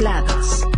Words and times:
lados. 0.00 0.71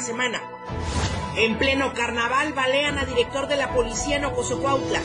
Semana. 0.00 0.42
En 1.36 1.58
pleno 1.58 1.92
carnaval 1.94 2.52
balean 2.52 2.98
a 2.98 3.04
director 3.04 3.46
de 3.48 3.56
la 3.56 3.72
policía 3.72 4.16
en 4.16 4.24
Ocosocuautla. 4.24 5.00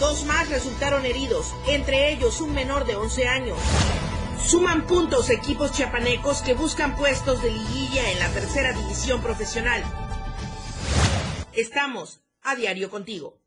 Dos 0.00 0.24
más 0.24 0.48
resultaron 0.48 1.04
heridos, 1.04 1.54
entre 1.66 2.12
ellos 2.12 2.40
un 2.40 2.54
menor 2.54 2.84
de 2.84 2.96
11 2.96 3.28
años. 3.28 3.58
Suman 4.44 4.86
puntos 4.86 5.30
equipos 5.30 5.72
chiapanecos 5.72 6.42
que 6.42 6.54
buscan 6.54 6.96
puestos 6.96 7.42
de 7.42 7.50
liguilla 7.50 8.10
en 8.10 8.18
la 8.18 8.28
tercera 8.28 8.72
división 8.72 9.22
profesional. 9.22 9.82
Estamos 11.52 12.20
a 12.42 12.54
diario 12.54 12.90
contigo. 12.90 13.38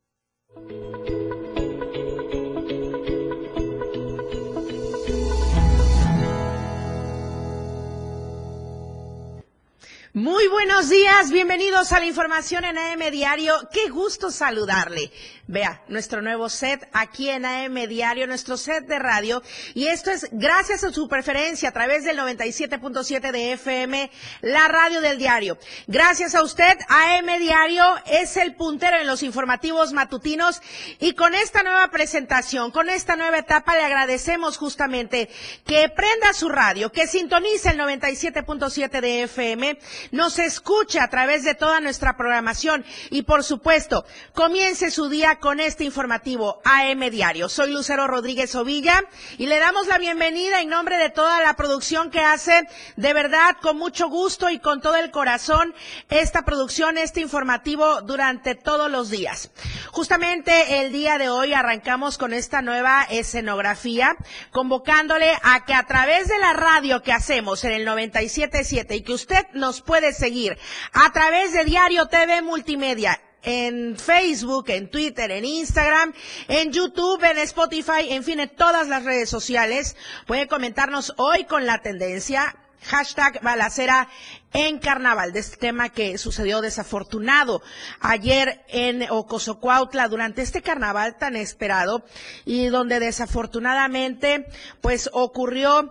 Muy 10.18 10.48
buenos 10.48 10.90
días, 10.90 11.30
bienvenidos 11.32 11.92
a 11.92 12.00
la 12.00 12.08
información 12.08 12.66
en 12.66 12.76
AM 12.76 13.12
Diario. 13.12 13.54
Qué 13.72 13.88
gusto 13.88 14.32
saludarle. 14.32 15.12
Vea, 15.46 15.84
nuestro 15.90 16.24
nuevo 16.24 16.50
set 16.50 16.90
aquí 16.92 17.30
en 17.30 17.46
AM 17.46 17.88
Diario, 17.88 18.26
nuestro 18.26 18.58
set 18.58 18.88
de 18.88 18.98
radio. 18.98 19.44
Y 19.76 19.90
esto 19.90 20.10
es 20.10 20.28
gracias 20.32 20.84
a 20.84 20.92
su 20.92 21.08
preferencia 21.08 21.70
a 21.70 21.72
través 21.72 22.04
del 22.04 22.18
97.7 22.18 23.32
de 23.32 23.54
FM, 23.54 24.10
la 24.42 24.68
radio 24.68 25.02
del 25.02 25.20
diario. 25.20 25.60
Gracias 25.86 26.34
a 26.34 26.42
usted, 26.42 26.80
AM 26.90 27.40
Diario 27.40 27.84
es 28.08 28.38
el 28.38 28.56
puntero 28.56 28.98
en 28.98 29.06
los 29.06 29.22
informativos 29.22 29.94
matutinos. 29.94 30.64
Y 31.00 31.14
con 31.14 31.36
esta 31.36 31.62
nueva 31.62 31.90
presentación, 31.92 32.72
con 32.72 32.90
esta 32.90 33.16
nueva 33.16 33.38
etapa, 33.38 33.76
le 33.76 33.84
agradecemos 33.84 34.58
justamente 34.58 35.30
que 35.64 35.88
prenda 35.90 36.34
su 36.34 36.50
radio, 36.50 36.92
que 36.92 37.06
sintonice 37.06 37.70
el 37.70 37.80
97.7 37.80 39.00
de 39.00 39.24
FM 39.24 39.78
nos 40.12 40.40
escuche 40.40 41.00
a 41.00 41.10
través 41.10 41.44
de 41.44 41.56
toda 41.56 41.80
nuestra 41.80 42.18
programación 42.18 42.86
y 43.10 43.24
por 43.24 43.44
supuesto, 43.44 44.06
comience 44.34 44.92
su 44.92 45.10
día 45.10 45.40
con 45.40 45.60
este 45.60 45.84
informativo 45.84 46.62
AM 46.64 47.10
Diario. 47.10 47.50
Soy 47.50 47.72
Lucero 47.72 48.08
Rodríguez 48.08 48.56
Ovilla 48.56 49.04
y 49.38 49.48
le 49.48 49.60
damos 49.60 49.88
la 49.88 49.98
bienvenida 49.98 50.62
en 50.62 50.70
nombre 50.70 50.98
de 50.98 51.10
toda 51.10 51.42
la 51.42 51.56
producción 51.56 52.10
que 52.10 52.22
hace 52.22 52.68
de 52.96 53.14
verdad 53.14 53.58
con 53.62 53.78
mucho 53.78 54.10
gusto 54.10 54.50
y 54.50 54.60
con 54.60 54.82
todo 54.82 54.96
el 54.96 55.12
corazón 55.12 55.74
esta 56.10 56.44
producción, 56.44 56.98
este 56.98 57.22
informativo 57.22 58.02
durante 58.02 58.56
todos 58.56 58.90
los 58.90 59.10
días. 59.10 59.52
Justamente 59.92 60.82
el 60.82 60.92
día 60.92 61.18
de 61.18 61.30
hoy 61.30 61.54
arrancamos 61.54 62.18
con 62.18 62.34
esta 62.34 62.62
nueva 62.62 63.06
escenografía, 63.10 64.16
convocándole 64.52 65.38
a 65.44 65.66
que 65.66 65.74
a 65.74 65.86
través 65.86 66.28
de 66.28 66.38
la 66.40 66.54
radio 66.54 67.02
que 67.02 67.14
hacemos 67.14 67.64
en 67.64 67.72
el 67.72 67.88
97.7 67.88 68.96
y 68.96 69.02
que 69.02 69.14
usted 69.14 69.48
nos 69.54 69.82
puede 69.98 70.14
seguir 70.14 70.56
a 70.94 71.12
través 71.12 71.54
de 71.54 71.64
Diario 71.64 72.06
TV 72.06 72.44
Multimedia 72.44 73.20
en 73.42 73.98
Facebook, 73.98 74.66
en 74.68 74.92
Twitter, 74.92 75.32
en 75.32 75.44
Instagram, 75.44 76.14
en 76.48 76.72
YouTube, 76.72 77.24
en 77.24 77.40
Spotify, 77.40 78.10
en 78.10 78.24
fin, 78.24 78.40
en 78.40 78.56
todas 78.56 78.88
las 78.90 79.06
redes 79.06 79.28
sociales. 79.28 79.96
Puede 80.28 80.48
comentarnos 80.48 81.16
hoy 81.18 81.46
con 81.46 81.66
la 81.66 81.82
tendencia 81.82 82.56
hashtag 82.84 83.42
balacera 83.42 84.08
en 84.54 84.78
carnaval, 84.78 85.34
de 85.34 85.40
este 85.40 85.58
tema 85.58 85.90
que 85.90 86.20
sucedió 86.20 86.62
desafortunado 86.62 87.64
ayer 88.00 88.64
en 88.68 89.10
Ocosocuautla 89.10 90.10
durante 90.10 90.44
este 90.44 90.62
carnaval 90.62 91.18
tan 91.18 91.36
esperado 91.36 92.06
y 92.46 92.68
donde 92.68 93.00
desafortunadamente 93.00 94.46
pues 94.80 95.10
ocurrió 95.12 95.90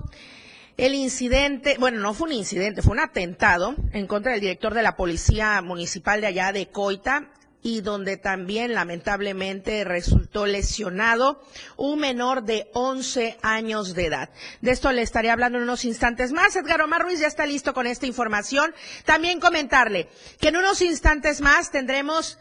el 0.77 0.95
incidente, 0.95 1.77
bueno, 1.79 2.01
no 2.01 2.13
fue 2.13 2.29
un 2.29 2.35
incidente, 2.35 2.83
fue 2.83 2.93
un 2.93 3.01
atentado 3.01 3.75
en 3.93 4.07
contra 4.07 4.33
del 4.33 4.41
director 4.41 4.75
de 4.75 4.83
la 4.83 4.97
Policía 4.97 5.61
Municipal 5.63 6.21
de 6.21 6.27
allá 6.27 6.53
de 6.53 6.69
Coita 6.69 7.31
y 7.63 7.81
donde 7.81 8.17
también 8.17 8.75
lamentablemente 8.75 9.83
resultó 9.85 10.47
lesionado 10.47 11.43
un 11.77 11.99
menor 11.99 12.45
de 12.45 12.71
11 12.75 13.39
años 13.43 13.95
de 13.95 14.07
edad. 14.07 14.31
De 14.61 14.71
esto 14.71 14.93
le 14.93 15.03
estaré 15.03 15.31
hablando 15.31 15.59
en 15.59 15.65
unos 15.65 15.85
instantes 15.85 16.31
más. 16.31 16.55
Edgar 16.55 16.83
Omar 16.83 17.03
Ruiz 17.03 17.21
ya 17.21 17.27
está 17.27 17.45
listo 17.47 17.75
con 17.75 17.87
esta 17.87 18.07
información. 18.07 18.73
También 19.05 19.41
comentarle 19.41 20.09
que 20.39 20.49
en 20.49 20.59
unos 20.59 20.81
instantes 20.83 21.41
más 21.41 21.73
tendremos 21.73 22.39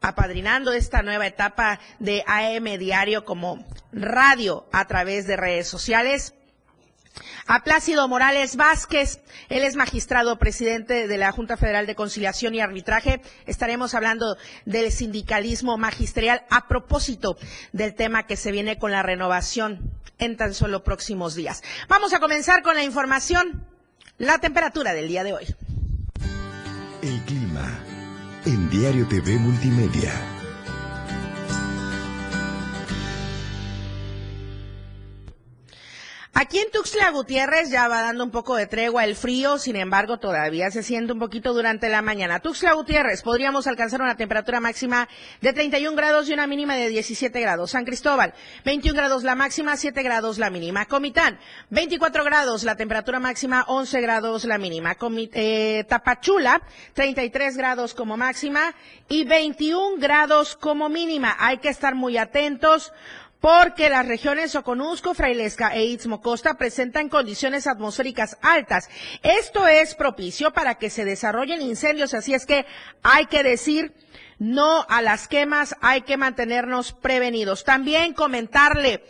apadrinando 0.00 0.72
esta 0.72 1.02
nueva 1.02 1.26
etapa 1.26 1.78
de 2.00 2.24
AM 2.26 2.78
Diario 2.78 3.24
como 3.24 3.64
radio 3.92 4.66
a 4.72 4.86
través 4.86 5.26
de 5.26 5.36
redes 5.36 5.68
sociales 5.68 6.34
a 7.46 7.62
Plácido 7.62 8.06
Morales 8.08 8.56
Vázquez. 8.56 9.20
Él 9.48 9.62
es 9.62 9.76
magistrado 9.76 10.38
presidente 10.38 11.08
de 11.08 11.18
la 11.18 11.32
Junta 11.32 11.56
Federal 11.56 11.86
de 11.86 11.94
Conciliación 11.94 12.54
y 12.54 12.60
Arbitraje. 12.60 13.20
Estaremos 13.46 13.94
hablando 13.94 14.36
del 14.64 14.92
sindicalismo 14.92 15.78
magisterial 15.78 16.44
a 16.50 16.68
propósito 16.68 17.36
del 17.72 17.94
tema 17.94 18.26
que 18.26 18.36
se 18.36 18.52
viene 18.52 18.78
con 18.78 18.90
la 18.90 19.02
renovación 19.02 19.92
en 20.18 20.36
tan 20.36 20.54
solo 20.54 20.82
próximos 20.82 21.34
días. 21.34 21.62
Vamos 21.88 22.12
a 22.12 22.20
comenzar 22.20 22.62
con 22.62 22.74
la 22.74 22.84
información, 22.84 23.66
la 24.18 24.38
temperatura 24.38 24.94
del 24.94 25.08
día 25.08 25.24
de 25.24 25.32
hoy. 25.32 25.46
El 27.02 27.20
clima 27.22 27.78
en 28.46 28.70
Diario 28.70 29.06
TV 29.08 29.38
Multimedia. 29.38 30.35
Aquí 36.38 36.58
en 36.58 36.70
Tuxtla 36.70 37.12
Gutiérrez 37.12 37.70
ya 37.70 37.88
va 37.88 38.02
dando 38.02 38.22
un 38.22 38.30
poco 38.30 38.56
de 38.56 38.66
tregua 38.66 39.04
el 39.04 39.16
frío, 39.16 39.56
sin 39.56 39.74
embargo 39.74 40.18
todavía 40.18 40.70
se 40.70 40.82
siente 40.82 41.14
un 41.14 41.18
poquito 41.18 41.54
durante 41.54 41.88
la 41.88 42.02
mañana. 42.02 42.40
Tuxtla 42.40 42.74
Gutiérrez 42.74 43.22
podríamos 43.22 43.66
alcanzar 43.66 44.02
una 44.02 44.18
temperatura 44.18 44.60
máxima 44.60 45.08
de 45.40 45.54
31 45.54 45.96
grados 45.96 46.28
y 46.28 46.34
una 46.34 46.46
mínima 46.46 46.74
de 46.74 46.90
17 46.90 47.40
grados. 47.40 47.70
San 47.70 47.86
Cristóbal, 47.86 48.34
21 48.66 48.94
grados 48.94 49.24
la 49.24 49.34
máxima, 49.34 49.78
7 49.78 50.02
grados 50.02 50.36
la 50.36 50.50
mínima. 50.50 50.84
Comitán, 50.84 51.38
24 51.70 52.22
grados 52.22 52.64
la 52.64 52.76
temperatura 52.76 53.18
máxima, 53.18 53.64
11 53.66 53.98
grados 54.02 54.44
la 54.44 54.58
mínima. 54.58 54.94
Comi 54.96 55.30
eh, 55.32 55.86
Tapachula, 55.88 56.60
33 56.92 57.56
grados 57.56 57.94
como 57.94 58.18
máxima 58.18 58.74
y 59.08 59.24
21 59.24 59.96
grados 59.96 60.54
como 60.54 60.90
mínima. 60.90 61.34
Hay 61.38 61.56
que 61.60 61.70
estar 61.70 61.94
muy 61.94 62.18
atentos 62.18 62.92
porque 63.46 63.88
las 63.88 64.04
regiones 64.04 64.50
Soconusco, 64.50 65.14
Frailesca 65.14 65.72
e 65.72 65.84
Istmo 65.84 66.20
Costa 66.20 66.54
presentan 66.54 67.08
condiciones 67.08 67.68
atmosféricas 67.68 68.36
altas. 68.42 68.90
Esto 69.22 69.68
es 69.68 69.94
propicio 69.94 70.52
para 70.52 70.74
que 70.74 70.90
se 70.90 71.04
desarrollen 71.04 71.62
incendios, 71.62 72.12
así 72.12 72.34
es 72.34 72.44
que 72.44 72.66
hay 73.04 73.26
que 73.26 73.44
decir 73.44 73.94
no 74.40 74.84
a 74.88 75.00
las 75.00 75.28
quemas, 75.28 75.76
hay 75.80 76.00
que 76.00 76.16
mantenernos 76.16 76.92
prevenidos. 76.92 77.62
También 77.62 78.14
comentarle 78.14 79.04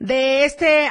de 0.00 0.46
este 0.46 0.86
uh, 0.86 0.90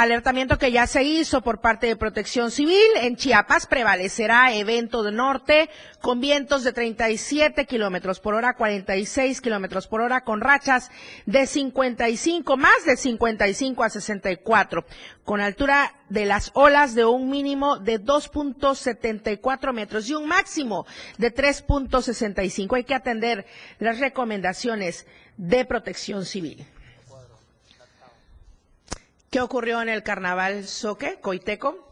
alertamiento 0.00 0.56
que 0.56 0.72
ya 0.72 0.86
se 0.86 1.02
hizo 1.02 1.42
por 1.42 1.60
parte 1.60 1.88
de 1.88 1.94
Protección 1.94 2.50
Civil. 2.50 2.88
En 3.02 3.16
Chiapas 3.16 3.66
prevalecerá 3.66 4.54
evento 4.54 5.02
de 5.02 5.12
norte 5.12 5.68
con 6.00 6.20
vientos 6.20 6.64
de 6.64 6.72
37 6.72 7.66
kilómetros 7.66 8.18
por 8.18 8.34
hora, 8.34 8.54
46 8.54 9.42
kilómetros 9.42 9.86
por 9.86 10.00
hora, 10.00 10.22
con 10.22 10.40
rachas 10.40 10.90
de 11.26 11.46
55, 11.46 12.56
más 12.56 12.86
de 12.86 12.96
55 12.96 13.84
a 13.84 13.90
64, 13.90 14.86
con 15.22 15.42
altura 15.42 15.94
de 16.08 16.24
las 16.24 16.50
olas 16.54 16.94
de 16.94 17.04
un 17.04 17.28
mínimo 17.28 17.78
de 17.78 18.00
2.74 18.00 19.74
metros 19.74 20.08
y 20.08 20.14
un 20.14 20.26
máximo 20.26 20.86
de 21.18 21.34
3.65. 21.34 22.74
Hay 22.74 22.84
que 22.84 22.94
atender 22.94 23.44
las 23.80 23.98
recomendaciones 23.98 25.06
de 25.36 25.66
Protección 25.66 26.24
Civil. 26.24 26.66
¿Qué 29.36 29.42
ocurrió 29.42 29.82
en 29.82 29.90
el 29.90 30.02
carnaval 30.02 30.64
Soque, 30.64 31.18
Coiteco? 31.20 31.86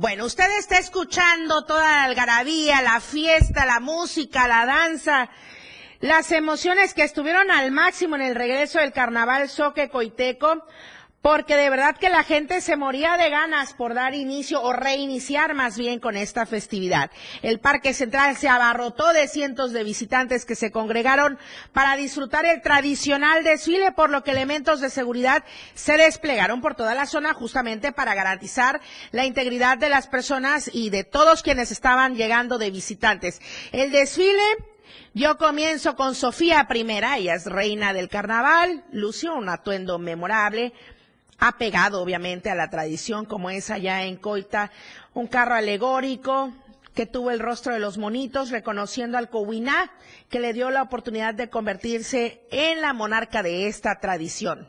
Bueno, 0.00 0.26
usted 0.26 0.46
está 0.60 0.78
escuchando 0.78 1.64
toda 1.64 1.82
la 1.82 2.04
algarabía, 2.04 2.82
la 2.82 3.00
fiesta, 3.00 3.66
la 3.66 3.80
música, 3.80 4.46
la 4.46 4.64
danza, 4.64 5.28
las 5.98 6.30
emociones 6.30 6.94
que 6.94 7.02
estuvieron 7.02 7.50
al 7.50 7.72
máximo 7.72 8.14
en 8.14 8.22
el 8.22 8.36
regreso 8.36 8.78
del 8.78 8.92
carnaval 8.92 9.48
Soque 9.48 9.88
Coiteco 9.88 10.64
porque 11.30 11.56
de 11.56 11.68
verdad 11.68 11.94
que 11.94 12.08
la 12.08 12.24
gente 12.24 12.62
se 12.62 12.78
moría 12.78 13.18
de 13.18 13.28
ganas 13.28 13.74
por 13.74 13.92
dar 13.92 14.14
inicio 14.14 14.62
o 14.62 14.72
reiniciar 14.72 15.52
más 15.52 15.76
bien 15.76 16.00
con 16.00 16.16
esta 16.16 16.46
festividad. 16.46 17.10
El 17.42 17.60
Parque 17.60 17.92
Central 17.92 18.34
se 18.38 18.48
abarrotó 18.48 19.12
de 19.12 19.28
cientos 19.28 19.74
de 19.74 19.84
visitantes 19.84 20.46
que 20.46 20.54
se 20.54 20.70
congregaron 20.70 21.38
para 21.74 21.96
disfrutar 21.96 22.46
el 22.46 22.62
tradicional 22.62 23.44
desfile, 23.44 23.92
por 23.92 24.08
lo 24.08 24.24
que 24.24 24.30
elementos 24.30 24.80
de 24.80 24.88
seguridad 24.88 25.44
se 25.74 25.98
desplegaron 25.98 26.62
por 26.62 26.74
toda 26.74 26.94
la 26.94 27.04
zona 27.04 27.34
justamente 27.34 27.92
para 27.92 28.14
garantizar 28.14 28.80
la 29.10 29.26
integridad 29.26 29.76
de 29.76 29.90
las 29.90 30.06
personas 30.06 30.70
y 30.72 30.88
de 30.88 31.04
todos 31.04 31.42
quienes 31.42 31.70
estaban 31.70 32.16
llegando 32.16 32.56
de 32.56 32.70
visitantes. 32.70 33.42
El 33.72 33.92
desfile 33.92 34.42
yo 35.12 35.36
comienzo 35.36 35.94
con 35.94 36.14
Sofía 36.14 36.64
Primera, 36.68 37.18
ella 37.18 37.34
es 37.34 37.44
reina 37.44 37.92
del 37.92 38.08
carnaval, 38.08 38.84
lució 38.92 39.34
un 39.34 39.50
atuendo 39.50 39.98
memorable, 39.98 40.72
apegado 41.38 42.02
obviamente 42.02 42.50
a 42.50 42.54
la 42.54 42.70
tradición 42.70 43.24
como 43.24 43.50
es 43.50 43.70
allá 43.70 44.04
en 44.04 44.16
Coita, 44.16 44.70
un 45.14 45.26
carro 45.26 45.54
alegórico 45.54 46.52
que 46.94 47.06
tuvo 47.06 47.30
el 47.30 47.38
rostro 47.38 47.72
de 47.72 47.78
los 47.78 47.96
monitos, 47.96 48.50
reconociendo 48.50 49.18
al 49.18 49.30
Cowiná, 49.30 49.92
que 50.28 50.40
le 50.40 50.52
dio 50.52 50.70
la 50.70 50.82
oportunidad 50.82 51.32
de 51.32 51.48
convertirse 51.48 52.42
en 52.50 52.80
la 52.80 52.92
monarca 52.92 53.44
de 53.44 53.68
esta 53.68 54.00
tradición. 54.00 54.68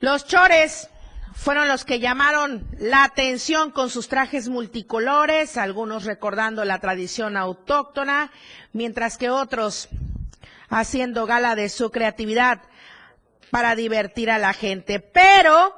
Los 0.00 0.26
chores 0.26 0.88
fueron 1.34 1.68
los 1.68 1.84
que 1.84 2.00
llamaron 2.00 2.66
la 2.78 3.04
atención 3.04 3.70
con 3.70 3.90
sus 3.90 4.08
trajes 4.08 4.48
multicolores, 4.48 5.58
algunos 5.58 6.04
recordando 6.04 6.64
la 6.64 6.78
tradición 6.78 7.36
autóctona, 7.36 8.32
mientras 8.72 9.18
que 9.18 9.28
otros 9.28 9.90
haciendo 10.70 11.26
gala 11.26 11.54
de 11.54 11.68
su 11.68 11.90
creatividad 11.90 12.62
para 13.50 13.74
divertir 13.74 14.30
a 14.30 14.38
la 14.38 14.52
gente. 14.52 15.00
Pero 15.00 15.74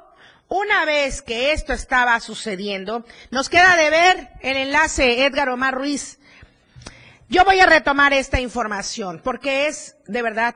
una 0.47 0.85
vez 0.85 1.21
que 1.21 1.53
esto 1.53 1.73
estaba 1.73 2.19
sucediendo, 2.19 3.05
nos 3.29 3.49
queda 3.49 3.75
de 3.77 3.89
ver 3.89 4.29
el 4.41 4.57
enlace 4.57 5.25
Edgar 5.25 5.49
Omar 5.49 5.75
Ruiz. 5.75 6.19
Yo 7.29 7.45
voy 7.45 7.59
a 7.61 7.65
retomar 7.65 8.11
esta 8.11 8.41
información 8.41 9.21
porque 9.23 9.67
es 9.67 9.95
de 10.07 10.21
verdad 10.21 10.55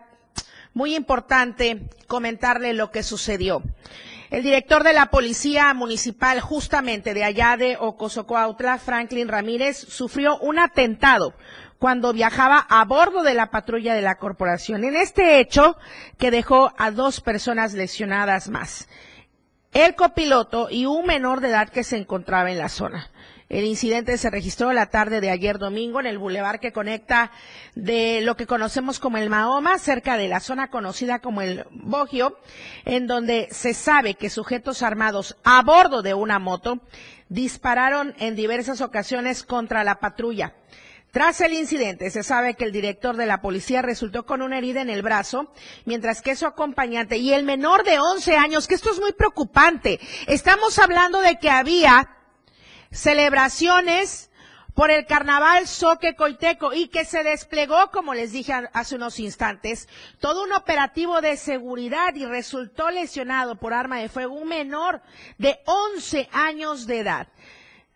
muy 0.73 0.93
importante 0.93 1.83
comentarle 2.07 2.73
lo 2.73 2.91
que 2.91 3.03
sucedió. 3.03 3.63
El 4.29 4.43
director 4.43 4.83
de 4.83 4.91
la 4.91 5.05
Policía 5.05 5.73
Municipal 5.73 6.41
justamente 6.41 7.13
de 7.13 7.23
allá 7.23 7.55
de 7.55 7.77
Ocosocoautla, 7.79 8.79
Franklin 8.79 9.29
Ramírez, 9.29 9.77
sufrió 9.77 10.37
un 10.39 10.59
atentado 10.59 11.33
cuando 11.79 12.13
viajaba 12.13 12.65
a 12.69 12.83
bordo 12.85 13.23
de 13.23 13.33
la 13.33 13.51
patrulla 13.51 13.93
de 13.93 14.01
la 14.01 14.15
corporación. 14.15 14.83
En 14.83 14.95
este 14.95 15.39
hecho, 15.39 15.77
que 16.17 16.31
dejó 16.31 16.73
a 16.77 16.91
dos 16.91 17.21
personas 17.21 17.73
lesionadas 17.73 18.49
más, 18.49 18.87
el 19.73 19.95
copiloto 19.95 20.69
y 20.69 20.85
un 20.85 21.05
menor 21.05 21.41
de 21.41 21.49
edad 21.49 21.69
que 21.69 21.83
se 21.83 21.97
encontraba 21.97 22.51
en 22.51 22.57
la 22.57 22.69
zona. 22.69 23.09
El 23.47 23.65
incidente 23.65 24.17
se 24.17 24.31
registró 24.31 24.73
la 24.73 24.87
tarde 24.87 25.21
de 25.21 25.29
ayer 25.29 25.59
domingo 25.59 25.99
en 25.99 26.07
el 26.07 26.17
bulevar 26.17 26.59
que 26.59 26.71
conecta 26.71 27.31
de 27.75 28.21
lo 28.21 28.35
que 28.35 28.47
conocemos 28.47 28.99
como 28.99 29.17
el 29.17 29.29
Mahoma, 29.29 29.77
cerca 29.77 30.17
de 30.17 30.27
la 30.27 30.39
zona 30.39 30.69
conocida 30.69 31.19
como 31.19 31.41
el 31.41 31.65
Bogio, 31.69 32.39
en 32.85 33.05
donde 33.05 33.47
se 33.51 33.75
sabe 33.75 34.15
que 34.15 34.31
sujetos 34.31 34.81
armados 34.81 35.37
a 35.43 35.61
bordo 35.61 36.01
de 36.01 36.15
una 36.15 36.39
moto 36.39 36.79
dispararon 37.29 38.15
en 38.17 38.35
diversas 38.35 38.81
ocasiones 38.81 39.43
contra 39.43 39.83
la 39.83 39.99
patrulla. 39.99 40.55
Tras 41.15 41.39
el 41.39 41.53
incidente, 41.53 42.11
se 42.11 42.23
sabe 42.23 42.55
que 42.55 42.65
el 42.65 42.73
director 42.73 43.15
de 43.15 43.25
la 43.25 43.39
policía 43.39 43.81
resultó 43.81 44.25
con 44.25 44.41
una 44.41 44.57
herida 44.57 44.81
en 44.81 44.89
el 44.89 45.01
brazo, 45.01 45.49
mientras 45.85 46.21
que 46.21 46.35
su 46.35 46.45
acompañante 46.45 47.15
y 47.15 47.31
el 47.31 47.45
menor 47.45 47.85
de 47.85 47.99
11 47.99 48.35
años, 48.35 48.67
que 48.67 48.75
esto 48.75 48.91
es 48.91 48.99
muy 48.99 49.13
preocupante. 49.13 50.01
Estamos 50.27 50.77
hablando 50.77 51.21
de 51.21 51.39
que 51.39 51.49
había 51.49 52.09
celebraciones 52.91 54.29
por 54.73 54.91
el 54.91 55.05
carnaval 55.05 55.69
Soque 55.69 56.17
Coiteco 56.17 56.73
y 56.73 56.89
que 56.89 57.05
se 57.05 57.23
desplegó, 57.23 57.91
como 57.91 58.13
les 58.13 58.33
dije 58.33 58.51
hace 58.73 58.95
unos 58.95 59.17
instantes, 59.17 59.87
todo 60.19 60.43
un 60.43 60.51
operativo 60.51 61.21
de 61.21 61.37
seguridad 61.37 62.13
y 62.13 62.25
resultó 62.25 62.91
lesionado 62.91 63.55
por 63.55 63.73
arma 63.73 64.01
de 64.01 64.09
fuego 64.09 64.33
un 64.33 64.49
menor 64.49 65.01
de 65.37 65.61
11 65.63 66.27
años 66.33 66.87
de 66.87 66.99
edad 66.99 67.27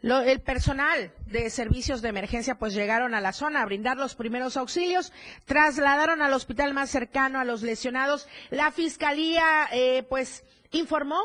el 0.01 0.39
personal 0.41 1.11
de 1.25 1.49
servicios 1.49 2.01
de 2.01 2.09
emergencia 2.09 2.55
pues 2.55 2.73
llegaron 2.73 3.13
a 3.13 3.21
la 3.21 3.33
zona 3.33 3.61
a 3.61 3.65
brindar 3.65 3.97
los 3.97 4.15
primeros 4.15 4.55
auxilios, 4.55 5.11
trasladaron 5.45 6.21
al 6.21 6.33
hospital 6.33 6.73
más 6.73 6.89
cercano 6.89 7.39
a 7.39 7.43
los 7.43 7.63
lesionados. 7.63 8.27
La 8.49 8.71
fiscalía 8.71 9.67
eh, 9.71 10.03
pues 10.03 10.43
informó 10.71 11.19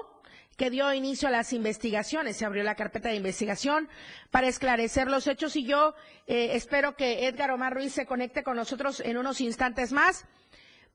que 0.56 0.70
dio 0.70 0.92
inicio 0.92 1.28
a 1.28 1.30
las 1.30 1.52
investigaciones. 1.52 2.36
Se 2.36 2.44
abrió 2.44 2.62
la 2.62 2.74
carpeta 2.74 3.08
de 3.08 3.16
investigación 3.16 3.88
para 4.30 4.48
esclarecer 4.48 5.08
los 5.08 5.26
hechos 5.26 5.56
y 5.56 5.64
yo 5.64 5.94
eh, 6.26 6.50
espero 6.54 6.96
que 6.96 7.26
Edgar 7.26 7.50
Omar 7.50 7.74
Ruiz 7.74 7.92
se 7.92 8.06
conecte 8.06 8.42
con 8.42 8.56
nosotros 8.56 9.00
en 9.00 9.16
unos 9.16 9.40
instantes 9.40 9.92
más 9.92 10.26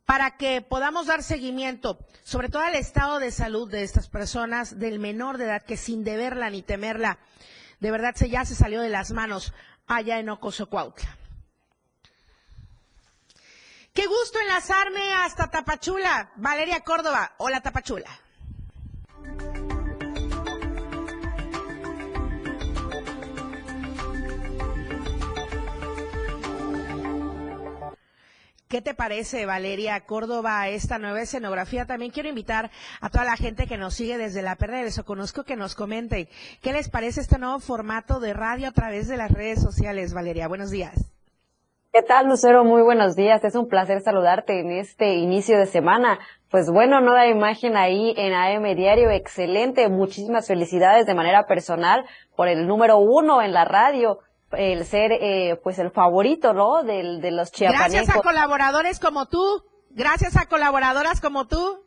para 0.06 0.38
que 0.38 0.62
podamos 0.62 1.06
dar 1.06 1.22
seguimiento, 1.22 2.00
sobre 2.24 2.50
todo 2.50 2.64
al 2.64 2.76
estado 2.76 3.20
de 3.20 3.32
salud 3.32 3.70
de 3.70 3.84
estas 3.84 4.10
personas, 4.10 4.80
del 4.80 4.98
menor 4.98 5.38
de 5.38 5.46
edad 5.46 5.62
que 5.62 5.78
sin 5.78 6.04
deberla 6.04 6.50
ni 6.50 6.64
temerla 6.64 7.20
de 7.80 7.92
verdad 7.92 8.16
se 8.16 8.30
ya 8.30 8.46
se 8.46 8.56
salió 8.56 8.82
de 8.82 8.90
las 8.90 9.12
manos 9.12 9.54
allá 9.88 10.20
en 10.20 10.30
Ocosocuautla. 10.30 11.18
Qué 13.94 14.06
gusto 14.06 14.40
enlazarme 14.40 15.14
hasta 15.14 15.50
Tapachula. 15.50 16.32
Valeria 16.36 16.82
Córdoba. 16.82 17.34
Hola 17.38 17.62
Tapachula. 17.62 18.10
¿Qué 28.70 28.84
te 28.84 28.94
parece, 28.94 29.48
Valeria 29.48 30.00
Córdoba, 30.02 30.68
esta 30.68 31.00
nueva 31.00 31.24
escenografía? 31.24 31.88
También 31.88 32.12
quiero 32.12 32.30
invitar 32.30 32.70
a 33.02 33.10
toda 33.10 33.26
la 33.26 33.36
gente 33.36 33.66
que 33.66 33.80
nos 33.80 33.96
sigue 33.96 34.20
desde 34.20 34.44
la 34.44 34.58
Perla 34.58 34.78
del 34.78 34.92
Soconusco 34.92 35.44
que 35.44 35.56
nos 35.56 35.74
comente 35.74 36.28
qué 36.62 36.72
les 36.72 36.88
parece 36.88 37.20
este 37.22 37.40
nuevo 37.40 37.58
formato 37.60 38.20
de 38.20 38.36
radio 38.36 38.68
a 38.68 38.72
través 38.72 39.08
de 39.08 39.18
las 39.18 39.32
redes 39.32 39.60
sociales. 39.60 40.14
Valeria, 40.14 40.48
buenos 40.48 40.70
días. 40.70 40.94
¿Qué 41.92 42.04
tal, 42.04 42.28
Lucero? 42.28 42.64
Muy 42.64 42.84
buenos 42.84 43.16
días. 43.16 43.44
Es 43.44 43.56
un 43.56 43.68
placer 43.68 44.02
saludarte 44.02 44.60
en 44.60 44.70
este 44.70 45.16
inicio 45.16 45.58
de 45.58 45.66
semana. 45.66 46.20
Pues 46.52 46.70
bueno, 46.70 47.02
nueva 47.02 47.26
imagen 47.26 47.76
ahí 47.76 48.14
en 48.18 48.34
AM 48.34 48.76
Diario, 48.76 49.10
excelente. 49.10 49.90
Muchísimas 49.90 50.48
felicidades 50.48 51.08
de 51.08 51.16
manera 51.16 51.48
personal 51.48 52.06
por 52.36 52.48
el 52.48 52.68
número 52.68 53.00
uno 53.00 53.42
en 53.42 53.52
la 53.52 53.66
radio 53.66 54.20
el 54.52 54.86
ser 54.86 55.12
eh, 55.12 55.60
pues 55.64 55.80
el 55.80 55.92
favorito, 55.92 56.54
¿no? 56.54 56.84
Del, 56.84 57.22
de 57.22 57.32
los 57.32 57.52
chiapanecos. 57.52 57.92
Gracias 57.94 58.18
a 58.18 58.22
colaboradores 58.22 59.00
como 59.00 59.28
tú, 59.28 59.64
gracias 59.92 60.38
a 60.38 60.46
colaboradoras 60.46 61.22
como 61.22 61.48
tú. 61.48 61.84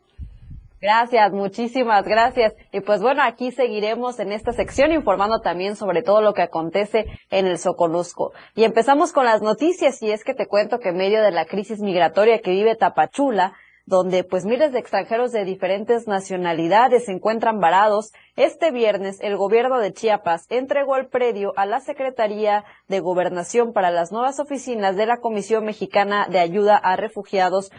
Gracias, 0.83 1.31
muchísimas 1.31 2.03
gracias. 2.03 2.53
Y 2.73 2.81
pues 2.81 3.01
bueno, 3.01 3.23
aquí 3.23 3.51
seguiremos 3.51 4.19
en 4.19 4.33
esta 4.33 4.51
sección 4.51 4.91
informando 4.91 5.39
también 5.39 5.77
sobre 5.77 6.01
todo 6.03 6.19
lo 6.19 6.33
que 6.33 6.41
acontece 6.41 7.05
en 7.29 7.47
el 7.47 7.57
Soconusco. 7.57 8.33
Y 8.53 8.65
empezamos 8.65 9.13
con 9.13 9.23
las 9.23 9.41
noticias 9.41 10.01
y 10.01 10.11
es 10.11 10.25
que 10.25 10.33
te 10.33 10.45
cuento 10.45 10.79
que 10.79 10.89
en 10.89 10.97
medio 10.97 11.23
de 11.23 11.31
la 11.31 11.45
crisis 11.45 11.79
migratoria 11.79 12.41
que 12.41 12.51
vive 12.51 12.75
Tapachula, 12.75 13.53
donde 13.85 14.23
pues 14.23 14.45
miles 14.45 14.71
de 14.71 14.79
extranjeros 14.79 15.31
de 15.31 15.43
diferentes 15.43 16.07
nacionalidades 16.07 17.05
se 17.05 17.11
encuentran 17.11 17.59
varados, 17.59 18.13
este 18.35 18.71
viernes 18.71 19.19
el 19.21 19.35
gobierno 19.35 19.79
de 19.79 19.93
Chiapas 19.93 20.45
entregó 20.49 20.95
el 20.95 21.07
predio 21.07 21.53
a 21.57 21.65
la 21.65 21.79
Secretaría 21.81 22.63
de 22.87 22.99
Gobernación 23.01 23.73
para 23.73 23.91
las 23.91 24.11
nuevas 24.11 24.39
oficinas 24.39 24.95
de 24.95 25.05
la 25.05 25.17
Comisión 25.17 25.65
Mexicana 25.65 26.27
de 26.29 26.39
Ayuda 26.39 26.77
a 26.77 26.95
Refugiados 26.95 27.71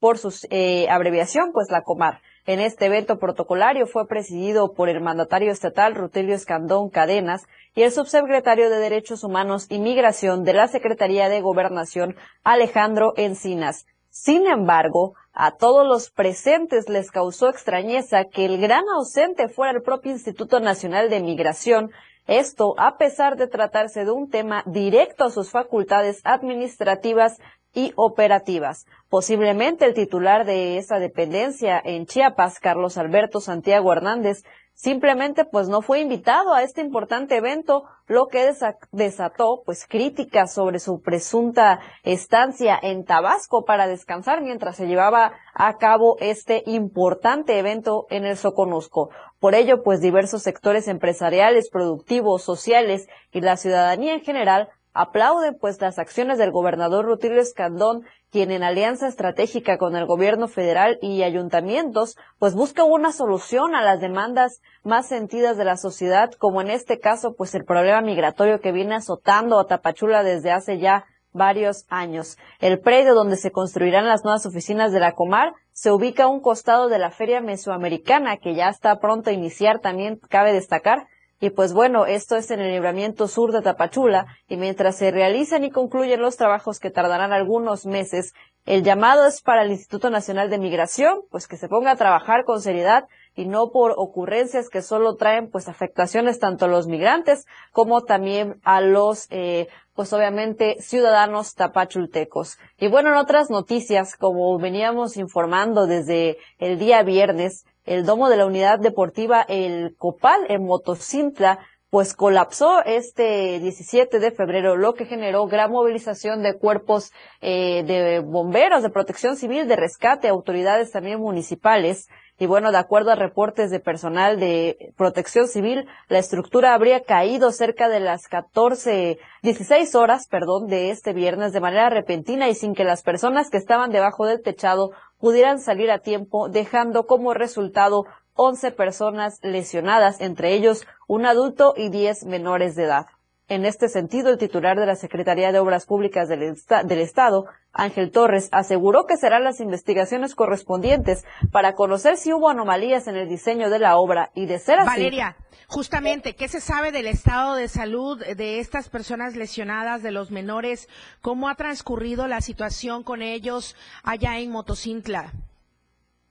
por 0.00 0.18
su 0.18 0.34
eh, 0.50 0.88
abreviación, 0.90 1.52
pues 1.52 1.68
la 1.70 1.82
Comar. 1.82 2.20
En 2.44 2.58
este 2.58 2.86
evento 2.86 3.20
protocolario 3.20 3.86
fue 3.86 4.08
presidido 4.08 4.72
por 4.74 4.88
el 4.88 5.00
mandatario 5.00 5.52
estatal 5.52 5.94
Rutilio 5.94 6.34
Escandón 6.34 6.90
Cadenas 6.90 7.46
y 7.76 7.82
el 7.82 7.92
subsecretario 7.92 8.68
de 8.68 8.78
Derechos 8.78 9.22
Humanos 9.22 9.66
y 9.70 9.78
Migración 9.78 10.42
de 10.42 10.54
la 10.54 10.66
Secretaría 10.66 11.28
de 11.28 11.40
Gobernación 11.40 12.16
Alejandro 12.42 13.12
Encinas. 13.16 13.86
Sin 14.14 14.46
embargo, 14.46 15.14
a 15.32 15.52
todos 15.52 15.86
los 15.86 16.10
presentes 16.10 16.90
les 16.90 17.10
causó 17.10 17.48
extrañeza 17.48 18.26
que 18.26 18.44
el 18.44 18.60
gran 18.60 18.84
ausente 18.94 19.48
fuera 19.48 19.72
el 19.72 19.82
propio 19.82 20.12
Instituto 20.12 20.60
Nacional 20.60 21.08
de 21.08 21.22
Migración, 21.22 21.90
esto 22.26 22.74
a 22.76 22.98
pesar 22.98 23.38
de 23.38 23.46
tratarse 23.46 24.04
de 24.04 24.10
un 24.10 24.28
tema 24.28 24.64
directo 24.66 25.24
a 25.24 25.30
sus 25.30 25.50
facultades 25.50 26.20
administrativas 26.24 27.38
y 27.72 27.94
operativas. 27.96 28.84
Posiblemente 29.08 29.86
el 29.86 29.94
titular 29.94 30.44
de 30.44 30.76
esa 30.76 30.98
dependencia 30.98 31.80
en 31.82 32.04
Chiapas, 32.04 32.60
Carlos 32.60 32.98
Alberto 32.98 33.40
Santiago 33.40 33.94
Hernández, 33.94 34.42
simplemente 34.74 35.44
pues 35.44 35.68
no 35.68 35.82
fue 35.82 36.00
invitado 36.00 36.54
a 36.54 36.62
este 36.62 36.80
importante 36.80 37.36
evento, 37.36 37.84
lo 38.06 38.26
que 38.26 38.52
desató 38.90 39.62
pues 39.64 39.86
críticas 39.86 40.52
sobre 40.52 40.78
su 40.78 41.00
presunta 41.00 41.80
estancia 42.02 42.78
en 42.82 43.04
Tabasco 43.04 43.64
para 43.64 43.86
descansar 43.86 44.42
mientras 44.42 44.76
se 44.76 44.86
llevaba 44.86 45.32
a 45.54 45.76
cabo 45.78 46.16
este 46.20 46.62
importante 46.66 47.58
evento 47.58 48.06
en 48.10 48.24
el 48.24 48.36
Soconusco. 48.36 49.10
Por 49.38 49.54
ello, 49.54 49.82
pues 49.82 50.00
diversos 50.00 50.42
sectores 50.42 50.88
empresariales, 50.88 51.70
productivos, 51.70 52.42
sociales 52.42 53.08
y 53.32 53.40
la 53.40 53.56
ciudadanía 53.56 54.14
en 54.14 54.20
general 54.20 54.68
aplauden 54.92 55.56
pues 55.58 55.80
las 55.80 55.98
acciones 55.98 56.38
del 56.38 56.50
gobernador 56.50 57.04
Rutilio 57.04 57.40
Escandón 57.40 58.04
quien 58.32 58.50
en 58.50 58.62
alianza 58.62 59.08
estratégica 59.08 59.76
con 59.76 59.94
el 59.94 60.06
gobierno 60.06 60.48
federal 60.48 60.98
y 61.02 61.22
ayuntamientos, 61.22 62.16
pues 62.38 62.54
busca 62.54 62.82
una 62.82 63.12
solución 63.12 63.74
a 63.74 63.82
las 63.82 64.00
demandas 64.00 64.62
más 64.82 65.06
sentidas 65.06 65.58
de 65.58 65.66
la 65.66 65.76
sociedad, 65.76 66.32
como 66.38 66.62
en 66.62 66.70
este 66.70 66.98
caso, 66.98 67.34
pues 67.36 67.54
el 67.54 67.66
problema 67.66 68.00
migratorio 68.00 68.60
que 68.60 68.72
viene 68.72 68.94
azotando 68.94 69.60
a 69.60 69.66
Tapachula 69.66 70.22
desde 70.22 70.50
hace 70.50 70.78
ya 70.78 71.04
varios 71.32 71.84
años. 71.90 72.38
El 72.58 72.80
predio 72.80 73.14
donde 73.14 73.36
se 73.36 73.50
construirán 73.50 74.08
las 74.08 74.24
nuevas 74.24 74.46
oficinas 74.46 74.92
de 74.92 75.00
la 75.00 75.12
Comar 75.12 75.52
se 75.72 75.90
ubica 75.90 76.24
a 76.24 76.28
un 76.28 76.40
costado 76.40 76.88
de 76.88 76.98
la 76.98 77.10
Feria 77.10 77.42
Mesoamericana, 77.42 78.38
que 78.38 78.54
ya 78.54 78.68
está 78.68 78.98
pronto 78.98 79.28
a 79.28 79.34
iniciar, 79.34 79.80
también 79.80 80.18
cabe 80.30 80.54
destacar, 80.54 81.06
y 81.42 81.50
pues 81.50 81.72
bueno, 81.72 82.06
esto 82.06 82.36
es 82.36 82.52
en 82.52 82.60
el 82.60 82.70
libramiento 82.70 83.26
sur 83.26 83.50
de 83.50 83.62
Tapachula 83.62 84.26
y 84.46 84.56
mientras 84.56 84.94
se 84.94 85.10
realizan 85.10 85.64
y 85.64 85.72
concluyen 85.72 86.22
los 86.22 86.36
trabajos 86.36 86.78
que 86.78 86.92
tardarán 86.92 87.32
algunos 87.32 87.84
meses, 87.84 88.32
el 88.64 88.84
llamado 88.84 89.26
es 89.26 89.42
para 89.42 89.64
el 89.64 89.72
Instituto 89.72 90.08
Nacional 90.08 90.50
de 90.50 90.58
Migración, 90.58 91.22
pues 91.32 91.48
que 91.48 91.56
se 91.56 91.68
ponga 91.68 91.90
a 91.90 91.96
trabajar 91.96 92.44
con 92.44 92.60
seriedad 92.60 93.08
y 93.34 93.46
no 93.46 93.72
por 93.72 93.92
ocurrencias 93.96 94.68
que 94.68 94.82
solo 94.82 95.16
traen 95.16 95.50
pues 95.50 95.68
afectaciones 95.68 96.38
tanto 96.38 96.66
a 96.66 96.68
los 96.68 96.86
migrantes 96.86 97.44
como 97.72 98.02
también 98.04 98.60
a 98.62 98.80
los 98.80 99.26
eh, 99.30 99.66
pues 99.94 100.12
obviamente 100.12 100.76
ciudadanos 100.78 101.56
tapachultecos. 101.56 102.56
Y 102.78 102.86
bueno, 102.86 103.10
en 103.10 103.16
otras 103.16 103.50
noticias, 103.50 104.16
como 104.16 104.56
veníamos 104.60 105.16
informando 105.16 105.88
desde 105.88 106.38
el 106.58 106.78
día 106.78 107.02
viernes, 107.02 107.64
el 107.84 108.04
domo 108.04 108.28
de 108.28 108.36
la 108.36 108.46
unidad 108.46 108.78
deportiva 108.78 109.42
El 109.42 109.96
Copal 109.96 110.46
en 110.48 110.64
Motocintla 110.64 111.58
pues 111.92 112.14
colapsó 112.14 112.82
este 112.86 113.60
17 113.60 114.18
de 114.18 114.30
febrero, 114.30 114.76
lo 114.76 114.94
que 114.94 115.04
generó 115.04 115.46
gran 115.46 115.70
movilización 115.70 116.42
de 116.42 116.56
cuerpos 116.56 117.12
eh, 117.42 117.84
de 117.84 118.20
bomberos, 118.20 118.82
de 118.82 118.88
protección 118.88 119.36
civil, 119.36 119.68
de 119.68 119.76
rescate, 119.76 120.28
autoridades 120.28 120.90
también 120.90 121.20
municipales. 121.20 122.08
Y 122.38 122.46
bueno, 122.46 122.72
de 122.72 122.78
acuerdo 122.78 123.12
a 123.12 123.14
reportes 123.14 123.70
de 123.70 123.78
personal 123.78 124.40
de 124.40 124.92
protección 124.96 125.46
civil, 125.46 125.86
la 126.08 126.18
estructura 126.18 126.74
habría 126.74 127.04
caído 127.04 127.52
cerca 127.52 127.88
de 127.88 128.00
las 128.00 128.26
14, 128.26 129.18
16 129.42 129.94
horas, 129.94 130.26
perdón, 130.28 130.66
de 130.66 130.90
este 130.90 131.12
viernes 131.12 131.52
de 131.52 131.60
manera 131.60 131.90
repentina 131.90 132.48
y 132.48 132.54
sin 132.54 132.74
que 132.74 132.84
las 132.84 133.02
personas 133.02 133.50
que 133.50 133.58
estaban 133.58 133.90
debajo 133.90 134.26
del 134.26 134.42
techado 134.42 134.90
pudieran 135.20 135.60
salir 135.60 135.90
a 135.90 136.00
tiempo, 136.00 136.48
dejando 136.48 137.06
como 137.06 137.34
resultado 137.34 138.06
11 138.34 138.72
personas 138.72 139.38
lesionadas, 139.42 140.20
entre 140.20 140.54
ellos 140.54 140.86
un 141.06 141.26
adulto 141.26 141.74
y 141.76 141.90
10 141.90 142.24
menores 142.24 142.74
de 142.74 142.84
edad. 142.84 143.06
En 143.52 143.66
este 143.66 143.90
sentido, 143.90 144.30
el 144.30 144.38
titular 144.38 144.78
de 144.78 144.86
la 144.86 144.96
Secretaría 144.96 145.52
de 145.52 145.58
Obras 145.58 145.84
Públicas 145.84 146.26
del, 146.26 146.98
Estado, 146.98 147.44
Ángel 147.74 148.10
Torres, 148.10 148.48
aseguró 148.50 149.04
que 149.04 149.18
serán 149.18 149.44
las 149.44 149.60
investigaciones 149.60 150.34
correspondientes 150.34 151.26
para 151.50 151.74
conocer 151.74 152.16
si 152.16 152.32
hubo 152.32 152.48
anomalías 152.48 153.08
en 153.08 153.16
el 153.16 153.28
diseño 153.28 153.68
de 153.68 153.78
la 153.78 153.98
obra 153.98 154.30
y 154.34 154.46
de 154.46 154.58
ser 154.58 154.78
así. 154.78 154.88
Valeria, 154.88 155.36
justamente, 155.66 156.34
¿qué 156.34 156.48
se 156.48 156.62
sabe 156.62 156.92
del 156.92 157.06
estado 157.06 157.54
de 157.54 157.68
salud 157.68 158.24
de 158.24 158.58
estas 158.58 158.88
personas 158.88 159.36
lesionadas, 159.36 160.02
de 160.02 160.12
los 160.12 160.30
menores? 160.30 160.88
¿Cómo 161.20 161.50
ha 161.50 161.54
transcurrido 161.54 162.28
la 162.28 162.40
situación 162.40 163.02
con 163.02 163.20
ellos 163.20 163.76
allá 164.02 164.38
en 164.38 164.50
Motocintla? 164.50 165.30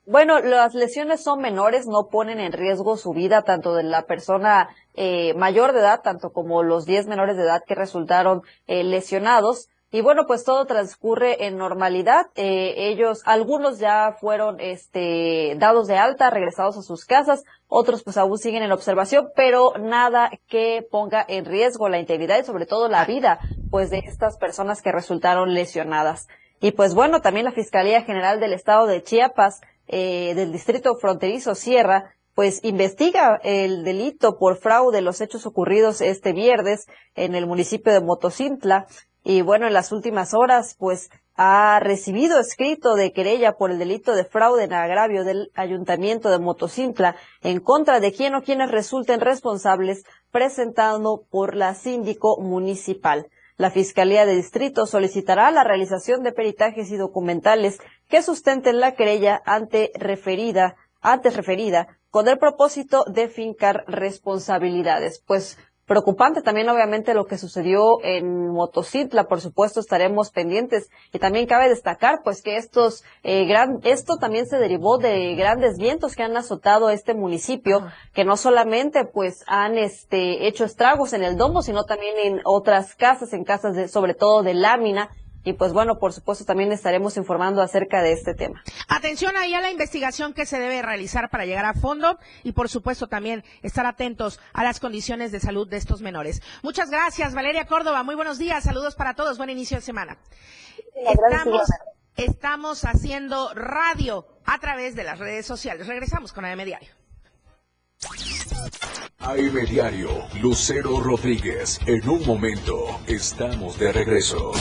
Bueno, 0.08 0.40
las 0.40 0.74
lesiones 0.74 1.24
son 1.24 1.42
menores, 1.42 1.86
no 1.86 2.08
ponen 2.08 2.40
en 2.40 2.54
riesgo 2.54 2.98
su 2.98 3.12
vida 3.12 3.44
tanto 3.44 3.76
de 3.76 3.84
la 3.84 4.08
persona 4.08 4.70
eh, 4.96 5.36
mayor 5.36 5.74
de 5.74 5.80
edad, 5.80 6.02
tanto 6.02 6.32
como 6.32 6.64
los 6.64 6.86
10 6.86 7.06
menores 7.06 7.38
de 7.38 7.44
edad 7.44 7.62
que 7.66 7.76
resultaron 7.76 8.42
eh, 8.66 8.84
lesionados. 8.84 9.70
Y 9.92 10.02
bueno, 10.02 10.26
pues 10.26 10.44
todo 10.44 10.66
transcurre 10.66 11.46
en 11.46 11.58
normalidad. 11.58 12.28
Eh, 12.36 12.74
ellos, 12.78 13.22
algunos 13.26 13.78
ya 13.78 14.16
fueron 14.20 14.60
este, 14.60 15.56
dados 15.60 15.88
de 15.88 15.98
alta, 15.98 16.32
regresados 16.32 16.78
a 16.78 16.82
sus 16.82 17.06
casas, 17.06 17.44
otros 17.68 18.02
pues 18.04 18.18
aún 18.18 18.40
siguen 18.40 18.64
en 18.64 18.72
observación, 18.72 19.30
pero 19.36 19.74
nada 19.78 20.32
que 20.48 20.88
ponga 20.90 21.24
en 21.28 21.46
riesgo 21.46 21.90
la 21.90 22.00
integridad 22.00 22.40
y 22.40 22.46
sobre 22.46 22.66
todo 22.66 22.88
la 22.88 23.06
vida 23.06 23.40
pues 23.70 23.92
de 23.92 24.00
estas 24.00 24.38
personas 24.38 24.82
que 24.82 24.92
resultaron 24.92 25.54
lesionadas. 25.54 26.28
Y 26.60 26.72
pues 26.72 26.94
bueno, 26.94 27.22
también 27.22 27.46
la 27.46 27.52
Fiscalía 27.52 28.04
General 28.04 28.40
del 28.40 28.54
Estado 28.54 28.88
de 28.88 29.04
Chiapas 29.04 29.62
eh, 29.92 30.34
del 30.36 30.52
distrito 30.52 30.96
fronterizo 30.96 31.54
Sierra, 31.54 32.16
pues 32.34 32.64
investiga 32.64 33.40
el 33.44 33.84
delito 33.84 34.38
por 34.38 34.58
fraude, 34.58 35.02
los 35.02 35.22
hechos 35.22 35.46
ocurridos 35.46 36.02
este 36.02 36.34
viernes 36.34 36.88
en 37.16 37.36
el 37.36 37.46
municipio 37.46 37.92
de 37.92 38.02
Motocintla. 38.02 38.88
Y 39.24 39.42
bueno, 39.42 39.68
en 39.68 39.74
las 39.74 39.92
últimas 39.92 40.34
horas, 40.34 40.76
pues 40.80 41.10
ha 41.36 41.80
recibido 41.80 42.40
escrito 42.40 42.96
de 42.96 43.12
querella 43.12 43.54
por 43.54 43.72
el 43.72 43.80
delito 43.80 44.16
de 44.16 44.26
fraude 44.26 44.64
en 44.64 44.74
agravio 44.74 45.24
del 45.24 45.52
ayuntamiento 45.56 46.30
de 46.30 46.40
Motocintla 46.40 47.16
en 47.42 47.60
contra 47.60 48.00
de 48.00 48.12
quien 48.12 48.36
o 48.36 48.42
quienes 48.42 48.72
resulten 48.72 49.20
responsables 49.20 50.04
presentado 50.32 51.26
por 51.30 51.56
la 51.56 51.74
síndico 51.74 52.40
municipal. 52.40 53.28
La 53.62 53.70
Fiscalía 53.70 54.26
de 54.26 54.34
Distrito 54.34 54.88
solicitará 54.88 55.52
la 55.52 55.64
realización 55.64 56.24
de 56.24 56.32
peritajes 56.32 56.90
y 56.90 56.98
documentales 56.98 57.78
que 58.08 58.24
sustenten 58.24 58.80
la 58.80 58.96
querella 58.96 59.40
ante 59.46 59.92
referida, 59.94 60.78
antes 61.00 61.36
referida, 61.36 62.00
con 62.10 62.28
el 62.28 62.40
propósito 62.40 63.06
de 63.06 63.28
fincar 63.28 63.84
responsabilidades. 63.86 65.22
Pues 65.28 65.60
Preocupante 65.92 66.42
también, 66.42 66.70
obviamente, 66.70 67.14
lo 67.14 67.26
que 67.26 67.38
sucedió 67.38 68.02
en 68.02 68.48
Motocicla, 68.48 69.26
por 69.26 69.42
supuesto, 69.42 69.82
estaremos 69.82 70.32
pendientes. 70.32 70.90
Y 71.12 71.20
también 71.20 71.48
cabe 71.48 71.68
destacar, 71.68 72.22
pues, 72.24 72.42
que 72.42 72.56
estos, 72.56 73.04
eh, 73.24 73.44
gran, 73.46 73.82
esto 73.84 74.16
también 74.16 74.46
se 74.46 74.58
derivó 74.58 75.00
de 75.00 75.36
grandes 75.36 75.78
vientos 75.78 76.16
que 76.16 76.24
han 76.24 76.38
azotado 76.38 76.92
este 76.92 77.14
municipio, 77.14 77.86
que 78.14 78.24
no 78.24 78.38
solamente, 78.38 79.04
pues, 79.04 79.44
han, 79.48 79.78
este, 79.78 80.48
hecho 80.48 80.64
estragos 80.64 81.12
en 81.12 81.24
el 81.24 81.36
domo, 81.36 81.62
sino 81.62 81.84
también 81.84 82.16
en 82.24 82.42
otras 82.46 82.96
casas, 82.96 83.34
en 83.34 83.44
casas 83.44 83.76
de, 83.76 83.90
sobre 83.90 84.14
todo 84.14 84.44
de 84.44 84.54
lámina, 84.54 85.10
y 85.44 85.54
pues 85.54 85.74
bueno, 85.74 85.98
por 85.98 86.14
supuesto 86.14 86.46
también 86.46 86.72
estaremos 86.72 87.18
informando 87.18 87.62
acerca 87.62 88.02
de 88.02 88.14
este 88.14 88.34
tema. 88.34 88.64
Atención 88.88 89.36
ahí 89.38 89.54
a 89.54 89.62
la 89.62 89.72
investigación 89.72 90.34
que 90.34 90.46
se 90.46 90.60
debe 90.60 90.82
realizar 90.82 91.30
para 91.30 91.46
llegar 91.46 91.66
a 91.66 91.74
fondo 91.74 92.20
y 92.44 92.52
por 92.52 92.70
supuesto 92.70 93.08
también 93.08 93.44
estar 93.62 93.86
atentos 93.86 94.40
a 94.54 94.64
las 94.64 94.80
condiciones 94.80 95.32
de 95.32 95.40
salud 95.40 95.68
de 95.68 95.78
estos 95.78 96.02
menores. 96.02 96.42
Muchas 96.62 96.90
gracias, 96.90 97.34
Valeria 97.34 97.66
Córdoba. 97.66 98.04
Muy 98.04 98.16
buenos 98.16 98.38
días. 98.38 98.64
Saludos 98.64 98.96
para 98.96 99.16
todos. 99.16 99.38
Buen 99.38 99.50
inicio 99.50 99.78
de 99.78 99.82
semana. 99.82 100.18
Estamos, 100.96 101.68
estamos 102.18 102.86
haciendo 102.86 103.54
radio 103.54 104.28
a 104.46 104.60
través 104.60 104.96
de 104.96 105.04
las 105.04 105.20
redes 105.20 105.46
sociales. 105.46 105.88
Regresamos 105.88 106.34
con 106.34 106.46
AM 106.46 106.64
Diario. 106.64 106.90
AM 109.24 109.66
Diario, 109.68 110.10
Lucero 110.42 111.00
Rodríguez. 111.00 111.80
En 111.86 112.10
un 112.10 112.26
momento, 112.26 113.00
estamos 113.08 113.78
de 113.78 113.92
regreso. 113.92 114.52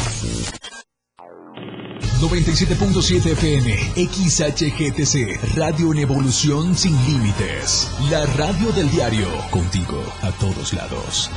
97.7 2.21 3.33
FM, 3.33 3.75
XHGTC, 3.97 5.57
Radio 5.57 5.93
en 5.93 6.01
Evolución 6.01 6.75
Sin 6.75 6.95
Límites. 7.07 7.91
La 8.11 8.27
radio 8.27 8.71
del 8.73 8.91
diario, 8.91 9.29
contigo 9.51 10.03
a 10.21 10.31
todos 10.33 10.75
lados. 10.75 11.31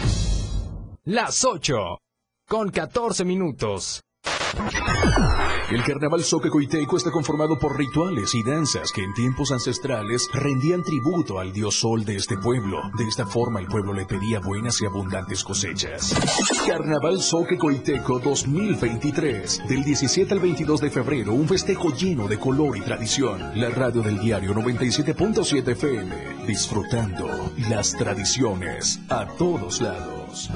Las 1.06 1.46
8, 1.46 2.00
con 2.46 2.70
14 2.70 3.24
minutos. 3.24 4.02
El 5.74 5.84
carnaval 5.84 6.24
Soque-Coiteco 6.24 6.98
está 6.98 7.10
conformado 7.10 7.58
por 7.58 7.76
rituales 7.76 8.36
y 8.36 8.44
danzas 8.44 8.92
que 8.92 9.04
en 9.04 9.12
tiempos 9.16 9.52
ancestrales 9.52 10.30
rendían 10.32 10.84
tributo 10.84 11.40
al 11.40 11.52
dios 11.52 11.80
sol 11.80 12.06
de 12.06 12.16
este 12.16 12.38
pueblo. 12.38 12.80
De 12.96 13.06
esta 13.06 13.26
forma 13.26 13.60
el 13.60 13.66
pueblo 13.66 13.92
le 13.92 14.06
pedía 14.06 14.40
buenas 14.40 14.80
y 14.84 14.86
abundantes 14.86 15.44
cosechas. 15.44 16.14
Carnaval 16.68 17.20
Soque-Coiteco 17.20 18.20
2023. 18.20 19.64
Del 19.68 19.84
17 19.84 20.32
al 20.36 20.42
22 20.42 20.80
de 20.80 20.92
febrero, 20.92 21.34
un 21.34 21.48
festejo 21.48 21.90
lleno 21.90 22.28
de 22.28 22.38
color 22.38 22.78
y 22.78 22.82
tradición. 22.82 23.42
La 23.56 23.72
radio 23.72 24.04
del 24.04 24.20
diario 24.20 24.54
97.7 24.54 25.70
FM. 25.70 26.46
Disfrutando 26.46 27.52
las 27.68 27.94
tradiciones 27.94 29.00
a 29.10 29.26
todos 29.26 29.82
lados. 29.82 30.52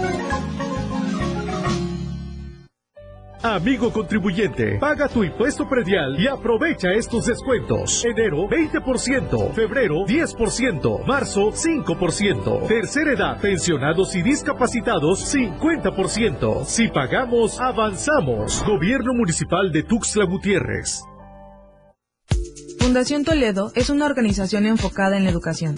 Amigo 3.55 3.93
contribuyente, 3.93 4.77
paga 4.77 5.07
tu 5.07 5.23
impuesto 5.23 5.67
predial 5.69 6.19
y 6.19 6.27
aprovecha 6.27 6.91
estos 6.91 7.25
descuentos. 7.25 8.03
Enero 8.03 8.47
20%, 8.49 9.53
febrero 9.53 10.05
10%, 10.05 11.05
marzo 11.05 11.53
5%, 11.53 12.67
tercera 12.67 13.13
edad, 13.13 13.39
pensionados 13.39 14.15
y 14.15 14.21
discapacitados 14.21 15.33
50%. 15.33 16.65
Si 16.65 16.89
pagamos, 16.89 17.59
avanzamos. 17.61 18.63
Gobierno 18.65 19.13
Municipal 19.13 19.71
de 19.71 19.83
Tuxtla 19.83 20.25
Gutiérrez. 20.25 21.03
Fundación 22.79 23.23
Toledo 23.23 23.71
es 23.75 23.89
una 23.89 24.05
organización 24.05 24.65
enfocada 24.65 25.17
en 25.17 25.23
la 25.23 25.29
educación. 25.29 25.77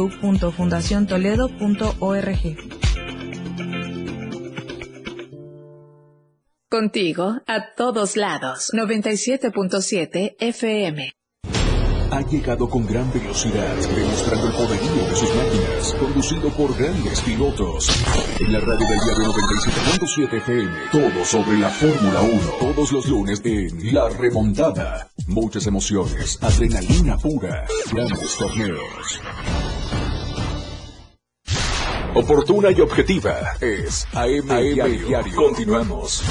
www.fundaciontoledo.org. 0.01 2.57
Contigo 6.69 7.41
a 7.47 7.73
todos 7.75 8.15
lados. 8.15 8.69
97.7 8.73 10.35
FM. 10.39 11.11
Ha 12.11 12.21
llegado 12.23 12.69
con 12.69 12.85
gran 12.85 13.09
velocidad, 13.13 13.73
demostrando 13.73 14.47
el 14.47 14.53
poderío 14.53 15.07
de 15.09 15.15
sus 15.15 15.33
máquinas, 15.33 15.95
conducido 15.97 16.49
por 16.49 16.77
grandes 16.77 17.21
pilotos. 17.21 17.87
En 18.41 18.51
la 18.51 18.59
radio 18.59 18.85
del 18.85 18.99
diario 18.99 19.33
97.7 19.33 20.37
FM, 20.39 20.71
todo 20.91 21.23
sobre 21.23 21.57
la 21.57 21.69
Fórmula 21.69 22.19
1. 22.19 22.41
Todos 22.59 22.91
los 22.91 23.07
lunes 23.07 23.41
en 23.45 23.93
La 23.93 24.09
Remontada. 24.09 25.09
Muchas 25.27 25.67
emociones, 25.67 26.37
adrenalina 26.41 27.17
pura, 27.17 27.65
grandes 27.93 28.37
torneos. 28.37 29.21
Oportuna 32.13 32.71
y 32.71 32.81
objetiva 32.81 33.53
es 33.61 34.05
AM, 34.11 34.47
Diario. 34.47 35.33
Continuamos. 35.33 36.23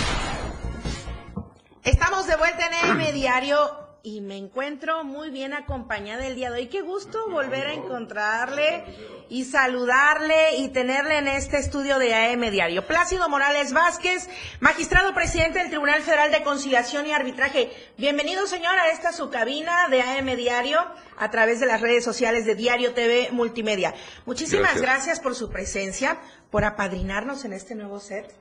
Estamos 1.83 2.27
de 2.27 2.37
vuelta 2.37 2.67
en 2.67 2.91
AM 2.91 3.15
Diario 3.15 3.90
y 4.03 4.21
me 4.21 4.37
encuentro 4.37 5.05
muy 5.05 5.31
bien 5.31 5.53
acompañada 5.53 6.27
el 6.27 6.35
día 6.35 6.51
de 6.51 6.61
hoy. 6.61 6.67
Qué 6.69 6.81
gusto 6.81 7.29
volver 7.29 7.67
a 7.67 7.75
encontrarle 7.75 8.85
y 9.29 9.45
saludarle 9.45 10.57
y 10.57 10.69
tenerle 10.69 11.19
en 11.19 11.29
este 11.29 11.59
estudio 11.59 11.99
de 11.99 12.15
AM 12.15 12.51
Diario. 12.51 12.87
Plácido 12.87 13.29
Morales 13.29 13.73
Vázquez, 13.73 14.29
magistrado 14.61 15.13
presidente 15.13 15.59
del 15.59 15.69
Tribunal 15.69 16.03
Federal 16.03 16.31
de 16.31 16.43
Conciliación 16.43 17.07
y 17.07 17.13
Arbitraje. 17.13 17.71
Bienvenido, 17.99 18.47
señor, 18.47 18.79
a 18.79 18.91
esta 18.91 19.13
su 19.13 19.31
cabina 19.31 19.89
de 19.89 20.03
AM 20.03 20.37
Diario 20.37 20.81
a 21.19 21.31
través 21.31 21.61
de 21.61 21.67
las 21.67 21.81
redes 21.81 22.03
sociales 22.03 22.47
de 22.47 22.55
Diario 22.55 22.95
TV 22.95 23.29
Multimedia. 23.33 23.95
Muchísimas 24.25 24.77
gracias, 24.77 24.83
gracias 24.83 25.21
por 25.21 25.35
su 25.35 25.51
presencia, 25.51 26.19
por 26.51 26.65
apadrinarnos 26.65 27.45
en 27.45 27.53
este 27.53 27.75
nuevo 27.75 28.01
set, 28.01 28.35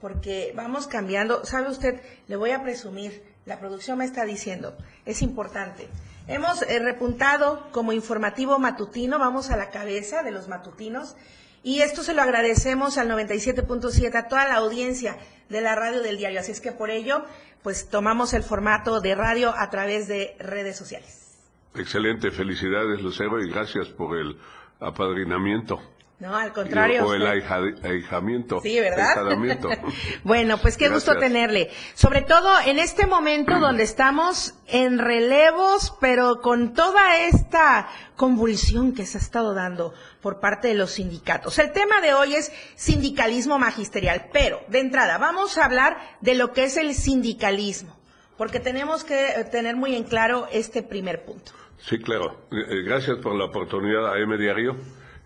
porque 0.00 0.52
vamos 0.54 0.86
cambiando. 0.86 1.44
¿Sabe 1.46 1.70
usted? 1.70 2.02
Le 2.28 2.36
voy 2.36 2.50
a 2.50 2.62
presumir 2.62 3.29
la 3.46 3.58
producción 3.58 3.98
me 3.98 4.04
está 4.04 4.24
diciendo, 4.24 4.76
es 5.06 5.22
importante. 5.22 5.88
Hemos 6.28 6.62
eh, 6.62 6.78
repuntado 6.78 7.66
como 7.72 7.92
informativo 7.92 8.58
matutino, 8.58 9.18
vamos 9.18 9.50
a 9.50 9.56
la 9.56 9.70
cabeza 9.70 10.22
de 10.22 10.30
los 10.30 10.48
matutinos, 10.48 11.16
y 11.62 11.80
esto 11.80 12.02
se 12.02 12.14
lo 12.14 12.22
agradecemos 12.22 12.96
al 12.98 13.08
97.7, 13.10 14.14
a 14.14 14.28
toda 14.28 14.48
la 14.48 14.56
audiencia 14.56 15.18
de 15.48 15.60
la 15.60 15.74
radio 15.74 16.02
del 16.02 16.16
diario. 16.16 16.40
Así 16.40 16.52
es 16.52 16.60
que 16.60 16.72
por 16.72 16.90
ello, 16.90 17.24
pues 17.62 17.88
tomamos 17.88 18.32
el 18.32 18.42
formato 18.42 19.00
de 19.00 19.14
radio 19.14 19.52
a 19.56 19.68
través 19.70 20.08
de 20.08 20.36
redes 20.38 20.76
sociales. 20.76 21.38
Excelente, 21.74 22.30
felicidades 22.30 23.00
Lucero 23.02 23.42
y 23.42 23.50
gracias 23.50 23.88
por 23.88 24.16
el 24.16 24.36
apadrinamiento. 24.80 25.80
No, 26.20 26.36
al 26.36 26.52
contrario. 26.52 27.06
O 27.06 27.14
el 27.14 27.26
ahijamiento. 27.26 28.60
Sí, 28.62 28.78
¿verdad? 28.78 29.16
bueno, 30.22 30.58
pues 30.58 30.76
qué 30.76 30.90
gusto 30.90 31.16
tenerle. 31.16 31.70
Sobre 31.94 32.20
todo 32.20 32.60
en 32.66 32.78
este 32.78 33.06
momento 33.06 33.58
donde 33.58 33.84
estamos 33.84 34.54
en 34.66 34.98
relevos, 34.98 35.96
pero 35.98 36.42
con 36.42 36.74
toda 36.74 37.16
esta 37.16 37.88
convulsión 38.16 38.92
que 38.92 39.06
se 39.06 39.16
ha 39.16 39.20
estado 39.20 39.54
dando 39.54 39.94
por 40.20 40.40
parte 40.40 40.68
de 40.68 40.74
los 40.74 40.90
sindicatos. 40.90 41.58
El 41.58 41.72
tema 41.72 42.02
de 42.02 42.12
hoy 42.12 42.34
es 42.34 42.52
sindicalismo 42.74 43.58
magisterial, 43.58 44.26
pero 44.30 44.60
de 44.68 44.80
entrada 44.80 45.16
vamos 45.16 45.56
a 45.56 45.64
hablar 45.64 45.96
de 46.20 46.34
lo 46.34 46.52
que 46.52 46.64
es 46.64 46.76
el 46.76 46.94
sindicalismo, 46.94 47.98
porque 48.36 48.60
tenemos 48.60 49.04
que 49.04 49.42
tener 49.50 49.74
muy 49.74 49.96
en 49.96 50.04
claro 50.04 50.48
este 50.52 50.82
primer 50.82 51.24
punto. 51.24 51.52
Sí, 51.78 51.98
claro. 51.98 52.46
Eh, 52.52 52.56
eh, 52.68 52.82
gracias 52.82 53.16
por 53.22 53.34
la 53.34 53.46
oportunidad 53.46 54.12
a 54.12 54.18
M 54.18 54.36
Diario 54.36 54.76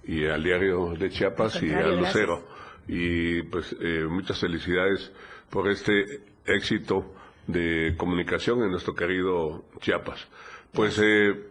y 0.07 0.27
al 0.27 0.43
diario 0.43 0.95
de 0.99 1.11
Chiapas 1.11 1.62
y 1.62 1.73
al 1.73 1.99
Lucero. 1.99 2.47
Y 2.87 3.43
pues 3.43 3.75
eh, 3.81 4.07
muchas 4.09 4.38
felicidades 4.38 5.11
por 5.51 5.69
este 5.71 6.21
éxito 6.47 7.14
de 7.47 7.95
comunicación 7.97 8.62
en 8.62 8.71
nuestro 8.71 8.95
querido 8.95 9.64
Chiapas. 9.81 10.27
Pues 10.73 10.99
eh, 11.03 11.49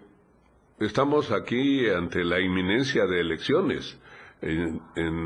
estamos 0.79 1.31
aquí 1.31 1.89
ante 1.89 2.23
la 2.23 2.39
inminencia 2.39 3.05
de 3.05 3.21
elecciones 3.21 3.97
en, 4.41 4.81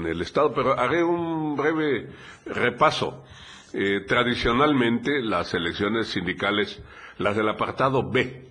el 0.06 0.22
Estado, 0.22 0.54
pero 0.54 0.80
haré 0.80 1.04
un 1.04 1.56
breve 1.56 2.08
repaso. 2.46 3.24
Eh, 3.74 4.06
tradicionalmente 4.08 5.22
las 5.22 5.54
elecciones 5.54 6.08
sindicales, 6.08 6.82
las 7.18 7.36
del 7.36 7.50
apartado 7.50 8.10
B, 8.10 8.48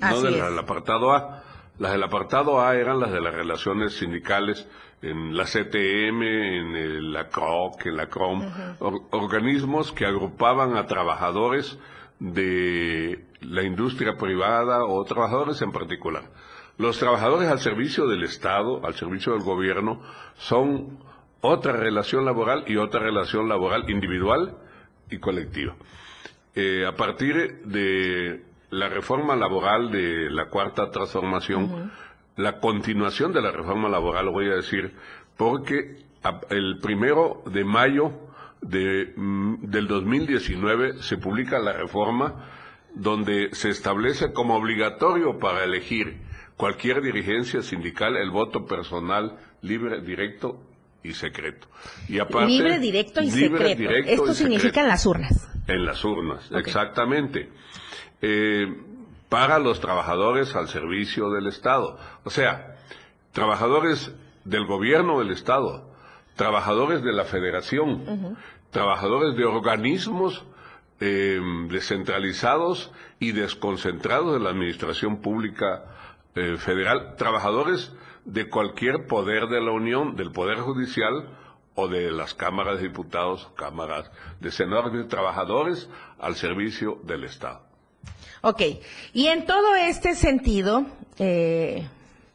no 0.00 0.22
del 0.22 0.58
apartado 0.58 1.12
A, 1.12 1.42
las 1.78 1.92
del 1.92 2.02
apartado 2.02 2.60
A 2.60 2.76
eran 2.76 3.00
las 3.00 3.12
de 3.12 3.20
las 3.20 3.34
relaciones 3.34 3.94
sindicales 3.94 4.68
en 5.02 5.36
la 5.36 5.44
CTM, 5.44 6.22
en 6.22 7.12
la 7.12 7.28
CROC, 7.28 7.86
en 7.86 7.96
la 7.96 8.06
CROM, 8.06 8.42
organismos 9.10 9.92
que 9.92 10.06
agrupaban 10.06 10.76
a 10.76 10.86
trabajadores 10.86 11.78
de 12.18 13.24
la 13.40 13.62
industria 13.62 14.16
privada 14.16 14.84
o 14.84 15.04
trabajadores 15.04 15.60
en 15.62 15.72
particular. 15.72 16.24
Los 16.78 16.98
trabajadores 16.98 17.48
al 17.48 17.58
servicio 17.58 18.06
del 18.06 18.24
Estado, 18.24 18.84
al 18.84 18.94
servicio 18.94 19.32
del 19.32 19.42
gobierno, 19.42 20.00
son 20.36 20.98
otra 21.40 21.72
relación 21.72 22.24
laboral 22.24 22.64
y 22.66 22.76
otra 22.76 23.00
relación 23.00 23.48
laboral 23.48 23.88
individual 23.90 24.56
y 25.10 25.18
colectiva. 25.18 25.76
Eh, 26.54 26.86
a 26.86 26.94
partir 26.94 27.62
de 27.64 28.42
la 28.74 28.88
reforma 28.88 29.36
laboral 29.36 29.90
de 29.90 30.30
la 30.30 30.46
cuarta 30.46 30.90
transformación, 30.90 31.92
la 32.36 32.58
continuación 32.58 33.32
de 33.32 33.40
la 33.40 33.52
reforma 33.52 33.88
laboral, 33.88 34.28
voy 34.30 34.48
a 34.48 34.56
decir, 34.56 34.92
porque 35.36 36.04
el 36.50 36.78
primero 36.80 37.42
de 37.46 37.64
mayo 37.64 38.12
de, 38.60 39.12
mm, 39.16 39.66
del 39.70 39.86
2019 39.86 41.02
se 41.02 41.18
publica 41.18 41.58
la 41.58 41.72
reforma 41.72 42.46
donde 42.94 43.50
se 43.54 43.70
establece 43.70 44.32
como 44.32 44.56
obligatorio 44.56 45.38
para 45.38 45.64
elegir 45.64 46.16
cualquier 46.56 47.02
dirigencia 47.02 47.62
sindical 47.62 48.16
el 48.16 48.30
voto 48.30 48.66
personal 48.66 49.36
libre, 49.62 50.00
directo 50.00 50.60
y 51.02 51.12
secreto. 51.12 51.68
Y 52.08 52.18
aparte, 52.18 52.46
libre, 52.46 52.78
directo 52.78 53.20
y 53.22 53.30
secreto. 53.30 53.90
Esto 53.90 54.34
significa 54.34 54.80
en 54.80 54.88
las 54.88 55.04
urnas. 55.06 55.48
En 55.66 55.84
las 55.84 56.04
urnas, 56.04 56.50
exactamente 56.52 57.50
eh, 58.22 58.66
para 59.28 59.58
los 59.58 59.80
trabajadores 59.80 60.54
al 60.54 60.68
servicio 60.68 61.30
del 61.30 61.46
Estado. 61.46 61.98
O 62.24 62.30
sea, 62.30 62.76
trabajadores 63.32 64.14
del 64.44 64.66
gobierno 64.66 65.18
del 65.18 65.30
Estado, 65.30 65.90
trabajadores 66.36 67.02
de 67.02 67.12
la 67.12 67.24
federación, 67.24 68.36
trabajadores 68.70 69.36
de 69.36 69.44
organismos 69.44 70.44
eh, 71.00 71.40
descentralizados 71.68 72.92
y 73.18 73.32
desconcentrados 73.32 74.34
de 74.34 74.40
la 74.40 74.50
administración 74.50 75.20
pública 75.20 75.84
eh, 76.34 76.56
federal, 76.56 77.16
trabajadores 77.16 77.92
de 78.24 78.48
cualquier 78.48 79.06
poder 79.06 79.48
de 79.48 79.60
la 79.60 79.72
Unión, 79.72 80.16
del 80.16 80.30
Poder 80.30 80.58
Judicial 80.58 81.28
o 81.74 81.88
de 81.88 82.10
las 82.10 82.34
cámaras 82.34 82.76
de 82.78 82.88
diputados, 82.88 83.50
cámaras 83.56 84.10
de 84.40 84.50
senadores, 84.50 85.08
trabajadores 85.08 85.90
al 86.18 86.36
servicio 86.36 87.00
del 87.02 87.24
Estado. 87.24 87.63
Ok, 88.46 88.60
y 89.14 89.28
en 89.28 89.46
todo 89.46 89.74
este 89.74 90.14
sentido, 90.14 90.84
eh, 91.18 91.88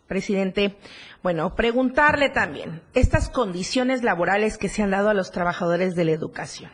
presidente, 0.08 0.76
bueno, 1.22 1.54
preguntarle 1.54 2.30
también 2.30 2.82
estas 2.96 3.30
condiciones 3.30 4.02
laborales 4.02 4.58
que 4.58 4.70
se 4.70 4.82
han 4.82 4.90
dado 4.90 5.10
a 5.10 5.14
los 5.14 5.32
trabajadores 5.32 5.96
de 5.96 6.06
la 6.06 6.12
educación. 6.12 6.72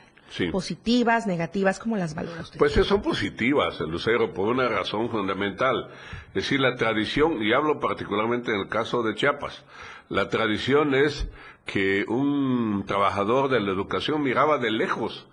positivas, 0.54 1.28
negativas, 1.28 1.80
¿cómo 1.80 1.98
las 1.98 2.16
valora 2.16 2.42
usted? 2.42 2.60
Pues 2.60 2.74
son 2.74 3.02
positivas, 3.02 3.80
Lucero, 3.82 4.34
por 4.34 4.48
una 4.48 4.70
razón 4.70 5.10
fundamental. 5.10 5.90
Es 6.30 6.34
decir, 6.34 6.62
la 6.62 6.78
tradición, 6.78 7.44
y 7.44 7.52
hablo 7.52 7.82
particularmente 7.82 8.52
en 8.52 8.62
el 8.62 8.70
caso 8.70 9.04
de 9.04 9.16
Chiapas, 9.16 9.64
la 10.08 10.30
tradición 10.30 10.96
es 10.96 11.28
que 11.66 12.06
un 12.08 12.86
trabajador 12.88 13.50
de 13.50 13.60
la 13.60 13.72
educación 13.72 14.24
miraba 14.24 14.60
de 14.60 14.72
lejos 14.72 15.28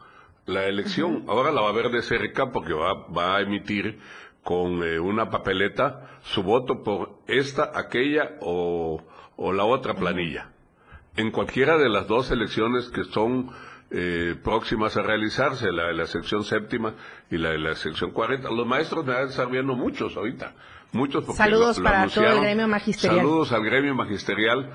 la 0.46 0.66
elección. 0.66 1.24
Ahora 1.28 1.52
la 1.52 1.60
va 1.60 1.70
a 1.70 1.72
ver 1.72 1.90
de 1.90 2.02
cerca 2.02 2.50
porque 2.50 2.72
va, 2.72 3.06
va 3.08 3.36
a 3.36 3.40
emitir 3.40 3.98
con 4.42 4.82
eh, 4.82 4.98
una 4.98 5.30
papeleta 5.30 6.18
su 6.22 6.42
voto 6.42 6.82
por 6.82 7.20
esta, 7.26 7.70
aquella 7.74 8.32
o, 8.40 9.02
o 9.36 9.52
la 9.52 9.64
otra 9.64 9.94
planilla. 9.94 10.50
En 11.16 11.30
cualquiera 11.30 11.78
de 11.78 11.88
las 11.88 12.08
dos 12.08 12.30
elecciones 12.30 12.88
que 12.88 13.04
son 13.04 13.50
eh, 13.90 14.34
próximas 14.42 14.96
a 14.96 15.02
realizarse, 15.02 15.70
la 15.70 15.88
de 15.88 15.92
la 15.92 16.06
sección 16.06 16.44
séptima 16.44 16.94
y 17.30 17.36
la 17.36 17.50
de 17.50 17.58
la 17.58 17.74
sección 17.74 18.10
cuarenta. 18.10 18.50
Los 18.50 18.66
maestros 18.66 19.04
me 19.04 19.12
van 19.12 19.26
a 19.26 19.28
estar 19.28 19.50
viendo 19.50 19.74
muchos 19.74 20.16
ahorita, 20.16 20.54
muchos 20.92 21.24
Saludos 21.36 21.78
para 21.78 22.08
todo 22.08 22.26
el 22.26 22.40
gremio 22.40 22.66
magisterial. 22.66 23.18
Saludos 23.18 23.52
al 23.52 23.62
gremio 23.62 23.94
magisterial 23.94 24.70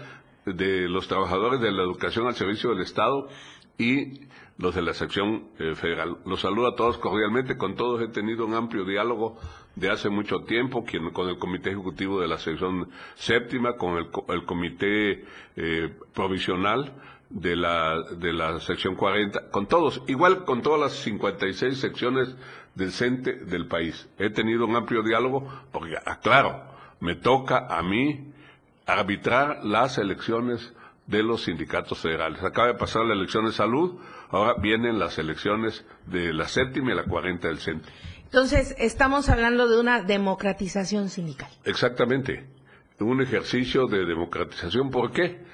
de 0.45 0.87
los 0.87 1.07
trabajadores 1.07 1.59
de 1.59 1.71
la 1.71 1.81
educación 1.81 2.27
al 2.27 2.35
servicio 2.35 2.69
del 2.69 2.81
Estado 2.81 3.27
y 3.79 4.27
los 4.57 4.73
de 4.73 4.81
la 4.81 4.93
sección 4.93 5.49
eh, 5.59 5.75
federal. 5.75 6.17
Los 6.25 6.41
saludo 6.41 6.67
a 6.67 6.75
todos 6.75 6.97
cordialmente, 6.97 7.57
con 7.57 7.75
todos 7.75 8.01
he 8.01 8.07
tenido 8.07 8.45
un 8.45 8.55
amplio 8.55 8.85
diálogo 8.85 9.37
de 9.75 9.91
hace 9.91 10.09
mucho 10.09 10.39
tiempo 10.41 10.83
con 11.13 11.29
el 11.29 11.37
comité 11.37 11.69
ejecutivo 11.69 12.19
de 12.19 12.27
la 12.27 12.39
sección 12.39 12.89
séptima, 13.15 13.77
con 13.77 13.97
el, 13.97 14.45
comité 14.45 15.25
eh, 15.55 15.93
provisional 16.13 16.93
de 17.29 17.55
la, 17.55 18.01
de 18.17 18.33
la 18.33 18.59
sección 18.59 18.95
40, 18.95 19.51
con 19.51 19.67
todos, 19.67 20.01
igual 20.07 20.45
con 20.45 20.61
todas 20.61 20.79
las 20.79 20.93
56 20.93 21.77
secciones 21.77 22.35
del 22.73 22.91
CENTE 22.91 23.45
del 23.45 23.67
país. 23.67 24.07
He 24.17 24.29
tenido 24.29 24.65
un 24.65 24.75
amplio 24.75 25.03
diálogo 25.03 25.47
porque, 25.71 25.97
aclaro, 26.03 26.49
ah, 26.49 26.95
me 26.99 27.15
toca 27.15 27.67
a 27.69 27.83
mí 27.83 28.33
arbitrar 28.85 29.63
las 29.63 29.97
elecciones 29.97 30.73
de 31.05 31.23
los 31.23 31.43
sindicatos 31.43 31.99
federales. 31.99 32.43
Acaba 32.43 32.67
de 32.67 32.73
pasar 32.75 33.05
la 33.05 33.13
elección 33.13 33.45
de 33.45 33.51
salud, 33.51 33.99
ahora 34.29 34.55
vienen 34.61 34.99
las 34.99 35.17
elecciones 35.17 35.85
de 36.05 36.33
la 36.33 36.47
séptima 36.47 36.91
y 36.91 36.95
la 36.95 37.03
cuarenta 37.03 37.47
del 37.47 37.59
CENTE. 37.59 37.89
Entonces, 38.25 38.75
estamos 38.77 39.29
hablando 39.29 39.69
de 39.69 39.79
una 39.79 40.01
democratización 40.01 41.09
sindical. 41.09 41.49
Exactamente, 41.63 42.45
un 42.99 43.21
ejercicio 43.21 43.87
de 43.87 44.05
democratización. 44.05 44.91
¿Por 44.91 45.11
qué? 45.11 45.45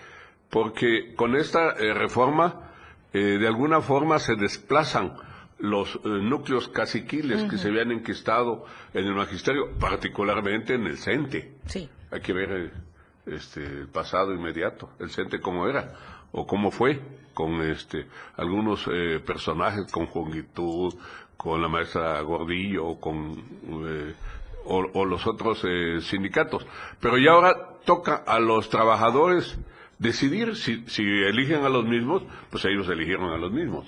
Porque 0.49 1.13
con 1.15 1.35
esta 1.35 1.71
eh, 1.73 1.93
reforma, 1.93 2.71
eh, 3.13 3.37
de 3.39 3.47
alguna 3.47 3.81
forma 3.81 4.17
se 4.17 4.35
desplazan 4.35 5.13
los 5.59 5.95
eh, 5.95 5.99
núcleos 6.03 6.67
caciquiles 6.67 7.43
que 7.43 7.57
se 7.57 7.67
habían 7.67 7.91
enquistado 7.91 8.65
en 8.93 9.05
el 9.05 9.13
magisterio, 9.13 9.77
particularmente 9.79 10.73
en 10.73 10.87
el 10.87 10.97
CENTE. 10.97 11.53
Sí. 11.67 11.89
Hay 12.11 12.21
que 12.21 12.33
ver 12.33 12.71
este, 13.27 13.63
el 13.63 13.87
pasado 13.87 14.33
inmediato, 14.33 14.89
el 14.99 15.11
CENTE 15.11 15.39
cómo 15.39 15.67
era 15.67 15.93
o 16.31 16.47
cómo 16.47 16.71
fue 16.71 16.99
con 17.33 17.61
este 17.61 18.07
algunos 18.37 18.87
eh, 18.91 19.19
personajes 19.25 19.91
con 19.91 20.05
Juangitud, 20.07 20.93
con 21.37 21.61
la 21.61 21.67
maestra 21.67 22.21
Gordillo 22.21 22.95
con 22.99 23.43
eh, 23.85 24.13
o, 24.65 25.05
los 25.05 25.27
otros 25.27 25.61
eh, 25.65 25.99
sindicatos. 26.01 26.65
Pero 26.99 27.17
ya 27.17 27.31
ahora 27.31 27.53
toca 27.85 28.15
a 28.15 28.39
los 28.39 28.69
trabajadores 28.69 29.57
decidir 29.99 30.55
si, 30.55 30.83
si 30.87 31.03
eligen 31.03 31.63
a 31.63 31.69
los 31.69 31.85
mismos, 31.85 32.23
pues 32.49 32.65
ellos 32.65 32.87
eligieron 32.89 33.31
a 33.31 33.37
los 33.37 33.51
mismos. 33.51 33.85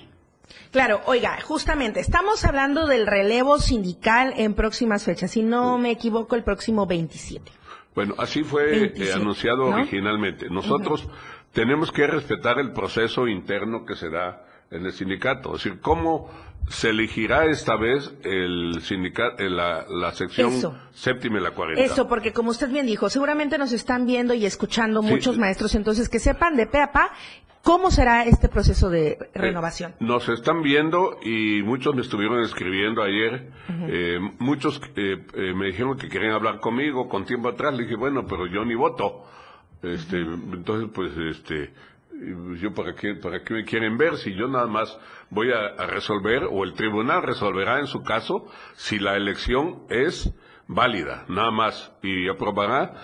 Claro, 0.70 1.00
oiga, 1.06 1.40
justamente 1.40 2.00
estamos 2.00 2.44
hablando 2.44 2.86
del 2.86 3.06
relevo 3.06 3.58
sindical 3.58 4.34
en 4.36 4.54
próximas 4.54 5.04
fechas, 5.04 5.30
si 5.30 5.42
no 5.42 5.78
me 5.78 5.90
equivoco, 5.90 6.36
el 6.36 6.44
próximo 6.44 6.86
27. 6.86 7.50
Bueno, 7.94 8.14
así 8.18 8.44
fue 8.44 8.92
eh, 8.94 9.12
anunciado 9.14 9.64
originalmente. 9.68 10.50
Nosotros 10.50 11.08
tenemos 11.56 11.90
que 11.90 12.06
respetar 12.06 12.58
el 12.58 12.72
proceso 12.72 13.26
interno 13.26 13.86
que 13.86 13.96
se 13.96 14.10
da 14.10 14.44
en 14.70 14.84
el 14.84 14.92
sindicato. 14.92 15.56
Es 15.56 15.64
decir, 15.64 15.80
¿cómo 15.80 16.28
se 16.68 16.90
elegirá 16.90 17.46
esta 17.46 17.76
vez 17.76 18.12
el 18.24 18.82
sindicato, 18.82 19.42
eh, 19.42 19.48
la, 19.48 19.86
la 19.88 20.12
sección 20.12 20.52
séptima 20.92 21.38
y 21.38 21.42
la 21.42 21.52
cuarenta? 21.52 21.80
Eso, 21.82 22.06
porque 22.08 22.34
como 22.34 22.50
usted 22.50 22.68
bien 22.68 22.84
dijo, 22.84 23.08
seguramente 23.08 23.56
nos 23.56 23.72
están 23.72 24.04
viendo 24.04 24.34
y 24.34 24.44
escuchando 24.44 25.00
muchos 25.00 25.38
maestros, 25.38 25.74
entonces 25.74 26.10
que 26.10 26.18
sepan 26.18 26.56
de 26.56 26.66
pe 26.66 26.82
a 26.82 26.92
pa 26.92 27.12
¿Cómo 27.66 27.90
será 27.90 28.22
este 28.22 28.48
proceso 28.48 28.90
de 28.90 29.08
eh, 29.08 29.18
renovación? 29.34 29.96
nos 29.98 30.28
están 30.28 30.62
viendo 30.62 31.18
y 31.20 31.62
muchos 31.64 31.96
me 31.96 32.02
estuvieron 32.02 32.40
escribiendo 32.42 33.02
ayer. 33.02 33.50
Eh, 33.88 34.20
muchos 34.38 34.80
eh, 34.94 35.16
me 35.52 35.66
dijeron 35.66 35.96
que 35.96 36.08
querían 36.08 36.34
hablar 36.34 36.60
conmigo 36.60 37.08
con 37.08 37.24
tiempo 37.24 37.48
atrás. 37.48 37.74
Le 37.74 37.82
dije, 37.82 37.96
bueno, 37.96 38.24
pero 38.28 38.46
yo 38.46 38.64
ni 38.64 38.76
voto. 38.76 39.24
Este, 39.82 40.20
entonces, 40.20 40.90
pues, 40.94 41.16
este, 41.16 41.72
yo 42.60 42.72
para 42.74 42.94
qué, 42.94 43.14
para 43.14 43.42
qué 43.42 43.54
me 43.54 43.64
quieren 43.64 43.98
ver 43.98 44.16
si 44.16 44.34
yo 44.34 44.48
nada 44.48 44.66
más 44.66 44.98
voy 45.30 45.50
a, 45.52 45.86
resolver 45.86 46.44
o 46.50 46.64
el 46.64 46.74
tribunal 46.74 47.22
resolverá 47.22 47.78
en 47.78 47.86
su 47.86 48.02
caso 48.02 48.46
si 48.74 48.98
la 48.98 49.16
elección 49.16 49.82
es 49.90 50.32
válida, 50.68 51.24
nada 51.28 51.50
más, 51.50 51.92
y 52.02 52.28
aprobará 52.28 52.94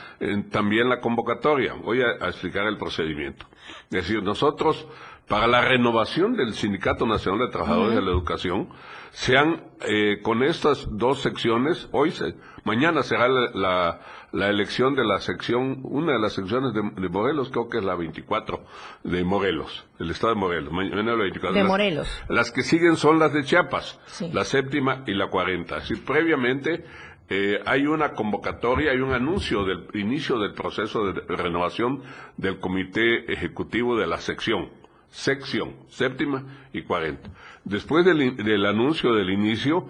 también 0.51 0.89
la 0.89 1.01
convocatoria. 1.01 1.75
Voy 1.75 2.01
a 2.03 2.27
explicar 2.27 2.67
el 2.67 2.77
procedimiento. 2.77 3.47
Es 3.85 3.91
decir, 3.91 4.23
nosotros, 4.23 4.89
para 5.29 5.47
la 5.47 5.61
renovación 5.61 6.35
del 6.35 6.55
Sindicato 6.55 7.07
Nacional 7.07 7.47
de 7.47 7.53
Trabajadores 7.53 7.95
de 7.95 8.03
la 8.03 8.11
Educación, 8.11 8.69
sean 9.13 9.63
eh, 9.83 10.21
con 10.23 10.43
estas 10.43 10.89
dos 10.91 11.21
secciones, 11.21 11.89
hoy 11.93 12.11
se, 12.11 12.35
mañana 12.65 13.03
será 13.03 13.29
la, 13.29 13.51
la, 13.53 14.01
elección 14.33 14.95
de 14.95 15.05
la 15.05 15.21
sección, 15.21 15.81
una 15.83 16.15
de 16.15 16.19
las 16.19 16.33
secciones 16.33 16.73
de, 16.73 17.09
Morelos, 17.09 17.51
creo 17.51 17.69
que 17.69 17.79
es 17.79 17.85
la 17.85 17.95
24 17.95 18.65
de 19.05 19.25
Morelos, 19.25 19.85
el 19.99 20.11
estado 20.11 20.35
de 20.35 20.41
Morelos, 20.41 20.73
mañana 20.73 21.13
la 21.13 21.23
24. 21.23 21.61
De 21.61 21.65
Morelos. 21.65 22.09
Las 22.29 22.51
que 22.51 22.63
siguen 22.63 22.97
son 22.97 23.19
las 23.19 23.33
de 23.33 23.45
Chiapas, 23.45 24.01
la 24.33 24.45
séptima 24.45 25.05
y 25.07 25.15
la 25.15 25.29
40. 25.29 25.77
Así, 25.77 25.97
previamente 25.97 26.85
eh, 27.29 27.61
hay 27.67 27.87
una 27.87 28.13
convocatoria, 28.13 28.93
hay 28.93 29.01
un 29.01 29.13
anuncio 29.13 29.65
del 29.65 29.87
inicio 29.95 30.39
del 30.39 30.55
proceso 30.55 31.13
de 31.13 31.21
renovación 31.37 32.03
del 32.37 32.59
comité 32.59 33.33
ejecutivo 33.33 33.97
de 33.99 34.07
la 34.07 34.19
sección, 34.19 34.71
sección 35.11 35.75
séptima 35.89 36.45
y 36.73 36.83
cuarenta. 36.83 37.31
Después 37.65 38.05
del, 38.05 38.67
anuncio 38.67 39.15
del 39.15 39.31
inicio, 39.31 39.89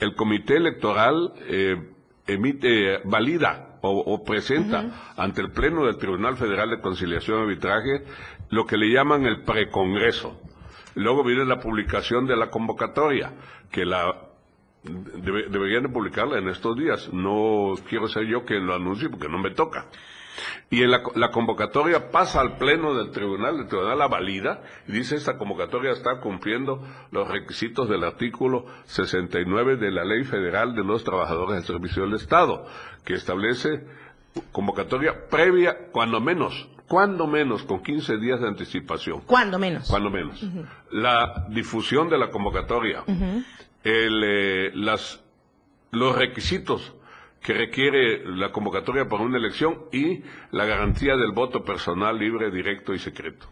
el 0.00 0.14
comité 0.14 0.56
electoral 0.56 1.32
eh, 1.48 1.80
emite, 2.26 2.98
valida 3.04 3.73
o, 3.86 4.24
presenta 4.24 5.12
ante 5.16 5.40
el 5.40 5.50
Pleno 5.52 5.84
del 5.84 5.98
Tribunal 5.98 6.36
Federal 6.36 6.70
de 6.70 6.80
Conciliación 6.80 7.38
y 7.38 7.42
Arbitraje 7.42 8.04
lo 8.50 8.66
que 8.66 8.76
le 8.76 8.90
llaman 8.90 9.26
el 9.26 9.42
precongreso. 9.42 10.40
Luego 10.94 11.24
viene 11.24 11.44
la 11.44 11.60
publicación 11.60 12.26
de 12.26 12.36
la 12.36 12.50
convocatoria, 12.50 13.32
que 13.70 13.84
la 13.84 14.14
deberían 14.84 15.82
de 15.84 15.88
publicarla 15.88 16.38
en 16.38 16.48
estos 16.48 16.76
días. 16.76 17.12
No 17.12 17.74
quiero 17.88 18.08
ser 18.08 18.26
yo 18.26 18.44
quien 18.44 18.66
lo 18.66 18.74
anuncie 18.74 19.08
porque 19.08 19.28
no 19.28 19.38
me 19.38 19.50
toca. 19.50 19.86
Y 20.70 20.82
en 20.82 20.90
la, 20.90 21.30
convocatoria 21.30 22.10
pasa 22.10 22.40
al 22.40 22.56
pleno 22.56 22.94
del 22.94 23.10
tribunal, 23.10 23.60
el 23.60 23.68
tribunal 23.68 23.98
la 23.98 24.08
valida 24.08 24.62
y 24.88 24.92
dice 24.92 25.16
esta 25.16 25.38
convocatoria 25.38 25.92
está 25.92 26.20
cumpliendo 26.20 26.82
los 27.10 27.28
requisitos 27.28 27.88
del 27.88 28.04
artículo 28.04 28.66
69 28.84 29.76
de 29.76 29.90
la 29.90 30.04
Ley 30.04 30.24
Federal 30.24 30.74
de 30.74 30.84
los 30.84 31.04
Trabajadores 31.04 31.56
del 31.56 31.64
Servicio 31.64 32.02
del 32.02 32.14
Estado, 32.14 32.66
que 33.04 33.14
establece 33.14 33.84
convocatoria 34.52 35.28
previa, 35.28 35.88
cuando 35.92 36.20
menos, 36.20 36.68
cuando 36.88 37.26
menos, 37.26 37.62
con 37.62 37.82
15 37.82 38.16
días 38.18 38.40
de 38.40 38.48
anticipación. 38.48 39.20
Cuando 39.22 39.58
menos. 39.58 39.88
Cuando 39.88 40.10
menos. 40.10 40.44
La 40.90 41.46
difusión 41.50 42.08
de 42.08 42.18
la 42.18 42.30
convocatoria 42.30 43.04
el, 43.84 44.22
eh, 44.24 44.70
las, 44.74 45.22
los 45.90 46.16
requisitos 46.16 46.94
que 47.44 47.52
requiere 47.52 48.24
la 48.24 48.50
convocatoria 48.50 49.06
para 49.06 49.22
una 49.22 49.36
elección 49.36 49.84
y 49.92 50.22
la 50.50 50.64
garantía 50.64 51.14
del 51.14 51.32
voto 51.32 51.62
personal 51.62 52.18
libre, 52.18 52.50
directo 52.50 52.94
y 52.94 52.98
secreto. 52.98 53.46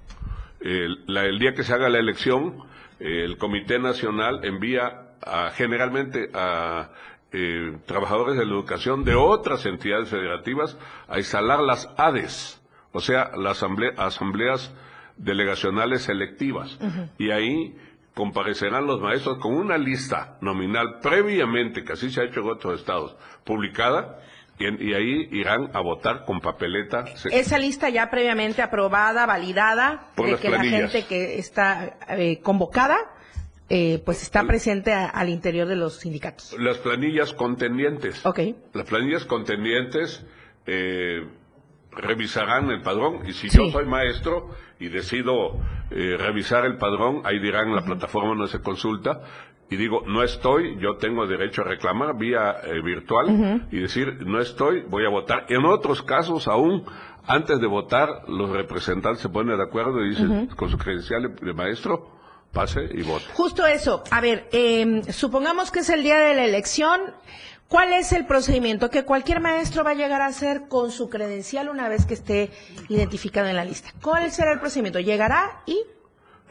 El, 0.60 1.38
día 1.38 1.52
que 1.52 1.62
se 1.62 1.74
haga 1.74 1.90
la 1.90 1.98
elección, 1.98 2.56
el 2.98 3.36
Comité 3.36 3.78
Nacional 3.78 4.46
envía 4.46 5.16
generalmente 5.56 6.30
a 6.32 6.88
eh, 7.32 7.76
trabajadores 7.84 8.38
de 8.38 8.46
la 8.46 8.52
educación 8.52 9.04
de 9.04 9.14
otras 9.14 9.66
entidades 9.66 10.08
federativas 10.08 10.78
a 11.06 11.18
instalar 11.18 11.60
las 11.60 11.86
ADES, 11.98 12.62
o 12.92 13.00
sea, 13.00 13.32
las 13.36 13.62
asambleas 13.98 14.74
delegacionales 15.18 16.04
selectivas. 16.04 16.78
Y 17.18 17.30
ahí 17.30 17.76
comparecerán 18.14 18.86
los 18.86 19.00
maestros 19.00 19.38
con 19.38 19.54
una 19.54 19.78
lista 19.78 20.36
nominal 20.40 20.98
previamente, 21.00 21.84
que 21.84 21.92
así 21.92 22.10
se 22.10 22.20
ha 22.20 22.24
hecho 22.24 22.40
en 22.40 22.50
otros 22.50 22.80
estados, 22.80 23.16
publicada, 23.44 24.18
y, 24.58 24.94
ahí 24.94 25.28
irán 25.32 25.70
a 25.72 25.80
votar 25.80 26.24
con 26.24 26.40
papeleta. 26.40 27.04
Esa 27.30 27.58
lista 27.58 27.88
ya 27.88 28.10
previamente 28.10 28.62
aprobada, 28.62 29.26
validada, 29.26 30.08
de 30.16 30.36
que 30.36 30.50
la 30.50 30.62
gente 30.62 31.04
que 31.04 31.38
está 31.38 31.96
eh, 32.10 32.40
convocada 32.40 32.96
eh, 33.74 34.02
pues 34.04 34.22
está 34.22 34.44
presente 34.44 34.92
al 34.92 35.30
interior 35.30 35.66
de 35.66 35.76
los 35.76 36.00
sindicatos. 36.00 36.54
Las 36.58 36.76
planillas 36.76 37.32
contendientes. 37.32 38.24
Ok. 38.26 38.40
Las 38.74 38.86
planillas 38.86 39.24
contendientes 39.24 40.22
eh, 40.66 41.26
revisarán 41.90 42.70
el 42.70 42.82
padrón 42.82 43.26
y 43.26 43.32
si 43.32 43.48
yo 43.48 43.70
soy 43.70 43.86
maestro 43.86 44.50
y 44.82 44.88
decido 44.88 45.60
eh, 45.90 46.16
revisar 46.18 46.64
el 46.64 46.76
padrón, 46.76 47.22
ahí 47.24 47.38
dirán 47.38 47.74
la 47.74 47.82
plataforma 47.82 48.30
donde 48.30 48.48
se 48.48 48.60
consulta 48.60 49.20
y 49.70 49.76
digo, 49.76 50.02
no 50.06 50.22
estoy, 50.22 50.76
yo 50.80 50.96
tengo 50.96 51.26
derecho 51.26 51.62
a 51.62 51.64
reclamar 51.64 52.18
vía 52.18 52.56
eh, 52.64 52.82
virtual 52.82 53.68
y 53.70 53.78
decir, 53.78 54.18
no 54.26 54.40
estoy, 54.40 54.82
voy 54.82 55.06
a 55.06 55.08
votar. 55.08 55.46
En 55.48 55.64
otros 55.64 56.02
casos 56.02 56.46
aún, 56.46 56.84
antes 57.26 57.58
de 57.60 57.66
votar, 57.66 58.24
los 58.28 58.50
representantes 58.50 59.22
se 59.22 59.28
ponen 59.30 59.56
de 59.56 59.62
acuerdo 59.62 60.04
y 60.04 60.10
dicen, 60.10 60.48
con 60.48 60.68
su 60.68 60.76
credencial 60.76 61.36
de 61.36 61.52
maestro, 61.54 62.10
pase 62.52 62.86
y 62.92 63.02
vote. 63.02 63.24
Justo 63.32 63.64
eso. 63.64 64.02
A 64.10 64.20
ver, 64.20 64.48
eh, 64.52 65.02
supongamos 65.10 65.70
que 65.70 65.78
es 65.78 65.88
el 65.88 66.02
día 66.02 66.18
de 66.18 66.34
la 66.34 66.44
elección. 66.44 67.00
¿Cuál 67.72 67.94
es 67.94 68.12
el 68.12 68.26
procedimiento 68.26 68.90
que 68.90 69.02
cualquier 69.02 69.40
maestro 69.40 69.82
va 69.82 69.92
a 69.92 69.94
llegar 69.94 70.20
a 70.20 70.26
hacer 70.26 70.68
con 70.68 70.90
su 70.90 71.08
credencial 71.08 71.70
una 71.70 71.88
vez 71.88 72.04
que 72.04 72.12
esté 72.12 72.50
identificado 72.90 73.48
en 73.48 73.56
la 73.56 73.64
lista? 73.64 73.88
¿Cuál 74.02 74.30
será 74.30 74.52
el 74.52 74.60
procedimiento? 74.60 75.00
¿Llegará 75.00 75.62
y...? 75.64 75.78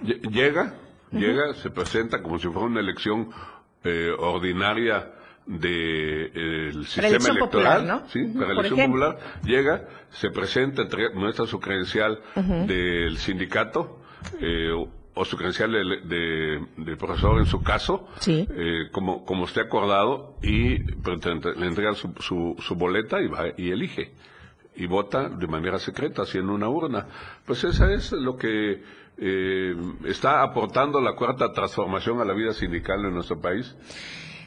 Llega, 0.02 0.74
llega, 1.12 1.54
se 1.54 1.70
presenta 1.70 2.24
como 2.24 2.40
si 2.40 2.48
fuera 2.48 2.66
una 2.66 2.80
elección 2.80 3.30
eh, 3.84 4.10
ordinaria 4.18 5.12
del 5.46 5.62
de, 5.62 6.84
sistema 6.86 7.08
electoral, 7.10 7.40
popular, 7.40 7.84
¿no? 7.84 8.10
sí, 8.10 8.26
para 8.26 8.54
elección 8.54 8.80
popular, 8.88 9.18
llega, 9.44 9.88
se 10.10 10.32
presenta, 10.32 10.88
muestra 11.14 11.46
su 11.46 11.60
credencial 11.60 12.20
del 12.66 13.16
sindicato, 13.20 14.00
eh, 14.40 14.72
o 15.14 15.26
su 15.26 15.36
credencial 15.36 15.72
de, 15.72 16.96
profesor 16.98 17.40
en 17.40 17.46
su 17.46 17.62
caso, 17.62 18.08
eh, 18.28 18.88
como, 18.92 19.26
como 19.26 19.46
esté 19.46 19.62
acordado, 19.62 20.36
y 20.42 20.78
le 20.80 21.68
entregan 21.68 21.96
su, 21.96 22.56
su, 22.60 22.76
boleta 22.76 23.22
y 23.22 23.28
va 23.28 23.48
y 23.58 23.72
elige. 23.72 24.14
Y 24.76 24.86
vota 24.86 25.28
de 25.28 25.48
manera 25.48 25.80
secreta, 25.80 26.22
haciendo 26.22 26.54
una 26.54 26.70
urna. 26.70 27.08
Pues 27.46 27.64
esa 27.66 27.92
es 27.94 28.14
lo 28.14 28.38
que 28.38 28.82
eh, 29.18 29.76
está 30.06 30.44
aportando 30.44 31.02
la 31.02 31.14
cuarta 31.14 31.52
transformación 31.52 32.22
a 32.22 32.26
la 32.26 32.34
vida 32.34 32.54
sindical 32.54 33.04
en 33.06 33.14
nuestro 33.14 33.42
país. 33.42 33.76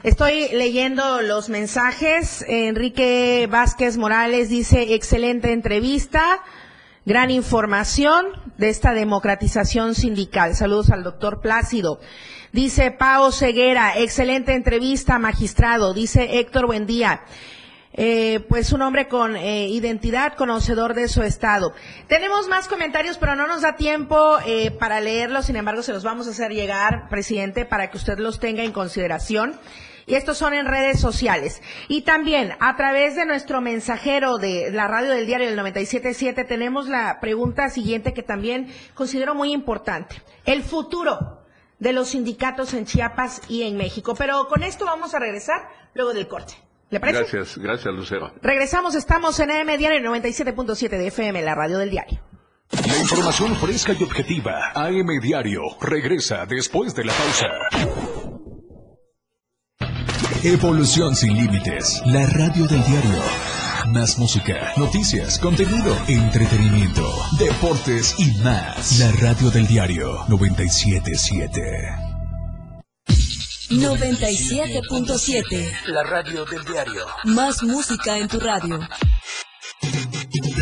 Estoy 0.03 0.49
leyendo 0.53 1.21
los 1.23 1.51
mensajes. 1.51 2.45
Enrique 2.49 3.49
Vázquez 3.51 3.99
Morales 3.99 4.49
dice, 4.49 4.95
excelente 4.95 5.53
entrevista 5.53 6.43
gran 7.05 7.31
información 7.31 8.27
de 8.57 8.71
esta 8.71 8.95
democratización 8.95 9.95
sindical. 9.95 10.55
Saludos 10.55 10.91
al 10.91 11.03
doctor 11.03 11.41
Plácido. 11.41 12.01
Dice 12.53 12.91
Pao 12.93 13.33
Ceguera, 13.33 13.99
excelente 13.99 14.55
entrevista, 14.55 15.19
magistrado. 15.19 15.93
Dice 15.93 16.39
Héctor 16.39 16.67
Buendía. 16.67 17.23
Eh, 17.97 18.45
pues 18.49 18.73
un 18.73 18.83
hombre 18.83 19.07
con 19.07 19.37
eh, 19.37 19.69
identidad, 19.69 20.35
conocedor 20.35 20.95
de 20.95 21.07
su 21.07 21.23
estado. 21.23 21.73
Tenemos 22.09 22.49
más 22.49 22.67
comentarios, 22.67 23.19
pero 23.19 23.37
no 23.37 23.47
nos 23.47 23.63
da 23.63 23.77
tiempo 23.77 24.39
eh, 24.47 24.73
para 24.73 25.01
leerlos. 25.01 25.47
Sin 25.47 25.55
embargo, 25.55 25.83
se 25.83 25.93
los 25.93 26.03
vamos 26.03 26.27
a 26.27 26.31
hacer 26.31 26.53
llegar, 26.53 27.09
presidente, 27.09 27.65
para 27.65 27.91
que 27.91 27.99
usted 27.99 28.19
los 28.19 28.41
tenga 28.41 28.65
en 28.65 28.73
consideración 28.73 29.55
y 30.07 30.15
estos 30.15 30.39
son 30.39 30.55
en 30.55 30.67
redes 30.67 31.01
sociales. 31.01 31.63
Y 31.89 32.03
también 32.03 32.53
a 32.61 32.77
través 32.77 33.17
de 33.17 33.27
nuestro 33.27 33.61
mensajero 33.61 34.39
de 34.39 34.71
la 34.73 34.89
radio 34.89 35.11
del 35.11 35.27
diario 35.27 35.49
del 35.49 35.59
97.7 35.59 36.47
tenemos 36.47 36.89
la 36.89 37.21
pregunta 37.21 37.71
siguiente 37.71 38.13
que 38.13 38.23
también 38.23 38.73
considero 38.95 39.35
muy 39.35 39.53
importante. 39.53 40.23
El 40.45 40.63
futuro 40.63 41.43
de 41.79 41.93
los 41.93 42.09
sindicatos 42.09 42.75
en 42.75 42.87
Chiapas 42.87 43.43
y 43.49 43.63
en 43.63 43.77
México. 43.77 44.15
Pero 44.17 44.47
con 44.49 44.63
esto 44.63 44.85
vamos 44.85 45.15
a 45.15 45.19
regresar 45.19 45.69
luego 45.95 46.13
del 46.13 46.29
corte. 46.29 46.55
¿Le 46.91 47.01
parece? 47.01 47.19
Gracias, 47.21 47.59
gracias 47.59 47.95
Lucero. 47.95 48.33
Regresamos, 48.43 48.95
estamos 48.95 49.39
en 49.41 49.51
AM 49.51 49.77
Diario 49.79 50.01
97.7 50.11 50.89
de 50.91 51.07
FM, 51.09 51.43
la 51.43 51.55
radio 51.55 51.79
del 51.79 51.91
diario. 51.91 52.21
La 52.71 52.99
información 52.99 53.55
fresca 53.57 53.93
y 53.99 54.03
objetiva, 54.03 54.73
AM 54.75 55.21
Diario, 55.21 55.63
regresa 55.81 56.47
después 56.47 56.95
de 56.95 57.05
la 57.05 57.13
pausa. 57.13 58.14
Evolución 60.47 61.17
sin 61.17 61.35
límites. 61.35 62.03
La 62.05 62.27
radio 62.27 62.67
del 62.67 62.85
diario. 62.85 63.19
Más 63.87 64.19
música, 64.19 64.75
noticias, 64.77 65.39
contenido, 65.39 65.97
entretenimiento, 66.07 67.11
deportes 67.39 68.15
y 68.19 68.31
más. 68.43 68.99
La 68.99 69.11
radio 69.13 69.51
del 69.51 69.67
diario 69.67 70.23
977. 70.29 71.63
97.7. 73.71 75.73
La 75.87 76.03
radio 76.03 76.45
del 76.45 76.63
diario. 76.67 77.07
Más 77.25 77.63
música 77.63 78.19
en 78.19 78.29
tu 78.29 78.39
radio 78.39 78.87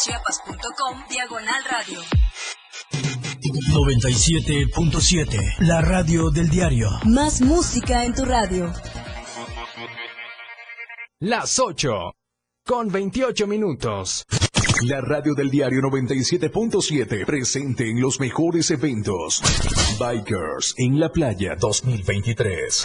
www.diariodechiapas.com 0.00 1.04
Diagonal 1.10 1.62
Radio. 1.70 2.00
97.7 3.72 5.38
La 5.60 5.80
radio 5.80 6.30
del 6.30 6.48
diario. 6.48 6.88
Más 7.04 7.40
música 7.40 8.04
en 8.04 8.14
tu 8.14 8.24
radio. 8.24 8.72
Las 11.20 11.58
8 11.58 12.14
con 12.64 12.90
28 12.90 13.46
minutos. 13.46 14.24
La 14.84 15.00
radio 15.02 15.34
del 15.34 15.50
diario 15.50 15.82
97.7 15.82 17.26
presente 17.26 17.90
en 17.90 18.00
los 18.00 18.20
mejores 18.20 18.70
eventos. 18.70 19.42
Bikers 19.98 20.74
en 20.78 20.98
la 20.98 21.10
playa 21.10 21.56
2023. 21.56 22.84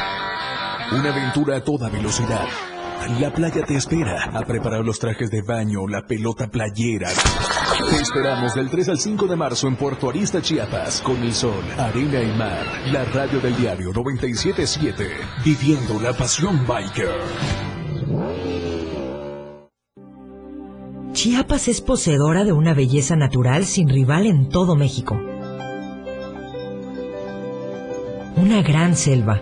Una 0.92 1.14
aventura 1.14 1.58
a 1.58 1.64
toda 1.64 1.90
velocidad. 1.90 2.75
La 3.08 3.32
playa 3.32 3.64
te 3.64 3.76
espera 3.76 4.32
a 4.34 4.42
preparar 4.42 4.84
los 4.84 4.98
trajes 4.98 5.30
de 5.30 5.44
baño, 5.44 5.88
la 5.88 6.02
pelota 6.08 6.48
playera. 6.48 7.10
Te 7.90 8.02
esperamos 8.02 8.56
del 8.56 8.70
3 8.70 8.90
al 8.90 9.00
5 9.00 9.28
de 9.28 9.36
marzo 9.36 9.68
en 9.68 9.76
Puerto 9.76 10.10
Arista, 10.10 10.42
Chiapas, 10.42 11.02
con 11.02 11.22
el 11.22 11.32
sol, 11.32 11.64
arena 11.78 12.22
y 12.22 12.36
mar. 12.36 12.66
La 12.92 13.06
radio 13.06 13.40
del 13.40 13.56
diario 13.58 13.92
977, 13.94 15.08
viviendo 15.46 16.02
la 16.02 16.14
pasión 16.14 16.66
biker. 16.66 17.14
Chiapas 21.14 21.68
es 21.68 21.82
poseedora 21.82 22.44
de 22.44 22.54
una 22.54 22.74
belleza 22.74 23.16
natural 23.16 23.66
sin 23.66 23.88
rival 23.88 24.26
en 24.26 24.50
todo 24.50 24.76
México. 24.76 25.16
Una 28.36 28.62
gran 28.64 28.96
selva, 28.96 29.42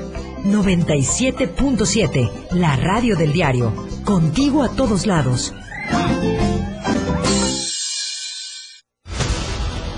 97.7, 0.43 2.49
la 2.51 2.75
radio 2.75 3.15
del 3.15 3.33
diario. 3.33 3.73
Contigo 4.03 4.63
a 4.63 4.69
todos 4.69 5.05
lados. 5.05 5.53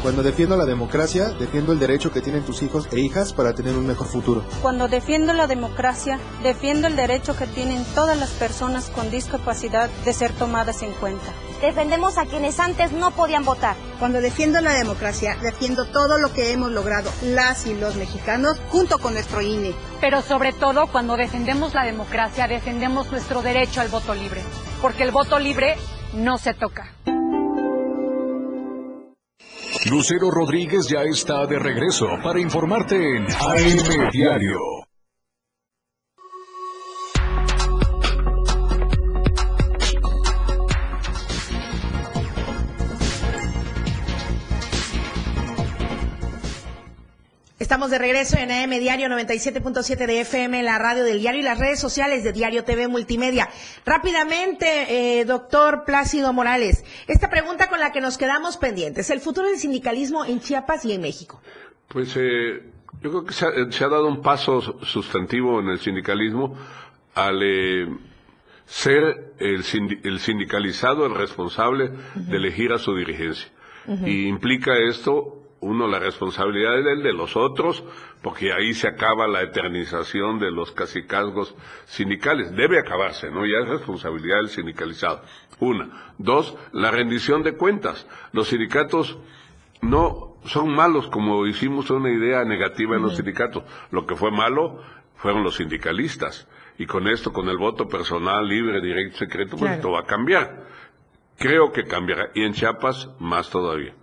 Cuando 0.03 0.21
defiendo 0.21 0.58
la 0.58 0.65
democracia, 0.65 1.29
defiendo 1.39 1.71
el 1.71 1.79
derecho 1.79 2.12
que 2.12 2.19
tienen 2.19 2.43
tus 2.43 2.62
hijos 2.62 2.89
e 2.91 2.99
hijas 2.99 3.32
para 3.32 3.56
tener 3.56 3.77
un 3.77 3.88
mejor 3.88 4.08
futuro. 4.08 4.43
Cuando 4.62 4.89
defiendo 4.89 5.32
la 5.32 5.47
democracia, 5.47 6.19
defiendo 6.43 6.88
el 6.88 6.97
derecho 6.97 7.38
que 7.38 7.47
tienen 7.47 7.86
todas 7.95 8.17
las 8.17 8.32
personas 8.32 8.89
con 8.89 9.10
discapacidad 9.10 9.89
de 10.03 10.12
ser 10.12 10.34
tomadas 10.34 10.84
en 10.84 10.91
cuenta. 10.91 11.32
Defendemos 11.63 12.17
a 12.17 12.26
quienes 12.26 12.60
antes 12.60 12.91
no 12.91 13.12
podían 13.12 13.45
votar. 13.45 13.78
Cuando 13.97 14.19
defiendo 14.19 14.60
la 14.60 14.73
democracia, 14.73 15.38
defiendo 15.41 15.86
todo 15.86 16.17
lo 16.17 16.34
que 16.34 16.52
hemos 16.52 16.69
logrado 16.71 17.10
las 17.21 17.65
y 17.65 17.73
los 17.73 17.95
mexicanos 17.95 18.60
junto 18.67 18.99
con 18.99 19.13
nuestro 19.13 19.41
INE. 19.41 19.73
Pero 20.02 20.21
sobre 20.21 20.52
todo, 20.52 20.88
cuando 20.88 21.15
defendemos 21.15 21.73
la 21.73 21.86
democracia, 21.86 22.49
defendemos 22.49 23.10
nuestro 23.13 23.41
derecho 23.41 23.80
al 23.80 23.88
voto 23.88 24.13
libre. 24.13 24.41
Porque 24.82 25.04
el 25.04 25.12
voto 25.12 25.39
libre 25.39 25.78
no 26.13 26.38
se 26.38 26.54
toca. 26.54 26.91
Lucero 29.89 30.32
Rodríguez 30.32 30.89
ya 30.89 31.04
está 31.04 31.45
de 31.45 31.60
regreso 31.60 32.08
para 32.21 32.41
informarte 32.41 32.95
en 32.97 33.26
AM 33.26 34.10
Diario. 34.12 34.60
Estamos 47.73 47.89
de 47.89 47.97
regreso 47.97 48.38
en 48.38 48.51
AM 48.51 48.69
Diario 48.69 49.07
97.7 49.07 50.05
de 50.05 50.21
FM, 50.21 50.62
la 50.62 50.77
radio 50.77 51.03
del 51.03 51.17
diario 51.17 51.41
y 51.41 51.43
las 51.43 51.57
redes 51.57 51.79
sociales 51.79 52.23
de 52.23 52.31
Diario 52.31 52.63
TV 52.63 52.88
Multimedia. 52.88 53.49
Rápidamente, 53.83 55.19
eh, 55.19 55.25
doctor 55.25 55.83
Plácido 55.83 56.31
Morales, 56.33 56.86
esta 57.07 57.31
pregunta 57.31 57.69
con 57.69 57.79
la 57.79 57.91
que 57.91 57.99
nos 57.99 58.19
quedamos 58.19 58.57
pendientes, 58.57 59.09
el 59.09 59.21
futuro 59.21 59.47
del 59.47 59.57
sindicalismo 59.57 60.23
en 60.23 60.39
Chiapas 60.39 60.86
y 60.86 60.91
en 60.93 61.01
México. 61.01 61.41
Pues 61.88 62.15
eh, 62.15 62.62
yo 63.01 63.09
creo 63.09 63.25
que 63.25 63.33
se 63.33 63.83
ha, 63.83 63.89
dado 63.89 64.07
un 64.07 64.21
paso 64.21 64.62
sustantivo 64.83 65.59
en 65.59 65.69
el 65.69 65.79
sindicalismo 65.79 66.55
al 67.15 67.41
eh, 67.41 67.88
ser 68.67 69.33
el, 69.39 69.63
sindicalizado 69.63 71.07
el 71.07 71.15
responsable 71.15 71.89
de 72.13 72.38
elegir 72.38 72.71
a 72.71 72.77
su 72.77 72.95
dirigencia. 72.95 73.49
Y 74.05 74.27
implica 74.27 74.77
esto 74.77 75.42
uno 75.63 75.88
la 75.88 75.99
responsabilidad 75.99 76.80
es 76.80 76.86
del 76.86 77.04
de 77.04 77.13
los 77.13 77.36
otros, 77.36 77.84
porque 78.21 78.54
ahí 78.54 78.73
se 78.73 78.88
acaba 78.88 79.28
la 79.28 79.41
eternización 79.41 80.39
de 80.39 80.52
los 80.52 80.71
casicazgos 80.71 81.56
sindicales. 81.86 82.56
Debe 82.56 82.80
acabarse, 82.80 83.32
¿no? 83.32 83.45
Ya 83.45 83.60
es 83.63 83.69
responsabilidad 83.69 84.38
del 84.38 84.49
sindicalizado. 84.49 85.21
Una. 85.60 86.13
Dos, 86.17 86.56
la 86.71 86.91
rendición 86.91 87.43
de 87.43 87.56
cuentas. 87.56 88.08
Los 88.32 88.49
sindicatos 88.49 89.17
no 89.82 90.38
son 90.45 90.73
malos 90.73 91.08
como 91.08 91.47
hicimos 91.47 91.89
una 91.89 92.12
idea 92.12 92.43
negativa 92.43 92.95
en 92.95 93.04
los 93.04 93.15
sindicatos. 93.15 93.63
Lo 93.91 94.06
que 94.06 94.15
fue 94.15 94.32
malo 94.32 94.82
fueron 95.15 95.43
los 95.43 95.56
sindicalistas. 95.56 96.47
Y 96.78 96.86
con 96.86 97.08
esto, 97.08 97.32
con 97.32 97.47
el 97.49 97.58
voto 97.58 97.88
personal, 97.88 98.47
libre, 98.47 98.82
directo, 98.82 99.19
secreto, 99.19 99.58
pues 99.58 99.73
esto 99.73 99.91
va 99.91 100.02
a 100.02 100.06
cambiar. 100.06 100.67
Creo 101.38 101.71
que 101.71 101.86
cambiará. 101.86 102.32
Y 102.34 102.43
en 102.43 102.54
Chiapas, 102.54 103.10
más 103.19 103.49
todavía. 103.49 103.93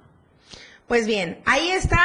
Pues 0.91 1.07
bien, 1.07 1.41
ahí 1.45 1.71
está. 1.71 2.05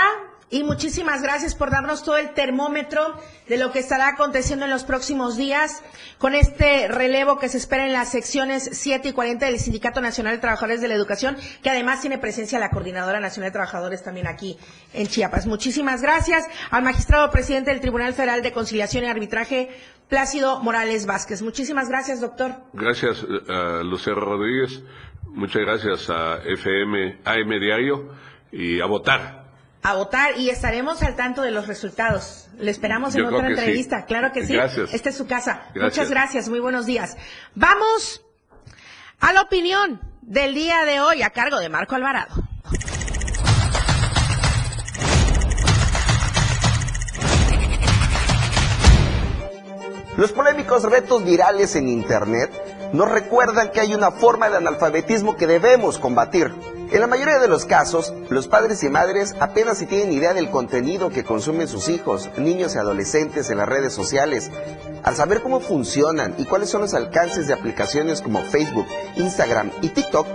Y 0.51 0.61
muchísimas 0.61 1.23
gracias 1.23 1.55
por 1.55 1.71
darnos 1.71 2.03
todo 2.03 2.17
el 2.17 2.35
termómetro 2.35 3.01
de 3.49 3.57
lo 3.57 3.71
que 3.71 3.79
estará 3.79 4.09
aconteciendo 4.09 4.65
en 4.65 4.69
los 4.69 4.83
próximos 4.83 5.37
días 5.37 5.81
con 6.19 6.35
este 6.35 6.87
relevo 6.87 7.39
que 7.39 7.49
se 7.49 7.57
espera 7.57 7.87
en 7.87 7.93
las 7.93 8.11
secciones 8.11 8.69
7 8.73 9.09
y 9.09 9.11
40 9.13 9.47
del 9.47 9.57
Sindicato 9.57 10.01
Nacional 10.01 10.35
de 10.35 10.41
Trabajadores 10.41 10.81
de 10.81 10.87
la 10.87 10.93
Educación, 10.93 11.35
que 11.63 11.71
además 11.71 12.01
tiene 12.01 12.19
presencia 12.19 12.59
la 12.59 12.69
Coordinadora 12.69 13.19
Nacional 13.19 13.49
de 13.49 13.53
Trabajadores 13.53 14.03
también 14.03 14.27
aquí 14.27 14.55
en 14.93 15.07
Chiapas. 15.07 15.47
Muchísimas 15.47 16.03
gracias 16.03 16.45
al 16.69 16.83
magistrado 16.83 17.31
presidente 17.31 17.71
del 17.71 17.81
Tribunal 17.81 18.13
Federal 18.13 18.43
de 18.43 18.51
Conciliación 18.51 19.03
y 19.05 19.07
Arbitraje, 19.07 19.75
Plácido 20.09 20.59
Morales 20.59 21.07
Vázquez. 21.07 21.41
Muchísimas 21.41 21.89
gracias, 21.89 22.21
doctor. 22.21 22.53
Gracias, 22.73 23.23
uh, 23.23 23.83
Lucero 23.83 24.21
Rodríguez. 24.21 24.83
Muchas 25.29 25.63
gracias 25.63 26.07
a 26.11 26.35
FM, 26.45 27.21
AM 27.25 27.49
Diario 27.59 28.11
y 28.55 28.79
a 28.79 28.85
votar. 28.85 29.43
A 29.83 29.93
votar 29.93 30.37
y 30.37 30.49
estaremos 30.49 31.03
al 31.03 31.15
tanto 31.15 31.41
de 31.41 31.51
los 31.51 31.67
resultados. 31.67 32.47
Le 32.57 32.71
esperamos 32.71 33.13
en 33.15 33.25
otra 33.25 33.49
entrevista. 33.49 34.05
Claro 34.05 34.31
que 34.31 34.45
sí. 34.45 34.53
Gracias. 34.53 34.93
Esta 34.93 35.09
es 35.09 35.17
su 35.17 35.27
casa. 35.27 35.63
Muchas 35.75 36.09
gracias. 36.09 36.49
Muy 36.49 36.59
buenos 36.59 36.85
días. 36.85 37.17
Vamos 37.53 38.23
a 39.19 39.33
la 39.33 39.41
opinión 39.41 39.99
del 40.21 40.55
día 40.55 40.85
de 40.85 41.01
hoy 41.01 41.21
a 41.21 41.29
cargo 41.31 41.59
de 41.59 41.69
Marco 41.69 41.95
Alvarado. 41.95 42.33
Los 50.17 50.31
polémicos 50.31 50.83
retos 50.83 51.25
virales 51.25 51.75
en 51.75 51.89
Internet 51.89 52.49
nos 52.93 53.11
recuerdan 53.11 53.71
que 53.71 53.81
hay 53.81 53.93
una 53.93 54.11
forma 54.11 54.49
de 54.49 54.57
analfabetismo 54.57 55.35
que 55.35 55.45
debemos 55.45 55.99
combatir. 55.99 56.53
En 56.91 57.01
la 57.01 57.07
mayoría 57.07 57.39
de 57.39 57.47
los 57.47 57.65
casos, 57.65 58.13
los 58.29 58.47
padres 58.47 58.83
y 58.83 58.89
madres 58.89 59.33
apenas 59.39 59.79
si 59.79 59.87
tienen 59.87 60.11
idea 60.11 60.33
del 60.35 60.51
contenido 60.51 61.09
que 61.09 61.23
consumen 61.23 61.67
sus 61.67 61.89
hijos, 61.89 62.29
niños 62.37 62.75
y 62.75 62.77
adolescentes 62.77 63.49
en 63.49 63.57
las 63.57 63.67
redes 63.67 63.91
sociales. 63.91 64.51
Al 65.03 65.15
saber 65.15 65.41
cómo 65.41 65.59
funcionan 65.59 66.35
y 66.37 66.45
cuáles 66.45 66.69
son 66.69 66.81
los 66.81 66.93
alcances 66.93 67.47
de 67.47 67.53
aplicaciones 67.53 68.21
como 68.21 68.43
Facebook, 68.43 68.85
Instagram 69.15 69.71
y 69.81 69.89
TikTok, 69.89 70.27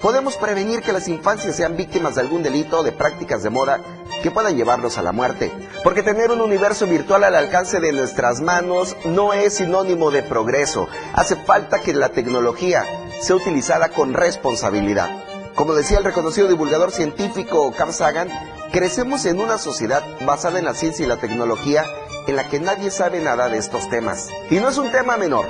podemos 0.00 0.36
prevenir 0.36 0.80
que 0.80 0.92
las 0.92 1.08
infancias 1.08 1.56
sean 1.56 1.76
víctimas 1.76 2.14
de 2.14 2.20
algún 2.20 2.44
delito 2.44 2.80
o 2.80 2.82
de 2.84 2.92
prácticas 2.92 3.42
de 3.42 3.50
moda 3.50 3.80
que 4.22 4.30
puedan 4.30 4.56
llevarlos 4.56 4.98
a 4.98 5.02
la 5.02 5.12
muerte. 5.12 5.50
Porque 5.82 6.04
tener 6.04 6.30
un 6.30 6.40
universo 6.40 6.86
virtual 6.86 7.24
al 7.24 7.34
alcance 7.34 7.80
de 7.80 7.92
nuestras 7.92 8.40
manos 8.40 8.96
no 9.04 9.32
es 9.32 9.54
sinónimo 9.54 10.12
de 10.12 10.22
progreso. 10.22 10.88
Hace 11.14 11.34
falta 11.34 11.80
que 11.80 11.92
la 11.92 12.10
tecnología 12.10 12.84
sea 13.20 13.36
utilizada 13.36 13.88
con 13.88 14.14
responsabilidad. 14.14 15.25
Como 15.56 15.74
decía 15.74 15.96
el 15.96 16.04
reconocido 16.04 16.48
divulgador 16.48 16.90
científico 16.90 17.72
Carl 17.76 17.90
Sagan, 17.90 18.28
crecemos 18.72 19.24
en 19.24 19.40
una 19.40 19.56
sociedad 19.56 20.02
basada 20.26 20.58
en 20.58 20.66
la 20.66 20.74
ciencia 20.74 21.06
y 21.06 21.08
la 21.08 21.16
tecnología 21.16 21.86
en 22.26 22.36
la 22.36 22.46
que 22.46 22.60
nadie 22.60 22.90
sabe 22.90 23.20
nada 23.22 23.48
de 23.48 23.56
estos 23.56 23.88
temas. 23.88 24.28
Y 24.50 24.56
no 24.56 24.68
es 24.68 24.76
un 24.76 24.92
tema 24.92 25.16
menor, 25.16 25.46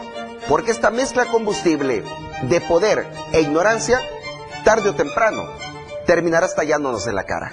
porque 0.49 0.71
esta 0.71 0.91
mezcla 0.91 1.27
combustible 1.27 2.05
de 2.43 2.61
poder 2.61 3.05
e 3.33 3.41
ignorancia, 3.41 4.01
tarde 4.65 4.91
o 4.91 4.95
temprano, 4.95 5.45
terminará 6.07 6.47
estallándonos 6.47 7.09
en 7.09 7.17
la 7.17 7.25
cara. 7.25 7.51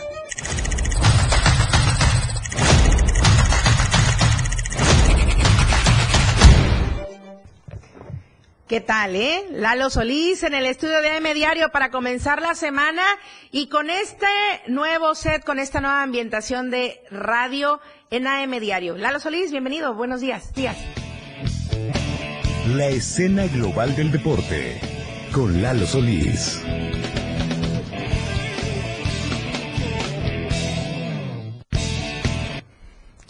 ¿Qué 8.73 8.81
tal, 8.81 9.15
eh? 9.15 9.45
Lalo 9.51 9.91
Solís 9.91 10.41
en 10.41 10.55
el 10.55 10.65
estudio 10.65 10.99
de 11.03 11.11
AM 11.11 11.31
Diario 11.35 11.69
para 11.69 11.91
comenzar 11.91 12.41
la 12.41 12.55
semana 12.55 13.03
y 13.51 13.67
con 13.67 13.91
este 13.91 14.25
nuevo 14.65 15.13
set, 15.13 15.43
con 15.43 15.59
esta 15.59 15.79
nueva 15.79 16.01
ambientación 16.01 16.71
de 16.71 16.99
radio 17.11 17.79
en 18.09 18.25
AM 18.25 18.59
Diario. 18.59 18.97
Lalo 18.97 19.19
Solís, 19.19 19.51
bienvenido, 19.51 19.93
buenos 19.93 20.21
días. 20.21 20.55
días. 20.55 20.75
La 22.69 22.87
escena 22.87 23.45
global 23.45 23.95
del 23.95 24.11
deporte 24.11 24.81
con 25.31 25.61
Lalo 25.61 25.85
Solís. 25.85 26.59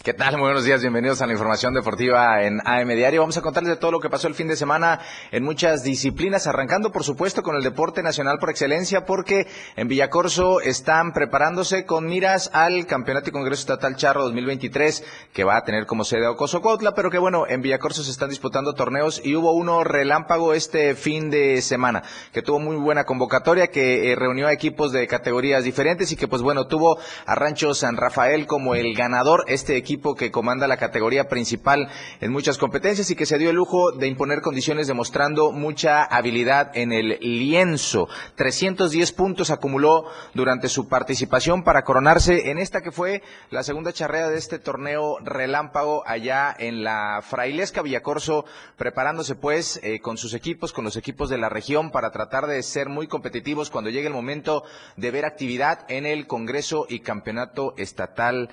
¿Qué 0.04 0.12
tal? 0.12 0.36
Muy 0.36 0.42
buenos 0.42 0.66
días, 0.66 0.82
bienvenidos 0.82 1.22
a 1.22 1.26
la 1.26 1.32
información 1.32 1.72
deportiva 1.72 2.42
en 2.42 2.60
AM 2.66 2.88
Diario. 2.88 3.22
Vamos 3.22 3.38
a 3.38 3.40
contarles 3.40 3.70
de 3.70 3.80
todo 3.80 3.90
lo 3.90 4.00
que 4.00 4.10
pasó 4.10 4.28
el 4.28 4.34
fin 4.34 4.48
de 4.48 4.54
semana 4.54 5.00
en 5.32 5.42
muchas 5.42 5.82
disciplinas, 5.82 6.46
arrancando 6.46 6.92
por 6.92 7.04
supuesto 7.04 7.42
con 7.42 7.56
el 7.56 7.62
deporte 7.62 8.02
nacional 8.02 8.36
por 8.38 8.50
excelencia, 8.50 9.06
porque 9.06 9.46
en 9.76 9.88
Villacorso 9.88 10.60
están 10.60 11.14
preparándose 11.14 11.86
con 11.86 12.06
miras 12.06 12.50
al 12.52 12.84
Campeonato 12.84 13.30
y 13.30 13.32
Congreso 13.32 13.60
Estatal 13.60 13.96
Charro 13.96 14.24
2023, 14.24 15.04
que 15.32 15.42
va 15.42 15.56
a 15.56 15.64
tener 15.64 15.86
como 15.86 16.04
sede 16.04 16.26
Ocoso 16.26 16.60
Cuautla, 16.60 16.92
pero 16.92 17.10
que 17.10 17.16
bueno, 17.16 17.46
en 17.48 17.62
Villacorso 17.62 18.04
se 18.04 18.10
están 18.10 18.28
disputando 18.28 18.74
torneos 18.74 19.22
y 19.24 19.34
hubo 19.36 19.52
uno 19.52 19.84
relámpago 19.84 20.52
este 20.52 20.96
fin 20.96 21.30
de 21.30 21.62
semana, 21.62 22.02
que 22.30 22.42
tuvo 22.42 22.58
muy 22.58 22.76
buena 22.76 23.04
convocatoria, 23.04 23.68
que 23.68 24.12
eh, 24.12 24.16
reunió 24.16 24.48
a 24.48 24.52
equipos 24.52 24.92
de 24.92 25.06
categorías 25.06 25.64
diferentes 25.64 26.12
y 26.12 26.16
que 26.16 26.28
pues 26.28 26.42
bueno, 26.42 26.66
tuvo 26.66 26.98
a 27.24 27.34
Rancho 27.34 27.72
San 27.72 27.96
Rafael 27.96 28.46
como 28.46 28.74
el 28.74 28.94
ganador, 28.94 29.46
este 29.48 29.78
equipo 29.78 29.93
equipo 29.94 30.16
que 30.16 30.32
comanda 30.32 30.66
la 30.66 30.76
categoría 30.76 31.28
principal 31.28 31.88
en 32.20 32.32
muchas 32.32 32.58
competencias 32.58 33.12
y 33.12 33.14
que 33.14 33.26
se 33.26 33.38
dio 33.38 33.50
el 33.50 33.56
lujo 33.56 33.92
de 33.92 34.08
imponer 34.08 34.40
condiciones 34.40 34.88
demostrando 34.88 35.52
mucha 35.52 36.02
habilidad 36.02 36.72
en 36.74 36.92
el 36.92 37.18
lienzo. 37.20 38.08
310 38.34 39.12
puntos 39.12 39.50
acumuló 39.50 40.06
durante 40.34 40.68
su 40.68 40.88
participación 40.88 41.62
para 41.62 41.84
coronarse 41.84 42.50
en 42.50 42.58
esta 42.58 42.80
que 42.82 42.90
fue 42.90 43.22
la 43.50 43.62
segunda 43.62 43.92
charrea 43.92 44.28
de 44.28 44.36
este 44.36 44.58
torneo 44.58 45.18
relámpago 45.22 46.02
allá 46.06 46.52
en 46.58 46.82
la 46.82 47.22
Frailesca 47.22 47.82
Villacorso, 47.82 48.46
preparándose 48.76 49.36
pues 49.36 49.78
eh, 49.84 50.00
con 50.00 50.16
sus 50.16 50.34
equipos, 50.34 50.72
con 50.72 50.84
los 50.84 50.96
equipos 50.96 51.30
de 51.30 51.38
la 51.38 51.48
región 51.48 51.92
para 51.92 52.10
tratar 52.10 52.48
de 52.48 52.60
ser 52.64 52.88
muy 52.88 53.06
competitivos 53.06 53.70
cuando 53.70 53.90
llegue 53.90 54.08
el 54.08 54.12
momento 54.12 54.64
de 54.96 55.12
ver 55.12 55.24
actividad 55.24 55.86
en 55.88 56.04
el 56.04 56.26
Congreso 56.26 56.84
y 56.88 56.98
Campeonato 56.98 57.74
Estatal 57.76 58.50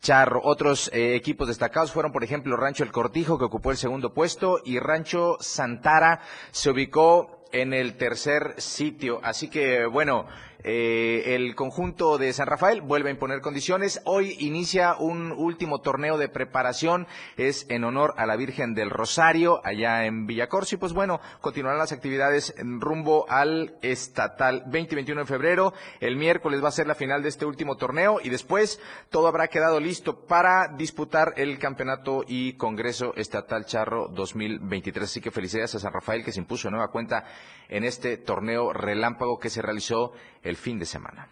Charro. 0.00 0.40
Otros 0.42 0.90
eh, 0.92 1.14
equipos 1.14 1.48
destacados 1.48 1.92
fueron, 1.92 2.12
por 2.12 2.24
ejemplo, 2.24 2.56
Rancho 2.56 2.84
El 2.84 2.92
Cortijo, 2.92 3.38
que 3.38 3.44
ocupó 3.44 3.70
el 3.70 3.76
segundo 3.76 4.14
puesto, 4.14 4.60
y 4.64 4.78
Rancho 4.78 5.36
Santara 5.40 6.20
se 6.50 6.70
ubicó 6.70 7.44
en 7.52 7.74
el 7.74 7.96
tercer 7.96 8.54
sitio. 8.58 9.20
Así 9.22 9.48
que, 9.48 9.86
bueno, 9.86 10.26
eh, 10.62 11.34
el 11.34 11.54
conjunto 11.54 12.18
de 12.18 12.32
San 12.32 12.46
Rafael 12.46 12.80
vuelve 12.80 13.08
a 13.08 13.12
imponer 13.12 13.40
condiciones. 13.40 14.00
Hoy 14.04 14.36
inicia 14.40 14.94
un 14.98 15.32
último 15.32 15.80
torneo 15.80 16.18
de 16.18 16.28
preparación. 16.28 17.06
Es 17.36 17.66
en 17.70 17.84
honor 17.84 18.14
a 18.16 18.26
la 18.26 18.36
Virgen 18.36 18.74
del 18.74 18.90
Rosario, 18.90 19.60
allá 19.64 20.04
en 20.04 20.26
Villacorso. 20.26 20.74
Y 20.74 20.78
pues 20.78 20.92
bueno, 20.92 21.20
continuarán 21.40 21.78
las 21.78 21.92
actividades 21.92 22.54
en 22.58 22.80
rumbo 22.80 23.26
al 23.28 23.74
estatal 23.82 24.62
2021 24.64 25.22
de 25.22 25.26
febrero. 25.26 25.72
El 26.00 26.16
miércoles 26.16 26.62
va 26.62 26.68
a 26.68 26.72
ser 26.72 26.86
la 26.86 26.94
final 26.94 27.22
de 27.22 27.28
este 27.28 27.46
último 27.46 27.76
torneo 27.76 28.20
y 28.22 28.28
después 28.28 28.80
todo 29.08 29.28
habrá 29.28 29.48
quedado 29.48 29.80
listo 29.80 30.26
para 30.26 30.68
disputar 30.68 31.34
el 31.36 31.58
campeonato 31.58 32.24
y 32.26 32.54
congreso 32.54 33.14
estatal 33.16 33.64
Charro 33.64 34.08
2023. 34.08 35.04
Así 35.04 35.20
que 35.20 35.30
felicidades 35.30 35.74
a 35.74 35.80
San 35.80 35.92
Rafael 35.92 36.24
que 36.24 36.32
se 36.32 36.40
impuso 36.40 36.70
nueva 36.70 36.90
cuenta 36.90 37.24
en 37.68 37.84
este 37.84 38.16
torneo 38.16 38.72
relámpago 38.72 39.38
que 39.38 39.48
se 39.48 39.62
realizó 39.62 40.12
fin 40.56 40.78
de 40.78 40.86
semana. 40.86 41.28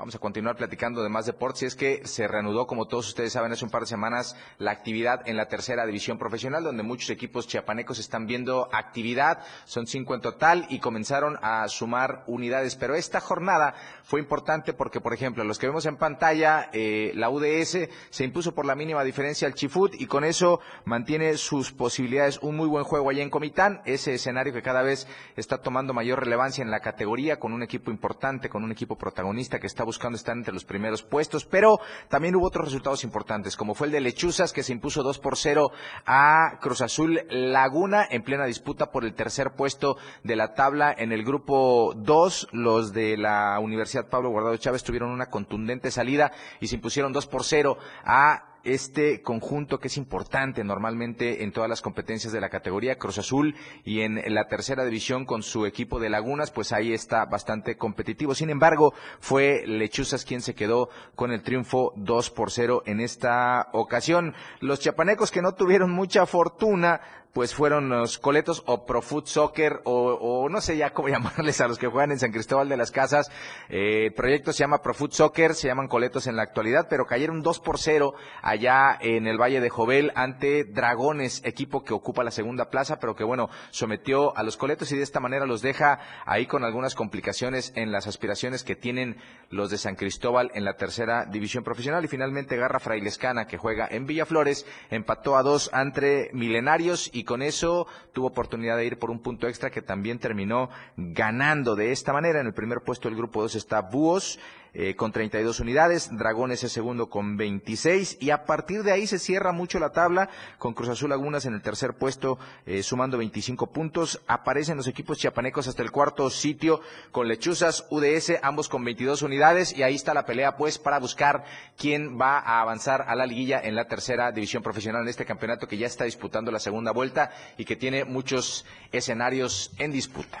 Vamos 0.00 0.14
a 0.14 0.18
continuar 0.18 0.56
platicando 0.56 1.02
de 1.02 1.10
más 1.10 1.26
deportes. 1.26 1.60
Y 1.60 1.66
es 1.66 1.76
que 1.76 2.06
se 2.06 2.26
reanudó, 2.26 2.66
como 2.66 2.88
todos 2.88 3.08
ustedes 3.08 3.34
saben, 3.34 3.52
hace 3.52 3.66
un 3.66 3.70
par 3.70 3.82
de 3.82 3.86
semanas 3.86 4.34
la 4.56 4.70
actividad 4.70 5.28
en 5.28 5.36
la 5.36 5.46
tercera 5.46 5.84
división 5.84 6.16
profesional, 6.16 6.64
donde 6.64 6.82
muchos 6.82 7.10
equipos 7.10 7.46
chiapanecos 7.46 7.98
están 7.98 8.26
viendo 8.26 8.70
actividad. 8.72 9.44
Son 9.66 9.86
cinco 9.86 10.14
en 10.14 10.22
total 10.22 10.64
y 10.70 10.78
comenzaron 10.78 11.36
a 11.42 11.68
sumar 11.68 12.24
unidades. 12.28 12.76
Pero 12.76 12.94
esta 12.94 13.20
jornada 13.20 13.74
fue 14.02 14.20
importante 14.20 14.72
porque, 14.72 15.02
por 15.02 15.12
ejemplo, 15.12 15.44
los 15.44 15.58
que 15.58 15.66
vemos 15.66 15.84
en 15.84 15.98
pantalla, 15.98 16.70
eh, 16.72 17.12
la 17.14 17.28
UDS 17.28 17.90
se 18.08 18.24
impuso 18.24 18.54
por 18.54 18.64
la 18.64 18.74
mínima 18.74 19.04
diferencia 19.04 19.46
al 19.46 19.52
Chifut 19.52 19.92
y 20.00 20.06
con 20.06 20.24
eso 20.24 20.60
mantiene 20.86 21.36
sus 21.36 21.72
posibilidades. 21.72 22.38
Un 22.38 22.56
muy 22.56 22.68
buen 22.68 22.84
juego 22.84 23.10
allá 23.10 23.22
en 23.22 23.28
Comitán, 23.28 23.82
ese 23.84 24.14
escenario 24.14 24.54
que 24.54 24.62
cada 24.62 24.80
vez 24.80 25.06
está 25.36 25.58
tomando 25.58 25.92
mayor 25.92 26.20
relevancia 26.20 26.62
en 26.62 26.70
la 26.70 26.80
categoría, 26.80 27.38
con 27.38 27.52
un 27.52 27.62
equipo 27.62 27.90
importante, 27.90 28.48
con 28.48 28.64
un 28.64 28.72
equipo 28.72 28.96
protagonista 28.96 29.58
que 29.58 29.66
está 29.66 29.84
buscando 29.90 30.16
estar 30.16 30.36
entre 30.36 30.54
los 30.54 30.64
primeros 30.64 31.02
puestos, 31.02 31.44
pero 31.44 31.80
también 32.08 32.36
hubo 32.36 32.46
otros 32.46 32.66
resultados 32.66 33.02
importantes, 33.02 33.56
como 33.56 33.74
fue 33.74 33.88
el 33.88 33.92
de 33.92 34.00
Lechuzas, 34.00 34.52
que 34.52 34.62
se 34.62 34.72
impuso 34.72 35.02
2 35.02 35.18
por 35.18 35.36
0 35.36 35.72
a 36.06 36.58
Cruz 36.60 36.80
Azul 36.80 37.20
Laguna 37.28 38.06
en 38.08 38.22
plena 38.22 38.44
disputa 38.44 38.92
por 38.92 39.04
el 39.04 39.14
tercer 39.14 39.50
puesto 39.56 39.96
de 40.22 40.36
la 40.36 40.54
tabla 40.54 40.94
en 40.96 41.10
el 41.10 41.24
grupo 41.24 41.92
2. 41.96 42.48
Los 42.52 42.92
de 42.92 43.16
la 43.16 43.58
Universidad 43.58 44.08
Pablo 44.08 44.30
Guardado 44.30 44.56
Chávez 44.58 44.84
tuvieron 44.84 45.10
una 45.10 45.26
contundente 45.26 45.90
salida 45.90 46.30
y 46.60 46.68
se 46.68 46.76
impusieron 46.76 47.12
2 47.12 47.26
por 47.26 47.42
0 47.42 47.76
a 48.04 48.49
este 48.64 49.22
conjunto 49.22 49.78
que 49.78 49.88
es 49.88 49.96
importante 49.96 50.64
normalmente 50.64 51.42
en 51.42 51.52
todas 51.52 51.68
las 51.68 51.82
competencias 51.82 52.32
de 52.32 52.40
la 52.40 52.50
categoría 52.50 52.98
Cruz 52.98 53.18
Azul 53.18 53.54
y 53.84 54.00
en 54.00 54.22
la 54.34 54.48
tercera 54.48 54.84
división 54.84 55.24
con 55.24 55.42
su 55.42 55.66
equipo 55.66 55.98
de 55.98 56.10
Lagunas, 56.10 56.50
pues 56.50 56.72
ahí 56.72 56.92
está 56.92 57.24
bastante 57.24 57.76
competitivo. 57.76 58.34
Sin 58.34 58.50
embargo, 58.50 58.92
fue 59.20 59.64
Lechuzas 59.66 60.24
quien 60.24 60.40
se 60.40 60.54
quedó 60.54 60.88
con 61.14 61.32
el 61.32 61.42
triunfo 61.42 61.92
2 61.96 62.30
por 62.30 62.50
0 62.50 62.82
en 62.86 63.00
esta 63.00 63.68
ocasión. 63.72 64.34
Los 64.60 64.80
chapanecos 64.80 65.30
que 65.30 65.42
no 65.42 65.54
tuvieron 65.54 65.90
mucha 65.90 66.26
fortuna 66.26 67.00
pues 67.32 67.54
fueron 67.54 67.88
los 67.88 68.18
coletos 68.18 68.62
o 68.66 68.84
Pro 68.84 69.02
Foot 69.02 69.26
Soccer 69.26 69.80
o, 69.84 70.48
no 70.50 70.60
sé 70.60 70.76
ya 70.76 70.90
cómo 70.90 71.08
llamarles 71.10 71.60
a 71.60 71.68
los 71.68 71.78
que 71.78 71.86
juegan 71.86 72.12
en 72.12 72.18
San 72.18 72.32
Cristóbal 72.32 72.68
de 72.68 72.76
las 72.76 72.90
Casas. 72.90 73.30
Eh, 73.68 74.06
el 74.06 74.14
proyecto 74.14 74.52
se 74.52 74.60
llama 74.60 74.82
Pro 74.82 74.94
Foot 74.94 75.12
Soccer, 75.12 75.54
se 75.54 75.68
llaman 75.68 75.88
coletos 75.88 76.26
en 76.26 76.36
la 76.36 76.42
actualidad, 76.42 76.88
pero 76.90 77.06
cayeron 77.06 77.42
2 77.42 77.60
por 77.60 77.78
0 77.78 78.14
allá 78.42 78.98
en 79.00 79.26
el 79.26 79.40
Valle 79.40 79.60
de 79.60 79.70
Jovel 79.70 80.12
ante 80.14 80.64
Dragones, 80.64 81.42
equipo 81.44 81.84
que 81.84 81.94
ocupa 81.94 82.24
la 82.24 82.30
segunda 82.30 82.70
plaza, 82.70 82.98
pero 82.98 83.14
que 83.14 83.24
bueno, 83.24 83.48
sometió 83.70 84.36
a 84.36 84.42
los 84.42 84.56
coletos 84.56 84.90
y 84.92 84.96
de 84.96 85.02
esta 85.02 85.20
manera 85.20 85.46
los 85.46 85.62
deja 85.62 86.00
ahí 86.26 86.46
con 86.46 86.64
algunas 86.64 86.94
complicaciones 86.94 87.72
en 87.76 87.92
las 87.92 88.06
aspiraciones 88.06 88.64
que 88.64 88.76
tienen 88.76 89.16
los 89.50 89.70
de 89.70 89.78
San 89.78 89.96
Cristóbal 89.96 90.50
en 90.54 90.64
la 90.64 90.76
tercera 90.76 91.26
división 91.26 91.64
profesional 91.64 92.04
y 92.04 92.08
finalmente 92.08 92.56
Garra 92.56 92.80
Frailescana 92.80 93.46
que 93.46 93.58
juega 93.58 93.86
en 93.90 94.06
Villaflores 94.06 94.66
empató 94.90 95.36
a 95.36 95.42
dos 95.42 95.70
entre 95.72 96.30
Milenarios 96.32 97.10
y 97.12 97.19
con 97.24 97.42
eso 97.42 97.86
tuvo 98.12 98.28
oportunidad 98.28 98.76
de 98.76 98.86
ir 98.86 98.98
por 98.98 99.10
un 99.10 99.20
punto 99.20 99.48
extra 99.48 99.70
que 99.70 99.82
también 99.82 100.18
terminó 100.18 100.70
ganando 100.96 101.76
de 101.76 101.92
esta 101.92 102.12
manera. 102.12 102.40
En 102.40 102.46
el 102.46 102.54
primer 102.54 102.80
puesto 102.80 103.08
del 103.08 103.16
grupo 103.16 103.42
2 103.42 103.54
está 103.54 103.80
Búhos 103.82 104.38
eh, 104.72 104.94
con 104.94 105.10
32 105.10 105.58
unidades, 105.58 106.16
Dragones 106.16 106.62
es 106.62 106.70
segundo 106.70 107.10
con 107.10 107.36
26 107.36 108.18
y 108.20 108.30
a 108.30 108.44
partir 108.44 108.84
de 108.84 108.92
ahí 108.92 109.06
se 109.08 109.18
cierra 109.18 109.50
mucho 109.50 109.80
la 109.80 109.90
tabla 109.90 110.28
con 110.58 110.74
Cruz 110.74 110.90
Azul 110.90 111.10
Lagunas 111.10 111.44
en 111.44 111.54
el 111.54 111.62
tercer 111.62 111.94
puesto 111.94 112.38
eh, 112.66 112.84
sumando 112.84 113.18
25 113.18 113.72
puntos. 113.72 114.20
Aparecen 114.28 114.76
los 114.76 114.86
equipos 114.86 115.18
chiapanecos 115.18 115.66
hasta 115.66 115.82
el 115.82 115.90
cuarto 115.90 116.30
sitio 116.30 116.80
con 117.10 117.26
Lechuzas, 117.26 117.86
UDS, 117.90 118.34
ambos 118.42 118.68
con 118.68 118.84
22 118.84 119.22
unidades 119.22 119.76
y 119.76 119.82
ahí 119.82 119.96
está 119.96 120.14
la 120.14 120.24
pelea 120.24 120.56
pues 120.56 120.78
para 120.78 121.00
buscar 121.00 121.44
quién 121.76 122.20
va 122.20 122.38
a 122.38 122.60
avanzar 122.60 123.04
a 123.08 123.16
la 123.16 123.26
liguilla 123.26 123.60
en 123.60 123.74
la 123.74 123.88
tercera 123.88 124.30
división 124.30 124.62
profesional 124.62 125.02
en 125.02 125.08
este 125.08 125.24
campeonato 125.24 125.66
que 125.66 125.78
ya 125.78 125.88
está 125.88 126.04
disputando 126.04 126.52
la 126.52 126.60
segunda 126.60 126.92
vuelta 126.92 127.09
y 127.56 127.64
que 127.64 127.76
tiene 127.76 128.04
muchos 128.04 128.64
escenarios 128.92 129.70
en 129.78 129.92
disputa. 129.92 130.40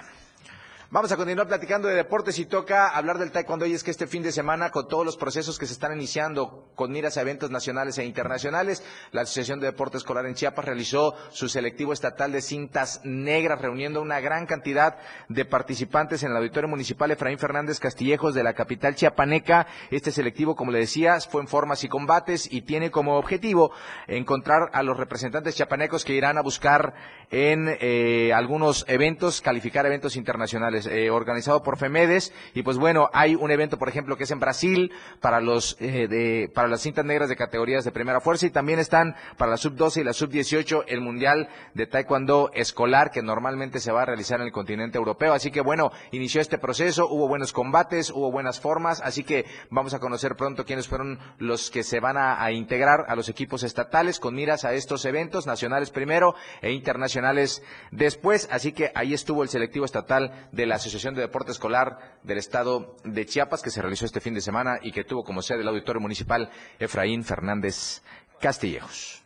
Vamos 0.92 1.12
a 1.12 1.16
continuar 1.16 1.46
platicando 1.46 1.86
de 1.86 1.94
deportes 1.94 2.40
y 2.40 2.46
toca 2.46 2.88
hablar 2.88 3.16
del 3.18 3.30
taekwondo 3.30 3.64
y 3.64 3.74
es 3.74 3.84
que 3.84 3.92
este 3.92 4.08
fin 4.08 4.24
de 4.24 4.32
semana 4.32 4.70
con 4.70 4.88
todos 4.88 5.06
los 5.06 5.16
procesos 5.16 5.56
que 5.56 5.66
se 5.66 5.72
están 5.72 5.92
iniciando 5.92 6.72
con 6.74 6.90
miras 6.90 7.16
a 7.16 7.20
eventos 7.20 7.48
nacionales 7.48 7.96
e 7.98 8.04
internacionales, 8.04 8.82
la 9.12 9.20
Asociación 9.20 9.60
de 9.60 9.66
Deporte 9.66 9.98
Escolar 9.98 10.26
en 10.26 10.34
Chiapas 10.34 10.64
realizó 10.64 11.14
su 11.30 11.48
selectivo 11.48 11.92
estatal 11.92 12.32
de 12.32 12.42
cintas 12.42 13.02
negras 13.04 13.60
reuniendo 13.60 14.02
una 14.02 14.18
gran 14.18 14.46
cantidad 14.46 14.98
de 15.28 15.44
participantes 15.44 16.24
en 16.24 16.32
el 16.32 16.38
Auditorio 16.38 16.68
Municipal 16.68 17.12
Efraín 17.12 17.38
Fernández 17.38 17.78
Castillejos 17.78 18.34
de 18.34 18.42
la 18.42 18.54
capital 18.54 18.96
chiapaneca. 18.96 19.68
Este 19.92 20.10
selectivo, 20.10 20.56
como 20.56 20.72
le 20.72 20.80
decía, 20.80 21.20
fue 21.20 21.40
en 21.40 21.46
formas 21.46 21.84
y 21.84 21.88
combates 21.88 22.52
y 22.52 22.62
tiene 22.62 22.90
como 22.90 23.16
objetivo 23.16 23.70
encontrar 24.08 24.70
a 24.72 24.82
los 24.82 24.96
representantes 24.96 25.54
chiapanecos 25.54 26.04
que 26.04 26.14
irán 26.14 26.36
a 26.36 26.42
buscar 26.42 26.94
en 27.30 27.76
eh, 27.80 28.32
algunos 28.34 28.84
eventos, 28.88 29.40
calificar 29.40 29.86
eventos 29.86 30.16
internacionales. 30.16 30.79
Eh, 30.86 31.10
organizado 31.10 31.62
por 31.62 31.76
FEMEDES. 31.76 32.32
Y 32.54 32.62
pues 32.62 32.78
bueno, 32.78 33.10
hay 33.12 33.34
un 33.34 33.50
evento, 33.50 33.78
por 33.78 33.88
ejemplo, 33.88 34.16
que 34.16 34.24
es 34.24 34.30
en 34.30 34.40
Brasil 34.40 34.92
para 35.20 35.40
los 35.40 35.76
eh, 35.80 36.08
de, 36.08 36.50
para 36.54 36.68
las 36.68 36.80
cintas 36.80 37.04
negras 37.04 37.28
de 37.28 37.36
categorías 37.36 37.84
de 37.84 37.92
primera 37.92 38.20
fuerza 38.20 38.46
y 38.46 38.50
también 38.50 38.78
están 38.78 39.14
para 39.36 39.50
la 39.50 39.56
sub-12 39.56 40.00
y 40.00 40.04
la 40.04 40.12
sub-18 40.12 40.84
el 40.86 41.00
Mundial 41.00 41.48
de 41.74 41.86
Taekwondo 41.86 42.50
escolar 42.54 43.10
que 43.10 43.22
normalmente 43.22 43.80
se 43.80 43.92
va 43.92 44.02
a 44.02 44.06
realizar 44.06 44.40
en 44.40 44.46
el 44.46 44.52
continente 44.52 44.98
europeo. 44.98 45.32
Así 45.32 45.50
que 45.50 45.60
bueno, 45.60 45.90
inició 46.12 46.40
este 46.40 46.58
proceso, 46.58 47.08
hubo 47.08 47.28
buenos 47.28 47.52
combates, 47.52 48.10
hubo 48.10 48.30
buenas 48.30 48.60
formas, 48.60 49.00
así 49.02 49.24
que 49.24 49.44
vamos 49.70 49.94
a 49.94 49.98
conocer 49.98 50.36
pronto 50.36 50.64
quiénes 50.64 50.88
fueron 50.88 51.18
los 51.38 51.70
que 51.70 51.82
se 51.82 52.00
van 52.00 52.16
a, 52.16 52.42
a 52.42 52.52
integrar 52.52 53.04
a 53.08 53.16
los 53.16 53.28
equipos 53.28 53.62
estatales 53.62 54.20
con 54.20 54.34
miras 54.34 54.64
a 54.64 54.74
estos 54.74 55.04
eventos 55.04 55.46
nacionales 55.46 55.90
primero 55.90 56.34
e 56.62 56.72
internacionales 56.72 57.62
después. 57.90 58.48
Así 58.50 58.72
que 58.72 58.90
ahí 58.94 59.14
estuvo 59.14 59.42
el 59.42 59.48
selectivo 59.48 59.84
estatal 59.84 60.48
de 60.52 60.66
la 60.66 60.69
Asociación 60.76 61.14
de 61.14 61.22
Deporte 61.22 61.52
Escolar 61.52 62.18
del 62.22 62.38
Estado 62.38 62.96
de 63.04 63.26
Chiapas, 63.26 63.62
que 63.62 63.70
se 63.70 63.82
realizó 63.82 64.04
este 64.04 64.20
fin 64.20 64.34
de 64.34 64.40
semana 64.40 64.78
y 64.82 64.92
que 64.92 65.04
tuvo 65.04 65.24
como 65.24 65.42
sede 65.42 65.62
el 65.62 65.68
Auditorio 65.68 66.00
Municipal 66.00 66.50
Efraín 66.78 67.24
Fernández 67.24 68.02
Castillejos. 68.40 69.19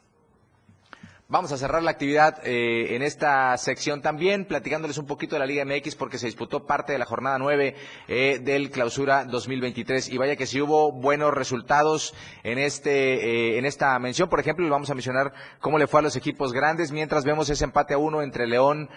Vamos 1.27 1.51
a 1.53 1.57
cerrar 1.57 1.83
la 1.83 1.91
actividad 1.91 2.47
eh, 2.47 2.95
en 2.95 3.03
esta 3.03 3.57
sección 3.57 4.03
también, 4.03 4.45
platicándoles 4.45 4.99
un 4.99 5.07
poquito 5.07 5.35
de 5.35 5.41
la 5.41 5.47
Liga 5.47 5.65
MX 5.65 5.97
porque 5.97 6.19
se 6.19 6.27
disputó 6.27 6.67
parte 6.67 6.93
de 6.93 6.99
la 6.99 7.07
jornada 7.07 7.39
9 7.39 7.75
eh, 8.09 8.41
del 8.43 8.71
Clausura 8.71 9.25
2023 9.25 10.11
y 10.11 10.19
vaya 10.19 10.37
que 10.37 10.47
si 10.47 10.61
hubo 10.61 10.93
buenos 10.93 11.33
resultados 11.33 12.15
en 12.43 12.59
este 12.59 13.55
eh, 13.55 13.59
en 13.59 13.65
esta 13.65 13.99
mención. 13.99 14.29
Por 14.29 14.39
ejemplo, 14.39 14.69
vamos 14.69 14.91
a 14.91 14.95
mencionar 14.95 15.33
cómo 15.61 15.79
le 15.79 15.87
fue 15.87 16.01
a 16.01 16.03
los 16.03 16.15
equipos 16.15 16.53
grandes. 16.53 16.93
Mientras 16.93 17.25
vemos 17.25 17.49
ese 17.49 17.65
empate 17.65 17.95
a 17.95 17.99
uno 17.99 18.21
entre 18.21 18.47
León, 18.47 18.91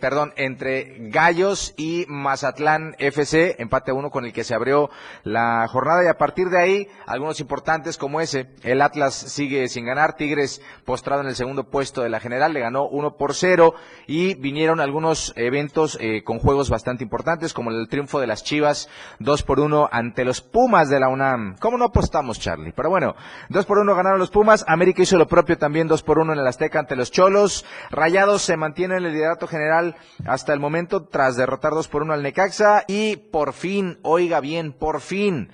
perdón, 0.00 0.32
entre 0.36 0.96
Gallos 1.10 1.74
y 1.76 2.06
Mazatlán 2.08 2.96
FC, 2.98 3.56
empate 3.58 3.90
a 3.90 3.94
uno 3.94 4.10
con 4.10 4.24
el 4.24 4.32
que 4.32 4.42
se 4.42 4.54
abrió 4.54 4.88
la 5.22 5.68
jornada. 5.68 6.02
Y 6.02 6.08
a 6.08 6.16
partir 6.16 6.48
de 6.48 6.58
ahí 6.58 6.88
algunos 7.06 7.40
importantes 7.40 7.98
como 7.98 8.22
ese, 8.22 8.48
el 8.62 8.80
Atlas 8.80 9.14
sigue 9.14 9.68
sin 9.68 9.84
ganar, 9.84 10.16
Tigres 10.16 10.62
postrado 10.86 11.20
en 11.20 11.28
el 11.28 11.36
segundo 11.36 11.64
puesto 11.64 11.83
de 11.92 12.08
la 12.08 12.20
general, 12.20 12.52
le 12.52 12.60
ganó 12.60 12.86
1 12.86 13.16
por 13.16 13.34
0 13.34 13.74
y 14.06 14.34
vinieron 14.34 14.80
algunos 14.80 15.32
eventos 15.36 15.98
eh, 16.00 16.22
con 16.24 16.38
juegos 16.38 16.70
bastante 16.70 17.04
importantes, 17.04 17.52
como 17.52 17.70
el 17.70 17.88
triunfo 17.88 18.20
de 18.20 18.26
las 18.26 18.42
Chivas 18.42 18.88
2 19.18 19.42
por 19.42 19.60
1 19.60 19.88
ante 19.92 20.24
los 20.24 20.40
Pumas 20.40 20.88
de 20.88 21.00
la 21.00 21.08
UNAM. 21.08 21.56
¿Cómo 21.58 21.76
no 21.76 21.86
apostamos, 21.86 22.40
Charlie? 22.40 22.72
Pero 22.72 22.90
bueno, 22.90 23.14
2 23.50 23.66
por 23.66 23.78
1 23.78 23.94
ganaron 23.94 24.18
los 24.18 24.30
Pumas, 24.30 24.64
América 24.66 25.02
hizo 25.02 25.18
lo 25.18 25.28
propio 25.28 25.58
también 25.58 25.88
2 25.88 26.02
por 26.02 26.18
1 26.18 26.32
en 26.32 26.38
el 26.38 26.46
Azteca 26.46 26.78
ante 26.78 26.96
los 26.96 27.10
Cholos, 27.10 27.64
Rayados 27.90 28.42
se 28.42 28.56
mantiene 28.56 28.96
en 28.96 29.04
el 29.04 29.12
liderato 29.12 29.46
general 29.46 29.96
hasta 30.26 30.52
el 30.52 30.60
momento 30.60 31.04
tras 31.04 31.36
derrotar 31.36 31.72
2 31.72 31.88
por 31.88 32.02
1 32.02 32.14
al 32.14 32.22
Necaxa 32.22 32.84
y 32.88 33.16
por 33.16 33.52
fin, 33.52 33.98
oiga 34.02 34.40
bien, 34.40 34.72
por 34.72 35.00
fin, 35.00 35.50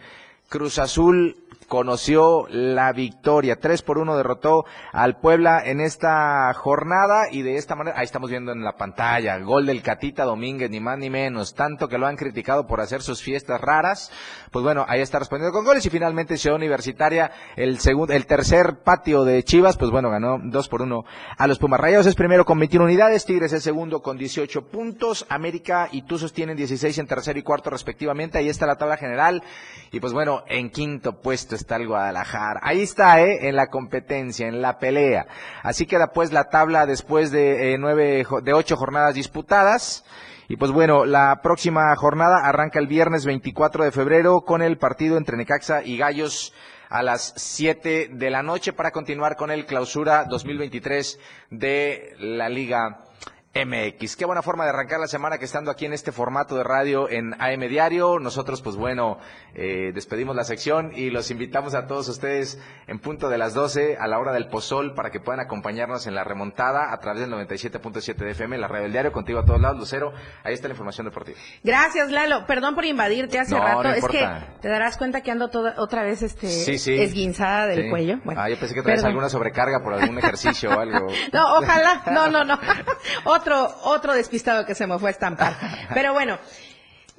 Cruz 0.48 0.78
Azul 0.78 1.36
conoció 1.70 2.48
la 2.50 2.92
victoria. 2.92 3.60
3 3.60 3.82
por 3.82 3.98
1 3.98 4.16
derrotó 4.16 4.64
al 4.92 5.20
Puebla 5.20 5.62
en 5.64 5.80
esta 5.80 6.52
jornada 6.52 7.28
y 7.30 7.42
de 7.42 7.58
esta 7.58 7.76
manera, 7.76 7.96
ahí 7.96 8.04
estamos 8.04 8.28
viendo 8.28 8.50
en 8.50 8.64
la 8.64 8.76
pantalla, 8.76 9.38
gol 9.38 9.66
del 9.66 9.80
Catita 9.80 10.24
Domínguez, 10.24 10.68
ni 10.68 10.80
más 10.80 10.98
ni 10.98 11.10
menos, 11.10 11.54
tanto 11.54 11.86
que 11.86 11.96
lo 11.96 12.08
han 12.08 12.16
criticado 12.16 12.66
por 12.66 12.80
hacer 12.80 13.02
sus 13.02 13.22
fiestas 13.22 13.60
raras, 13.60 14.10
pues 14.50 14.64
bueno, 14.64 14.84
ahí 14.88 15.00
está 15.00 15.20
respondiendo 15.20 15.56
con 15.56 15.64
goles 15.64 15.86
y 15.86 15.90
finalmente 15.90 16.38
Ciudad 16.38 16.56
Universitaria, 16.56 17.30
el 17.54 17.78
segundo, 17.78 18.14
el 18.14 18.26
tercer 18.26 18.80
patio 18.82 19.22
de 19.22 19.44
Chivas, 19.44 19.76
pues 19.76 19.92
bueno, 19.92 20.10
ganó 20.10 20.40
2 20.42 20.68
por 20.68 20.82
1 20.82 21.04
a 21.38 21.46
los 21.46 21.60
Pumas 21.60 21.78
Rayados, 21.78 22.06
es 22.06 22.16
primero 22.16 22.44
con 22.44 22.58
21 22.58 22.84
unidades, 22.84 23.24
Tigres 23.24 23.52
es 23.52 23.62
segundo 23.62 24.02
con 24.02 24.18
18 24.18 24.66
puntos, 24.66 25.24
América 25.28 25.88
y 25.92 26.02
Tuzos 26.02 26.32
tienen 26.32 26.56
16 26.56 26.98
en 26.98 27.06
tercero 27.06 27.38
y 27.38 27.44
cuarto 27.44 27.70
respectivamente, 27.70 28.38
ahí 28.38 28.48
está 28.48 28.66
la 28.66 28.76
tabla 28.76 28.96
general 28.96 29.44
y 29.92 30.00
pues 30.00 30.12
bueno, 30.12 30.42
en 30.48 30.70
quinto 30.70 31.20
puesto 31.20 31.59
está 31.60 31.76
el 31.76 31.86
Guadalajara. 31.86 32.60
Ahí 32.62 32.82
está, 32.82 33.20
¿eh? 33.22 33.48
En 33.48 33.56
la 33.56 33.68
competencia, 33.68 34.46
en 34.46 34.60
la 34.62 34.78
pelea. 34.78 35.26
Así 35.62 35.86
queda 35.86 36.12
pues 36.12 36.32
la 36.32 36.48
tabla 36.50 36.86
después 36.86 37.30
de 37.30 37.72
eh, 37.72 37.78
nueve, 37.78 38.26
de 38.42 38.52
ocho 38.52 38.76
jornadas 38.76 39.14
disputadas. 39.14 40.04
Y 40.48 40.56
pues 40.56 40.72
bueno, 40.72 41.04
la 41.04 41.40
próxima 41.42 41.94
jornada 41.94 42.38
arranca 42.44 42.80
el 42.80 42.88
viernes 42.88 43.24
24 43.24 43.84
de 43.84 43.92
febrero 43.92 44.40
con 44.40 44.62
el 44.62 44.78
partido 44.78 45.16
entre 45.16 45.36
Necaxa 45.36 45.84
y 45.84 45.96
Gallos 45.96 46.52
a 46.88 47.04
las 47.04 47.32
7 47.36 48.10
de 48.12 48.30
la 48.30 48.42
noche 48.42 48.72
para 48.72 48.90
continuar 48.90 49.36
con 49.36 49.52
el 49.52 49.64
clausura 49.64 50.24
2023 50.24 51.20
de 51.50 52.16
la 52.18 52.48
Liga 52.48 53.04
MX. 53.52 54.14
Qué 54.14 54.24
buena 54.24 54.42
forma 54.42 54.62
de 54.62 54.70
arrancar 54.70 55.00
la 55.00 55.08
semana 55.08 55.36
que 55.38 55.44
estando 55.44 55.72
aquí 55.72 55.84
en 55.84 55.92
este 55.92 56.12
formato 56.12 56.54
de 56.54 56.62
radio 56.62 57.10
en 57.10 57.34
AM 57.42 57.60
Diario. 57.68 58.20
Nosotros, 58.20 58.62
pues 58.62 58.76
bueno, 58.76 59.18
eh, 59.54 59.90
despedimos 59.92 60.36
la 60.36 60.44
sección 60.44 60.92
y 60.94 61.10
los 61.10 61.32
invitamos 61.32 61.74
a 61.74 61.88
todos 61.88 62.08
ustedes 62.08 62.60
en 62.86 63.00
punto 63.00 63.28
de 63.28 63.38
las 63.38 63.52
12 63.52 63.96
a 63.98 64.06
la 64.06 64.20
hora 64.20 64.32
del 64.32 64.46
pozol 64.46 64.94
para 64.94 65.10
que 65.10 65.18
puedan 65.18 65.40
acompañarnos 65.40 66.06
en 66.06 66.14
la 66.14 66.22
remontada 66.22 66.92
a 66.92 67.00
través 67.00 67.22
del 67.22 67.32
97.7 67.32 68.14
de 68.14 68.30
FM, 68.30 68.56
la 68.56 68.68
radio 68.68 68.84
del 68.84 68.92
diario, 68.92 69.10
contigo 69.10 69.40
a 69.40 69.44
todos 69.44 69.60
lados, 69.60 69.78
Lucero. 69.80 70.12
Ahí 70.44 70.54
está 70.54 70.68
la 70.68 70.74
información 70.74 71.06
deportiva. 71.06 71.38
Gracias, 71.64 72.08
Lalo. 72.12 72.46
Perdón 72.46 72.76
por 72.76 72.84
invadirte 72.84 73.40
hace 73.40 73.56
No, 73.56 73.64
rato. 73.64 73.82
no 73.82 73.90
es 73.94 74.06
que 74.06 74.28
te 74.60 74.68
darás 74.68 74.96
cuenta 74.96 75.22
que 75.22 75.32
ando 75.32 75.48
toda, 75.50 75.74
otra 75.78 76.04
vez 76.04 76.22
este 76.22 76.46
Sí, 76.46 76.78
sí. 76.78 76.94
esguinzada 77.00 77.66
del 77.66 77.82
Sí. 77.82 77.90
cuello. 77.90 78.18
Bueno, 78.24 78.40
ah, 78.42 78.48
yo 78.48 78.56
pensé 78.60 78.76
que 78.76 78.82
traías 78.82 79.02
alguna 79.02 79.28
sobrecarga 79.28 79.82
por 79.82 79.92
algún 79.94 80.18
ejercicio 80.18 80.70
o 80.70 80.78
algo. 80.78 81.08
No, 81.32 81.58
ojalá. 81.58 82.02
No, 82.12 82.28
no, 82.28 82.44
no. 82.44 82.56
otro, 83.40 83.74
otro 83.84 84.14
despistado 84.14 84.64
que 84.64 84.74
se 84.74 84.86
me 84.86 84.98
fue 84.98 85.10
a 85.10 85.12
estampar. 85.12 85.54
Pero 85.94 86.12
bueno. 86.12 86.38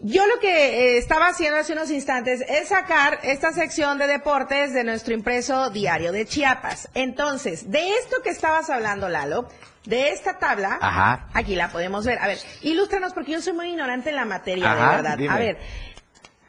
Yo 0.04 0.26
lo 0.26 0.40
que 0.40 0.96
eh, 0.96 0.98
estaba 0.98 1.28
haciendo 1.28 1.60
hace 1.60 1.74
unos 1.74 1.92
instantes 1.92 2.42
es 2.50 2.70
sacar 2.70 3.20
esta 3.22 3.52
sección 3.54 4.00
de 4.00 4.08
deportes 4.08 4.74
de 4.74 4.84
nuestro 4.84 5.14
impreso 5.14 5.70
diario 5.70 6.12
de 6.12 6.26
Chiapas. 6.26 6.90
Entonces, 6.96 7.70
de 7.70 7.88
esto 7.88 8.16
que 8.24 8.32
estabas 8.32 8.72
hablando, 8.72 9.10
Lalo, 9.10 9.48
de 9.86 10.10
esta 10.10 10.40
tabla, 10.40 10.80
Ajá. 10.82 11.28
aquí 11.36 11.56
la 11.56 11.70
podemos 11.70 12.04
ver. 12.04 12.18
A 12.18 12.26
ver, 12.26 12.40
ilústranos 12.64 13.14
porque 13.14 13.34
yo 13.34 13.42
soy 13.42 13.54
muy 13.54 13.70
ignorante 13.70 14.10
en 14.10 14.16
la 14.16 14.26
materia, 14.26 14.72
Ajá, 14.72 14.90
de 14.90 14.96
verdad. 14.96 15.18
dime. 15.20 15.34
A 15.34 15.38
ver, 15.38 15.58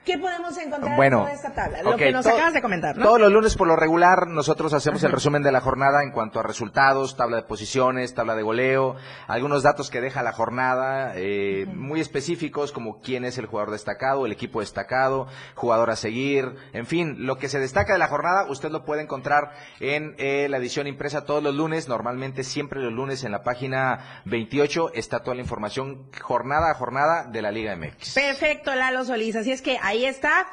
¿qué 0.04 0.18
podemos 0.18 0.56
encontrar 0.58 0.96
Bueno, 0.96 1.18
en 1.18 1.24
toda 1.24 1.34
esta 1.34 1.52
tabla? 1.52 1.82
Lo 1.82 1.96
que 1.96 2.12
nos 2.12 2.26
acabas 2.26 2.54
de 2.54 2.62
comentar, 2.62 2.96
¿no? 2.96 3.04
Todos 3.04 3.20
los 3.20 3.32
lunes 3.32 3.56
por 3.56 3.66
lo 3.66 3.76
regular 3.76 4.26
nosotros 4.28 4.72
hacemos 4.72 5.02
el 5.04 5.12
resumen 5.12 5.42
de 5.42 5.52
la 5.52 5.60
jornada 5.60 6.02
en 6.02 6.10
cuanto 6.10 6.40
a 6.40 6.42
resultados, 6.42 7.16
tabla 7.16 7.36
de 7.38 7.42
posiciones, 7.42 8.14
tabla 8.14 8.34
de 8.34 8.42
goleo, 8.42 8.96
algunos 9.26 9.62
datos 9.62 9.90
que 9.90 10.00
deja 10.00 10.22
la 10.22 10.32
jornada, 10.32 11.12
eh, 11.16 11.66
muy 11.72 12.00
específicos 12.00 12.72
como 12.72 13.00
quién 13.00 13.24
es 13.24 13.38
el 13.38 13.46
jugador 13.46 13.72
destacado, 13.72 14.26
el 14.26 14.32
equipo 14.32 14.60
destacado, 14.60 15.28
jugador 15.54 15.90
a 15.90 15.96
seguir, 15.96 16.54
en 16.72 16.86
fin, 16.86 17.26
lo 17.26 17.38
que 17.38 17.48
se 17.48 17.58
destaca 17.58 17.92
de 17.92 17.98
la 17.98 18.08
jornada 18.08 18.46
usted 18.48 18.70
lo 18.70 18.84
puede 18.84 19.02
encontrar 19.02 19.52
en 19.80 20.14
eh, 20.18 20.46
la 20.48 20.58
edición 20.58 20.86
impresa 20.86 21.24
todos 21.24 21.42
los 21.42 21.54
lunes, 21.54 21.88
normalmente 21.88 22.44
siempre 22.44 22.80
los 22.80 22.92
lunes 22.92 23.24
en 23.24 23.32
la 23.32 23.42
página 23.42 24.22
28 24.24 24.92
está 24.94 25.20
toda 25.20 25.34
la 25.34 25.42
información 25.42 26.06
jornada 26.20 26.70
a 26.70 26.74
jornada 26.74 27.24
de 27.24 27.42
la 27.42 27.50
Liga 27.50 27.76
MX. 27.76 28.14
Perfecto, 28.14 28.74
Lalo 28.74 29.04
Solís. 29.04 29.36
Así 29.36 29.52
es 29.52 29.62
que 29.62 29.78
ahí 29.92 30.04
está. 30.06 30.46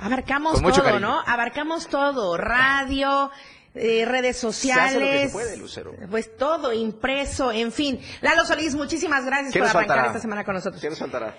Abarcamos 0.00 0.60
todo, 0.60 0.72
cariño. 0.82 1.00
¿no? 1.00 1.22
Abarcamos 1.26 1.88
todo. 1.88 2.36
Radio, 2.36 3.30
eh, 3.74 4.04
redes 4.06 4.36
Se 4.38 4.46
hace 4.46 4.94
lo 4.94 5.00
que 5.00 5.26
sociales. 5.26 5.26
se 5.30 5.32
puede, 5.32 5.56
Lucero. 5.56 5.92
Pues 6.10 6.36
todo, 6.36 6.72
impreso, 6.72 7.50
en 7.50 7.72
fin. 7.72 8.00
Lalo 8.20 8.44
Solís, 8.44 8.74
muchísimas 8.74 9.24
gracias 9.24 9.52
¿Qué 9.52 9.60
por 9.60 9.68
arrancar 9.68 10.06
esta 10.06 10.20
semana 10.20 10.44
con 10.44 10.54
nosotros. 10.54 10.80
¿Qué 10.80 10.90
nos 10.90 10.98
faltará? 10.98 11.34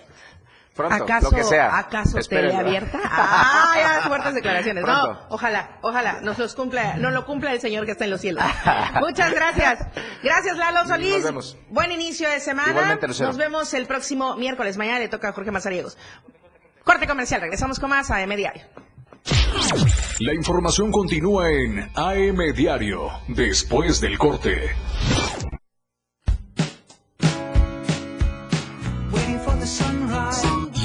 Pronto, 0.75 1.03
¿Acaso, 1.05 1.31
lo 1.31 1.37
que 1.37 1.43
sea. 1.43 1.75
¿acaso 1.75 2.19
teleabierta? 2.29 2.99
Ah, 3.03 3.73
ya, 3.75 4.07
fuertes 4.07 4.35
declaraciones. 4.35 4.85
No, 4.85 5.19
ojalá, 5.29 5.79
ojalá, 5.81 6.21
nos 6.21 6.37
los 6.37 6.53
cumpla, 6.53 6.97
nos 6.97 7.13
lo 7.13 7.25
cumpla 7.25 7.51
el 7.51 7.59
Señor 7.59 7.85
que 7.85 7.93
está 7.93 8.03
en 8.05 8.11
los 8.11 8.21
cielos. 8.21 8.43
Muchas 8.99 9.33
gracias. 9.33 9.87
Gracias, 10.21 10.55
Lalo 10.55 10.87
Solís. 10.87 11.15
Nos 11.15 11.23
vemos. 11.23 11.57
Buen 11.69 11.91
inicio 11.91 12.29
de 12.29 12.39
semana. 12.39 12.69
Igualmente, 12.69 13.07
Lucero. 13.07 13.29
Nos 13.29 13.37
vemos 13.37 13.73
el 13.73 13.87
próximo 13.87 14.35
miércoles. 14.35 14.77
Mañana 14.77 14.99
le 14.99 15.07
toca 15.07 15.29
a 15.29 15.33
Jorge 15.33 15.49
Mazariegos. 15.49 15.97
Corte 16.87 17.05
comercial, 17.05 17.41
regresamos 17.41 17.79
con 17.79 17.89
más 17.89 18.09
a 18.11 18.21
M 18.21 18.33
Diario. 18.37 18.63
La 20.19 20.33
información 20.33 20.89
continúa 20.89 21.51
en 21.51 21.91
AM 21.95 22.53
Diario, 22.55 23.11
después 23.27 23.99
del 23.99 24.17
corte. 24.17 24.73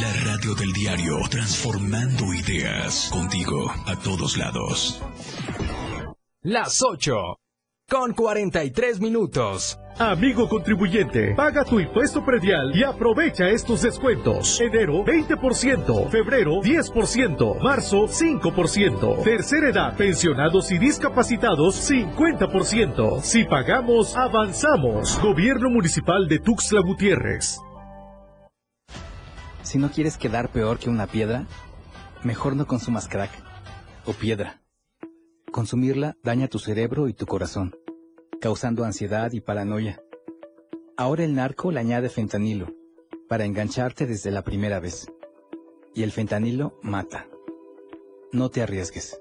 La 0.01 0.13
radio 0.25 0.55
del 0.57 0.73
diario, 0.73 1.19
transformando 1.31 2.35
ideas 2.35 3.09
contigo 3.13 3.73
a 3.87 3.95
todos 3.95 4.37
lados. 4.37 5.01
Las 6.43 6.83
8 6.83 7.42
con 7.93 8.15
43 8.15 9.01
minutos. 9.01 9.79
Amigo 9.99 10.49
contribuyente, 10.49 11.35
paga 11.35 11.63
tu 11.63 11.79
impuesto 11.79 12.25
predial 12.25 12.75
y 12.75 12.83
aprovecha 12.83 13.49
estos 13.49 13.83
descuentos. 13.83 14.59
Enero 14.63 15.05
20%, 15.05 16.09
febrero 16.09 16.53
10%, 16.63 17.61
marzo 17.63 18.09
5%, 18.09 19.23
tercera 19.23 19.69
edad, 19.69 19.95
pensionados 19.95 20.73
y 20.73 20.79
discapacitados 20.79 21.91
50%. 21.91 23.21
Si 23.21 23.45
pagamos, 23.45 24.17
avanzamos. 24.17 25.21
Gobierno 25.21 25.69
Municipal 25.69 26.27
de 26.29 26.39
Tuxtla 26.39 26.81
Gutiérrez. 26.81 27.61
Si 29.63 29.77
no 29.79 29.91
quieres 29.91 30.17
quedar 30.17 30.49
peor 30.49 30.79
que 30.79 30.89
una 30.89 31.07
piedra, 31.07 31.45
mejor 32.25 32.57
no 32.57 32.67
consumas 32.67 33.07
crack 33.07 33.31
o 34.07 34.15
piedra. 34.15 34.62
Consumirla 35.53 36.17
daña 36.23 36.49
tu 36.49 36.59
cerebro 36.59 37.09
y 37.09 37.13
tu 37.13 37.27
corazón, 37.27 37.77
causando 38.41 38.85
ansiedad 38.85 39.33
y 39.33 39.43
paranoia. 39.43 40.03
Ahora 40.97 41.25
el 41.25 41.35
narco 41.35 41.71
le 41.71 41.79
añade 41.79 42.09
fentanilo 42.09 42.69
para 43.29 43.45
engancharte 43.45 44.07
desde 44.07 44.31
la 44.31 44.43
primera 44.43 44.81
vez. 44.81 45.13
Y 45.95 46.05
el 46.05 46.11
fentanilo 46.11 46.79
mata. 46.83 47.29
No 48.33 48.49
te 48.49 48.63
arriesgues. 48.63 49.21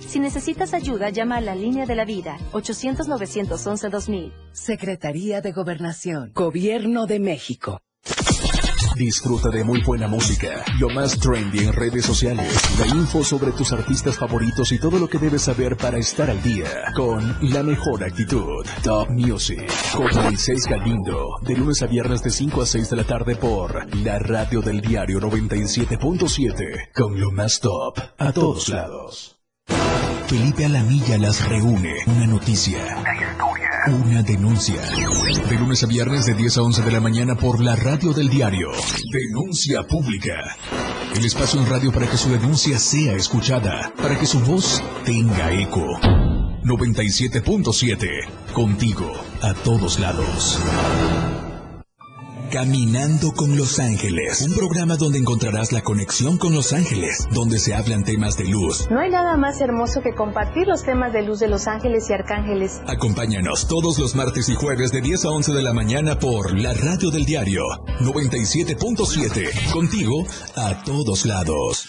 Si 0.00 0.18
necesitas 0.18 0.74
ayuda, 0.74 1.10
llama 1.10 1.36
a 1.36 1.40
la 1.40 1.54
línea 1.54 1.86
de 1.86 1.94
la 1.94 2.04
vida, 2.04 2.36
800-911-2000. 2.50 4.32
Secretaría 4.50 5.40
de 5.40 5.52
Gobernación, 5.52 6.32
Gobierno 6.34 7.06
de 7.06 7.20
México. 7.20 7.80
Disfruta 8.94 9.48
de 9.48 9.64
muy 9.64 9.82
buena 9.82 10.06
música, 10.06 10.64
lo 10.78 10.88
más 10.90 11.18
trendy 11.18 11.60
en 11.60 11.72
redes 11.72 12.04
sociales, 12.04 12.52
la 12.78 12.86
info 12.86 13.24
sobre 13.24 13.52
tus 13.52 13.72
artistas 13.72 14.18
favoritos 14.18 14.70
y 14.72 14.78
todo 14.78 14.98
lo 14.98 15.08
que 15.08 15.18
debes 15.18 15.42
saber 15.42 15.76
para 15.76 15.98
estar 15.98 16.30
al 16.30 16.42
día 16.42 16.66
con 16.94 17.36
la 17.40 17.62
mejor 17.62 18.04
actitud. 18.04 18.66
Top 18.82 19.08
Music 19.10 19.70
con 19.96 20.14
Moisés 20.24 20.66
Galindo, 20.66 21.38
de 21.42 21.56
lunes 21.56 21.82
a 21.82 21.86
viernes 21.86 22.22
de 22.22 22.30
5 22.30 22.62
a 22.62 22.66
6 22.66 22.90
de 22.90 22.96
la 22.96 23.04
tarde 23.04 23.36
por 23.36 23.96
la 23.96 24.18
radio 24.18 24.60
del 24.60 24.80
diario 24.80 25.20
97.7 25.20 26.92
con 26.94 27.18
lo 27.18 27.30
más 27.30 27.60
top 27.60 27.98
a 28.18 28.32
todos 28.32 28.68
lados. 28.68 29.38
Felipe 30.26 30.64
Alamilla 30.64 31.18
las 31.18 31.46
reúne. 31.46 31.94
Una 32.06 32.26
noticia. 32.26 32.96
Una 33.88 34.22
denuncia. 34.22 34.80
De 35.48 35.56
lunes 35.56 35.82
a 35.82 35.86
viernes 35.86 36.26
de 36.26 36.34
10 36.34 36.58
a 36.58 36.62
11 36.62 36.82
de 36.82 36.92
la 36.92 37.00
mañana 37.00 37.34
por 37.34 37.60
la 37.60 37.74
radio 37.74 38.12
del 38.12 38.28
diario. 38.28 38.68
Denuncia 39.10 39.82
pública. 39.82 40.34
El 41.16 41.24
espacio 41.24 41.60
en 41.60 41.68
radio 41.68 41.90
para 41.90 42.08
que 42.08 42.16
su 42.16 42.30
denuncia 42.30 42.78
sea 42.78 43.14
escuchada, 43.14 43.92
para 44.00 44.16
que 44.16 44.26
su 44.26 44.38
voz 44.40 44.80
tenga 45.04 45.50
eco. 45.50 45.98
97.7. 46.64 48.52
Contigo, 48.52 49.10
a 49.42 49.52
todos 49.52 49.98
lados. 49.98 50.60
Caminando 52.52 53.32
con 53.32 53.56
Los 53.56 53.78
Ángeles, 53.78 54.42
un 54.46 54.54
programa 54.54 54.96
donde 54.98 55.18
encontrarás 55.18 55.72
la 55.72 55.80
conexión 55.80 56.36
con 56.36 56.54
Los 56.54 56.74
Ángeles, 56.74 57.26
donde 57.30 57.58
se 57.58 57.74
hablan 57.74 58.04
temas 58.04 58.36
de 58.36 58.44
luz. 58.44 58.86
No 58.90 59.00
hay 59.00 59.08
nada 59.08 59.38
más 59.38 59.58
hermoso 59.62 60.02
que 60.02 60.14
compartir 60.14 60.66
los 60.66 60.84
temas 60.84 61.14
de 61.14 61.22
luz 61.22 61.40
de 61.40 61.48
Los 61.48 61.66
Ángeles 61.66 62.10
y 62.10 62.12
Arcángeles. 62.12 62.82
Acompáñanos 62.86 63.66
todos 63.68 63.98
los 63.98 64.14
martes 64.14 64.50
y 64.50 64.54
jueves 64.54 64.92
de 64.92 65.00
10 65.00 65.24
a 65.24 65.30
11 65.30 65.54
de 65.54 65.62
la 65.62 65.72
mañana 65.72 66.18
por 66.18 66.58
la 66.58 66.74
radio 66.74 67.10
del 67.10 67.24
diario 67.24 67.64
97.7, 68.00 69.72
contigo 69.72 70.26
a 70.54 70.84
todos 70.84 71.24
lados. 71.24 71.88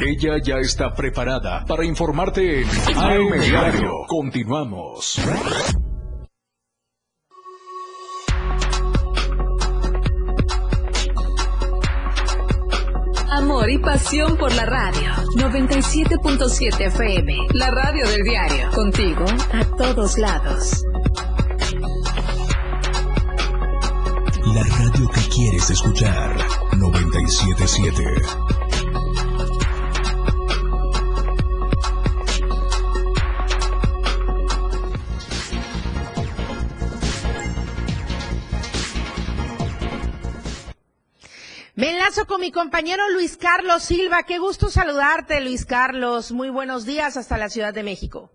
Ella 0.00 0.36
ya 0.40 0.58
está 0.58 0.94
preparada 0.94 1.64
para 1.66 1.84
informarte 1.84 2.62
en 2.62 2.68
AM 2.96 3.40
Diario. 3.40 3.90
Continuamos. 4.06 5.20
Amor 13.62 13.70
y 13.70 13.78
pasión 13.78 14.36
por 14.38 14.52
la 14.56 14.66
radio. 14.66 15.12
97.7 15.36 16.86
FM. 16.86 17.36
La 17.52 17.70
radio 17.70 18.08
del 18.08 18.24
diario. 18.24 18.68
Contigo 18.72 19.24
a 19.52 19.64
todos 19.76 20.18
lados. 20.18 20.84
La 24.52 24.64
radio 24.64 25.08
que 25.10 25.20
quieres 25.28 25.70
escuchar. 25.70 26.36
977. 26.76 28.61
Enlazo 42.12 42.28
con 42.28 42.42
mi 42.42 42.52
compañero 42.52 43.02
Luis 43.14 43.38
Carlos 43.38 43.84
Silva. 43.84 44.24
Qué 44.28 44.38
gusto 44.38 44.66
saludarte, 44.66 45.40
Luis 45.40 45.64
Carlos. 45.64 46.30
Muy 46.30 46.50
buenos 46.50 46.84
días 46.84 47.16
hasta 47.16 47.38
la 47.38 47.48
Ciudad 47.48 47.72
de 47.72 47.82
México. 47.82 48.28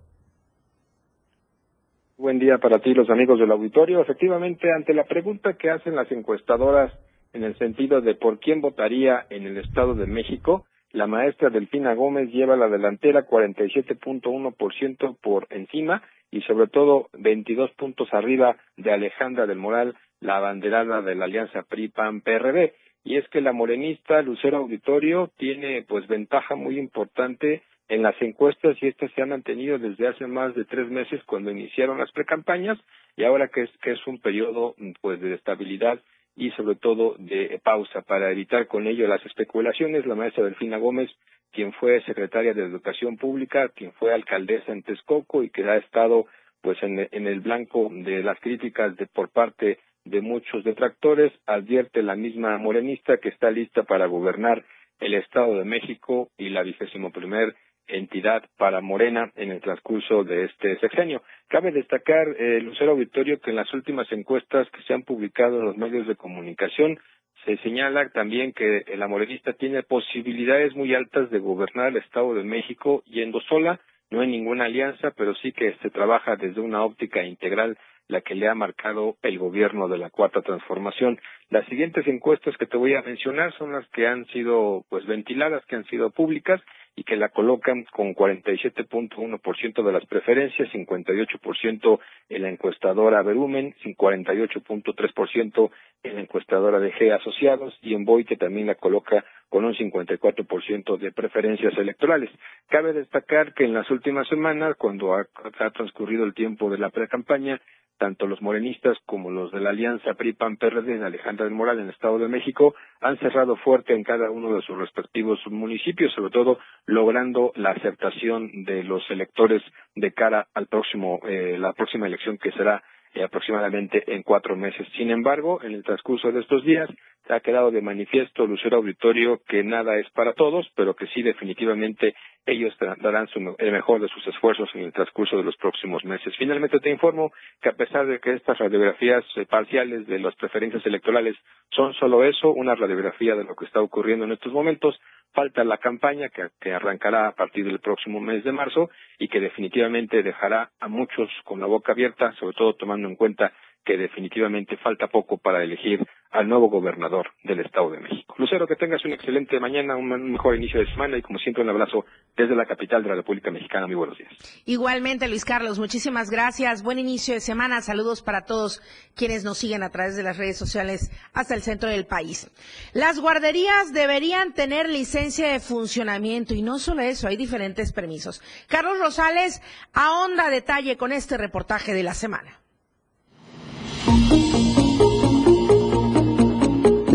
Buen 2.17 2.39
día 2.39 2.57
para 2.57 2.79
ti, 2.79 2.95
los 2.95 3.07
amigos 3.11 3.37
del 3.37 3.51
auditorio. 3.51 4.01
Efectivamente, 4.01 4.73
ante 4.73 4.95
la 4.95 5.03
pregunta 5.03 5.57
que 5.57 5.69
hacen 5.69 5.95
las 5.95 6.11
encuestadoras 6.11 6.91
en 7.33 7.43
el 7.43 7.55
sentido 7.59 8.01
de 8.01 8.15
por 8.15 8.39
quién 8.39 8.61
votaría 8.61 9.27
en 9.29 9.45
el 9.45 9.57
Estado 9.57 9.93
de 9.93 10.07
México, 10.07 10.65
la 10.91 11.05
maestra 11.05 11.51
Delfina 11.51 11.93
Gómez 11.93 12.31
lleva 12.31 12.55
la 12.55 12.69
delantera 12.69 13.27
47.1% 13.27 15.17
por 15.21 15.45
encima 15.51 16.01
y 16.31 16.41
sobre 16.41 16.65
todo 16.65 17.09
22 17.13 17.69
puntos 17.73 18.11
arriba 18.11 18.57
de 18.75 18.91
Alejandra 18.91 19.45
del 19.45 19.59
Moral, 19.59 19.95
la 20.19 20.37
abanderada 20.37 21.03
de 21.03 21.13
la 21.13 21.25
Alianza 21.25 21.61
PRI-PAN-PRD 21.61 22.73
y 23.07 23.15
es 23.15 23.25
que 23.29 23.39
la 23.39 23.53
morenista 23.53 24.21
Lucero 24.21 24.57
Auditorio 24.57 25.31
tiene 25.37 25.81
pues 25.87 26.05
ventaja 26.07 26.55
muy 26.55 26.77
importante 26.77 27.63
en 27.87 28.03
las 28.03 28.21
encuestas 28.21 28.75
y 28.81 28.87
estas 28.87 29.09
se 29.13 29.21
han 29.21 29.29
mantenido 29.29 29.79
desde 29.79 30.09
hace 30.09 30.27
más 30.27 30.53
de 30.55 30.65
tres 30.65 30.89
meses 30.89 31.23
cuando 31.23 31.49
iniciaron 31.49 31.99
las 31.99 32.11
precampañas 32.11 32.77
y 33.15 33.23
ahora 33.23 33.47
que 33.47 33.61
es 33.61 33.69
que 33.81 33.93
es 33.93 34.07
un 34.07 34.19
periodo 34.19 34.75
pues 34.99 35.21
de 35.21 35.35
estabilidad 35.35 36.01
y 36.35 36.51
sobre 36.51 36.75
todo 36.75 37.15
de 37.17 37.61
pausa. 37.63 38.01
Para 38.01 38.29
evitar 38.29 38.67
con 38.67 38.87
ello 38.87 39.07
las 39.07 39.25
especulaciones 39.25 40.05
la 40.05 40.15
maestra 40.15 40.43
Delfina 40.43 40.75
Gómez 40.75 41.09
quien 41.53 41.71
fue 41.71 42.01
secretaria 42.01 42.53
de 42.53 42.65
Educación 42.65 43.15
Pública 43.15 43.69
quien 43.69 43.93
fue 43.93 44.13
alcaldesa 44.13 44.73
en 44.73 44.83
Texcoco 44.83 45.43
y 45.43 45.49
que 45.49 45.63
ha 45.63 45.77
estado 45.77 46.25
pues 46.59 46.77
en, 46.83 47.07
en 47.09 47.25
el 47.25 47.39
blanco 47.39 47.87
de 47.89 48.21
las 48.21 48.37
críticas 48.41 48.97
de 48.97 49.07
por 49.07 49.29
parte 49.29 49.79
de 50.09 50.21
muchos 50.21 50.63
detractores, 50.63 51.31
advierte 51.45 52.01
la 52.01 52.15
misma 52.15 52.57
morenista 52.57 53.17
que 53.17 53.29
está 53.29 53.51
lista 53.51 53.83
para 53.83 54.05
gobernar 54.05 54.63
el 54.99 55.13
Estado 55.13 55.57
de 55.57 55.65
México 55.65 56.29
y 56.37 56.49
la 56.49 56.63
vigésimo 56.63 57.11
primer 57.11 57.55
entidad 57.87 58.43
para 58.57 58.81
Morena 58.81 59.31
en 59.35 59.51
el 59.51 59.61
transcurso 59.61 60.23
de 60.23 60.45
este 60.45 60.77
sexenio. 60.79 61.21
Cabe 61.47 61.71
destacar, 61.71 62.27
eh, 62.37 62.59
Lucero 62.61 62.95
Victorio, 62.95 63.39
que 63.39 63.51
en 63.51 63.55
las 63.55 63.73
últimas 63.73 64.11
encuestas 64.11 64.69
que 64.71 64.81
se 64.83 64.93
han 64.93 65.03
publicado 65.03 65.59
en 65.59 65.65
los 65.65 65.77
medios 65.77 66.07
de 66.07 66.15
comunicación 66.15 66.99
se 67.45 67.57
señala 67.57 68.09
también 68.09 68.51
que 68.51 68.83
la 68.97 69.07
morenista 69.07 69.53
tiene 69.53 69.83
posibilidades 69.83 70.75
muy 70.75 70.93
altas 70.93 71.29
de 71.29 71.39
gobernar 71.39 71.89
el 71.89 71.97
Estado 71.97 72.33
de 72.33 72.43
México 72.43 73.03
yendo 73.05 73.39
sola, 73.41 73.79
no 74.09 74.21
hay 74.21 74.27
ninguna 74.27 74.65
alianza, 74.65 75.11
pero 75.11 75.35
sí 75.35 75.51
que 75.51 75.73
se 75.81 75.89
trabaja 75.89 76.35
desde 76.35 76.61
una 76.61 76.83
óptica 76.83 77.23
integral 77.23 77.77
la 78.07 78.21
que 78.21 78.35
le 78.35 78.47
ha 78.47 78.55
marcado 78.55 79.17
el 79.21 79.37
gobierno 79.37 79.87
de 79.87 79.97
la 79.97 80.09
cuarta 80.09 80.41
transformación. 80.41 81.19
Las 81.49 81.65
siguientes 81.67 82.07
encuestas 82.07 82.55
que 82.57 82.65
te 82.65 82.77
voy 82.77 82.93
a 82.95 83.01
mencionar 83.01 83.53
son 83.57 83.71
las 83.71 83.87
que 83.89 84.07
han 84.07 84.25
sido 84.27 84.85
pues 84.89 85.05
ventiladas, 85.05 85.65
que 85.65 85.75
han 85.75 85.85
sido 85.85 86.09
públicas 86.11 86.61
y 86.95 87.03
que 87.03 87.15
la 87.15 87.29
colocan 87.29 87.85
con 87.91 88.15
47.1% 88.15 89.83
de 89.83 89.91
las 89.91 90.05
preferencias, 90.07 90.67
58% 90.73 91.99
en 92.29 92.41
la 92.41 92.49
encuestadora 92.49 93.21
Verumen, 93.21 93.75
48.3% 93.83 95.71
en 96.03 96.15
la 96.15 96.21
encuestadora 96.21 96.79
de 96.79 96.91
G 96.93 97.13
Asociados 97.13 97.77
y 97.81 97.93
en 97.93 98.03
Boite 98.03 98.35
también 98.35 98.65
la 98.67 98.75
coloca 98.75 99.23
con 99.49 99.63
un 99.63 99.75
54% 99.75 100.97
de 100.97 101.11
preferencias 101.11 101.77
electorales. 101.77 102.29
Cabe 102.67 102.93
destacar 102.93 103.53
que 103.53 103.65
en 103.65 103.73
las 103.73 103.89
últimas 103.91 104.27
semanas, 104.27 104.75
cuando 104.77 105.13
ha, 105.15 105.27
transcurrido 105.71 106.25
el 106.25 106.33
tiempo 106.33 106.69
de 106.69 106.77
la 106.77 106.89
pre-campaña, 106.89 107.61
tanto 107.97 108.27
los 108.27 108.41
morenistas 108.41 108.97
como 109.05 109.31
los 109.31 109.51
de 109.51 109.59
la 109.59 109.71
alianza 109.71 110.13
PRI-PAN-PRD 110.13 110.97
de 110.97 111.05
Alejandra 111.05 111.45
del 111.45 111.53
Moral 111.53 111.79
en 111.79 111.85
el 111.85 111.91
Estado 111.91 112.17
de 112.19 112.27
México 112.27 112.75
han 113.01 113.17
cerrado 113.17 113.55
fuerte 113.57 113.93
en 113.93 114.03
cada 114.03 114.29
uno 114.31 114.53
de 114.53 114.61
sus 114.61 114.77
respectivos 114.77 115.39
municipios, 115.47 116.13
sobre 116.13 116.31
todo 116.31 116.59
logrando 116.85 117.51
la 117.55 117.71
aceptación 117.71 118.63
de 118.63 118.83
los 118.83 119.03
electores 119.09 119.61
de 119.95 120.11
cara 120.11 120.47
al 120.53 120.67
próximo, 120.67 121.19
eh, 121.27 121.57
la 121.59 121.73
próxima 121.73 122.07
elección 122.07 122.37
que 122.37 122.51
será 122.51 122.83
eh, 123.17 123.23
aproximadamente 123.23 124.03
en 124.07 124.23
cuatro 124.23 124.55
meses. 124.55 124.87
Sin 124.95 125.11
embargo, 125.11 125.59
en 125.63 125.73
el 125.73 125.83
transcurso 125.83 126.31
de 126.31 126.41
estos 126.41 126.63
días 126.63 126.89
ha 127.29 127.39
quedado 127.39 127.71
de 127.71 127.81
manifiesto 127.81 128.45
Lucero 128.45 128.77
Auditorio 128.77 129.41
que 129.47 129.63
nada 129.63 129.97
es 129.97 130.09
para 130.11 130.33
todos, 130.33 130.67
pero 130.75 130.95
que 130.95 131.07
sí 131.07 131.21
definitivamente 131.21 132.15
ellos 132.45 132.73
darán 133.01 133.27
su, 133.27 133.55
el 133.57 133.71
mejor 133.71 133.99
de 133.99 134.07
sus 134.07 134.25
esfuerzos 134.27 134.69
en 134.73 134.83
el 134.83 134.93
transcurso 134.93 135.35
de 135.35 135.43
los 135.43 135.57
próximos 135.57 136.05
meses. 136.05 136.33
Finalmente 136.37 136.79
te 136.79 136.89
informo 136.89 137.31
que 137.61 137.69
a 137.69 137.73
pesar 137.73 138.07
de 138.07 138.19
que 138.19 138.33
estas 138.33 138.57
radiografías 138.57 139.25
eh, 139.35 139.45
parciales 139.45 140.07
de 140.07 140.19
las 140.19 140.35
preferencias 140.35 140.85
electorales 140.85 141.35
son 141.71 141.93
solo 141.95 142.23
eso, 142.23 142.49
una 142.51 142.75
radiografía 142.75 143.35
de 143.35 143.43
lo 143.43 143.55
que 143.55 143.65
está 143.65 143.81
ocurriendo 143.81 144.25
en 144.25 144.31
estos 144.31 144.53
momentos, 144.53 144.97
falta 145.33 145.63
la 145.63 145.77
campaña 145.77 146.29
que, 146.29 146.73
arrancará 146.73 147.27
a 147.27 147.35
partir 147.35 147.65
del 147.65 147.79
próximo 147.79 148.19
mes 148.19 148.43
de 148.43 148.51
marzo 148.51 148.89
y 149.19 149.27
que 149.27 149.39
definitivamente 149.39 150.23
dejará 150.23 150.71
a 150.79 150.87
muchos 150.87 151.29
con 151.43 151.59
la 151.59 151.67
boca 151.67 151.91
abierta, 151.91 152.33
sobre 152.33 152.55
todo 152.55 152.73
tomando 152.75 153.07
en 153.07 153.15
cuenta 153.15 153.53
que 153.87 153.97
definitivamente 153.97 154.75
falta 154.75 155.07
poco 155.07 155.37
para 155.37 155.63
elegir 155.63 156.05
al 156.31 156.49
nuevo 156.49 156.69
gobernador 156.69 157.29
del 157.45 157.61
Estado 157.61 157.91
de 157.91 158.01
México. 158.01 158.35
Lucero, 158.37 158.67
que 158.67 158.75
tengas 158.75 159.03
una 159.05 159.15
excelente 159.15 159.61
mañana, 159.61 159.95
un 159.95 160.29
mejor 160.29 160.57
inicio 160.57 160.81
de 160.81 160.87
semana 160.87 161.17
y 161.17 161.21
como 161.21 161.39
siempre 161.39 161.63
un 161.63 161.69
abrazo 161.69 162.05
desde 162.35 162.53
la 162.53 162.65
capital 162.65 163.01
de 163.01 163.09
la 163.09 163.15
República 163.15 163.49
Mexicana. 163.49 163.87
Muy 163.87 163.95
buenos 163.95 164.17
días. 164.17 164.29
Igualmente, 164.65 165.29
Luis 165.29 165.45
Carlos, 165.45 165.79
muchísimas 165.79 166.29
gracias. 166.29 166.83
Buen 166.83 166.99
inicio 166.99 167.33
de 167.33 167.39
semana. 167.39 167.79
Saludos 167.79 168.21
para 168.21 168.43
todos 168.43 168.81
quienes 169.15 169.45
nos 169.45 169.57
siguen 169.57 169.83
a 169.83 169.89
través 169.89 170.17
de 170.17 170.23
las 170.23 170.37
redes 170.37 170.57
sociales 170.57 171.09
hasta 171.33 171.55
el 171.55 171.61
centro 171.61 171.87
del 171.89 172.05
país. 172.05 172.51
Las 172.93 173.21
guarderías 173.21 173.93
deberían 173.93 174.53
tener 174.53 174.89
licencia 174.89 175.47
de 175.47 175.61
funcionamiento 175.61 176.53
y 176.53 176.61
no 176.61 176.77
solo 176.77 177.03
eso, 177.03 177.29
hay 177.29 177.37
diferentes 177.37 177.93
permisos. 177.93 178.41
Carlos 178.67 178.99
Rosales 178.99 179.61
ahonda 179.93 180.49
detalle 180.49 180.97
con 180.97 181.13
este 181.13 181.37
reportaje 181.37 181.93
de 181.93 182.03
la 182.03 182.13
semana. 182.13 182.59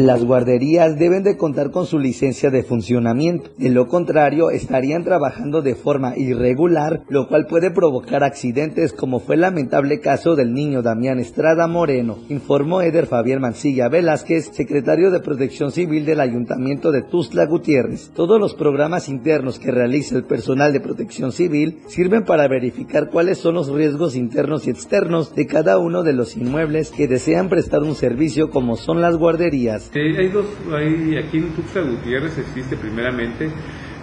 Las 0.03 0.25
guarderías 0.25 0.99
deben 0.99 1.23
de 1.23 1.37
contar 1.37 1.71
con 1.71 1.87
su 1.87 2.01
licencia 2.01 2.51
de 2.51 2.65
funcionamiento. 2.65 3.51
De 3.57 3.71
lo 3.71 3.87
contrario, 3.87 4.51
estarían 4.51 5.05
trabajando 5.05 5.63
de 5.63 5.77
forma 5.77 6.19
irregular, 6.19 7.05
lo 7.09 7.29
cual 7.29 7.47
puede 7.47 7.71
provocar 7.71 8.25
accidentes 8.25 8.93
como 8.93 9.21
fue 9.21 9.37
el 9.37 9.43
lamentable 9.43 10.01
caso 10.01 10.35
del 10.35 10.55
niño 10.55 10.83
Damián 10.83 11.21
Estrada 11.21 11.69
Moreno, 11.69 12.19
informó 12.31 12.83
Eder 12.83 13.07
Fabián 13.07 13.43
Mancilla 13.43 13.89
Velázquez, 13.89 14.51
secretario 14.53 15.13
de 15.13 15.21
Protección 15.21 15.71
Civil 15.71 16.05
del 16.05 16.19
Ayuntamiento 16.19 16.91
de 16.91 17.03
Tuzla 17.03 17.47
Gutiérrez. 17.47 18.11
Todos 18.13 18.41
los 18.41 18.55
programas 18.55 19.09
internos 19.09 19.61
que 19.61 19.71
realiza 19.71 20.17
el 20.17 20.25
personal 20.25 20.73
de 20.73 20.81
protección 20.81 21.31
civil 21.31 21.79
sirven 21.87 22.25
para 22.25 22.49
verificar 22.49 23.09
cuáles 23.09 23.39
son 23.39 23.55
los 23.55 23.69
riesgos 23.69 24.17
internos 24.17 24.67
y 24.67 24.71
externos 24.71 25.33
de 25.37 25.47
cada 25.47 25.79
uno 25.79 26.03
de 26.03 26.13
los 26.13 26.37
inmuebles 26.37 26.91
que 26.91 27.07
desean 27.07 27.49
prestar 27.49 27.85
un 27.85 27.95
servicio 27.95 28.51
como 28.51 28.77
son 28.77 29.01
las 29.01 29.17
guarderías. 29.17 29.91
Hay 30.01 30.28
dos, 30.28 30.47
hay, 30.72 31.18
aquí 31.18 31.38
en 31.38 31.55
Tuxtla 31.55 31.82
Gutiérrez 31.82 32.38
existe 32.38 32.76
primeramente 32.76 33.51